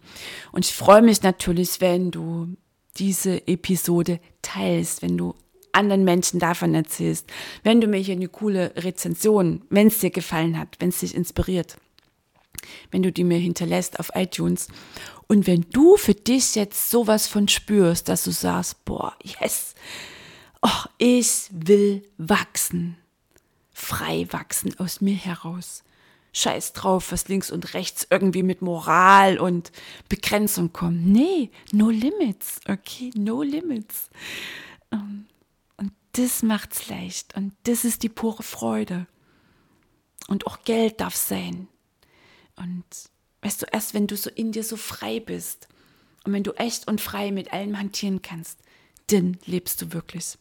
Und 0.51 0.65
ich 0.65 0.73
freue 0.73 1.01
mich 1.01 1.23
natürlich, 1.23 1.81
wenn 1.81 2.11
du 2.11 2.55
diese 2.97 3.47
Episode 3.47 4.19
teilst, 4.41 5.01
wenn 5.01 5.17
du 5.17 5.33
anderen 5.71 6.03
Menschen 6.03 6.39
davon 6.39 6.73
erzählst, 6.73 7.27
wenn 7.63 7.81
du 7.81 7.87
mir 7.87 7.97
hier 7.97 8.15
eine 8.15 8.27
coole 8.27 8.73
Rezension, 8.75 9.61
wenn 9.69 9.87
es 9.87 9.99
dir 9.99 10.09
gefallen 10.09 10.57
hat, 10.57 10.75
wenn 10.79 10.89
es 10.89 10.99
dich 10.99 11.15
inspiriert, 11.15 11.77
wenn 12.91 13.03
du 13.03 13.11
die 13.11 13.23
mir 13.23 13.39
hinterlässt 13.39 13.99
auf 13.99 14.11
iTunes. 14.15 14.67
Und 15.27 15.47
wenn 15.47 15.65
du 15.71 15.97
für 15.97 16.13
dich 16.13 16.55
jetzt 16.55 16.89
sowas 16.89 17.27
von 17.27 17.47
spürst, 17.47 18.07
dass 18.09 18.23
du 18.23 18.31
sagst, 18.31 18.85
boah, 18.85 19.15
yes, 19.23 19.75
oh, 20.61 20.85
ich 20.97 21.49
will 21.51 22.03
wachsen, 22.17 22.97
frei 23.73 24.27
wachsen 24.31 24.77
aus 24.79 25.01
mir 25.01 25.15
heraus, 25.15 25.83
scheiß 26.33 26.73
drauf, 26.73 27.11
was 27.11 27.27
links 27.27 27.51
und 27.51 27.73
rechts 27.73 28.07
irgendwie 28.09 28.43
mit 28.43 28.61
Moral 28.61 29.39
und 29.39 29.71
Begrenzung 30.07 30.71
kommt. 30.71 31.05
Nee, 31.05 31.51
no 31.71 31.89
limits, 31.89 32.59
okay, 32.67 33.11
no 33.15 33.41
limits. 33.41 34.09
Ähm, 34.91 35.25
und 35.77 35.91
das 36.13 36.43
macht's 36.43 36.87
leicht 36.87 37.35
und 37.35 37.53
das 37.63 37.85
ist 37.85 38.03
die 38.03 38.09
pure 38.09 38.43
Freude. 38.43 39.07
Und 40.27 40.45
auch 40.45 40.63
Geld 40.63 40.99
darf 40.99 41.15
sein. 41.15 41.67
Und 42.57 42.83
weißt 43.41 43.61
du, 43.61 43.65
erst 43.71 43.93
wenn 43.93 44.07
du 44.07 44.17
so 44.17 44.29
in 44.29 44.51
dir 44.51 44.63
so 44.63 44.75
frei 44.75 45.19
bist 45.19 45.67
und 46.25 46.33
wenn 46.33 46.43
du 46.43 46.51
echt 46.53 46.87
und 46.87 46.99
frei 46.99 47.31
mit 47.31 47.53
allem 47.53 47.77
hantieren 47.77 48.21
kannst, 48.21 48.59
dann 49.07 49.37
lebst 49.45 49.81
du 49.81 49.93
wirklich. 49.93 50.37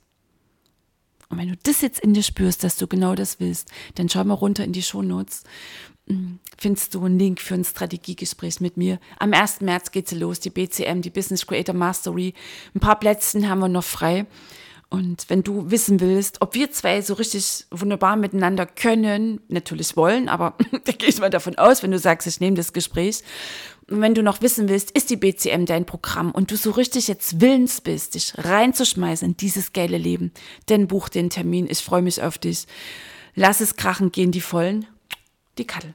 Und 1.29 1.39
wenn 1.39 1.49
du 1.49 1.57
das 1.63 1.81
jetzt 1.81 2.01
in 2.01 2.15
dir 2.15 2.23
spürst, 2.23 2.65
dass 2.65 2.77
du 2.77 2.87
genau 2.87 3.15
das 3.15 3.41
willst, 3.41 3.71
dann 3.97 4.09
schau 4.09 4.23
mal 4.25 4.35
runter 4.35 4.65
in 4.65 4.73
die 4.73 4.83
Shownotes. 4.83 5.45
Hm, 6.09 6.39
findest 6.57 6.95
du 6.95 7.05
einen 7.05 7.19
Link 7.19 7.41
für 7.41 7.55
ein 7.55 7.65
Strategiegespräch 7.65 8.61
mit 8.61 8.77
mir. 8.77 9.01
Am 9.19 9.33
1. 9.33 9.61
März 9.61 9.91
geht 9.91 10.09
sie 10.09 10.17
los, 10.17 10.39
die 10.39 10.51
BCM, 10.51 11.01
die 11.01 11.11
Business 11.11 11.47
Creator 11.47 11.75
Mastery. 11.75 12.33
Ein 12.75 12.81
paar 12.81 12.99
Plätzchen 12.99 13.49
haben 13.49 13.59
wir 13.59 13.69
noch 13.69 13.85
frei. 13.85 14.27
Und 14.89 15.29
wenn 15.29 15.43
du 15.43 15.71
wissen 15.71 16.01
willst, 16.01 16.43
ob 16.43 16.55
wir 16.55 16.71
zwei 16.71 17.03
so 17.03 17.15
richtig 17.15 17.67
wunderbar 17.71 18.17
miteinander 18.17 18.67
können, 18.67 19.41
natürlich 19.49 19.97
wollen, 19.97 20.29
aber 20.29 20.55
da 20.85 20.93
gehe 20.93 21.09
ich 21.09 21.19
mal 21.19 21.31
davon 21.31 21.57
aus, 21.57 21.83
wenn 21.83 21.91
du 21.91 21.99
sagst, 21.99 22.27
ich 22.27 22.41
nehme 22.41 22.57
das 22.57 22.73
Gespräch 22.73 23.23
und 23.89 24.01
wenn 24.01 24.15
du 24.15 24.23
noch 24.23 24.43
wissen 24.43 24.69
willst, 24.69 24.91
ist 24.93 25.11
die 25.11 25.17
BCM 25.17 25.65
dein 25.65 25.87
Programm 25.87 26.33
und 26.33 26.51
du 26.51 26.57
so 26.57 26.73
richtig 26.73 27.07
jetzt 27.07 27.41
willens 27.41 27.81
bist, 27.81 28.15
dich 28.15 28.33
reinzuschmeißen 28.37 29.29
in 29.29 29.37
dieses 29.37 29.73
geile 29.73 29.99
Leben, 29.99 30.33
dann 30.67 30.89
buch 30.89 31.09
den 31.09 31.31
Termin. 31.31 31.69
Ich 31.71 31.81
freue 31.81 32.03
mich 32.03 32.21
auf 32.23 32.39
dich. 32.39 32.67
Lass 33.35 33.61
es 33.61 33.77
krachen, 33.77 34.11
gehen 34.11 34.33
die 34.33 34.41
Vollen. 34.41 34.87
Die 35.59 35.67
Kattel. 35.67 35.93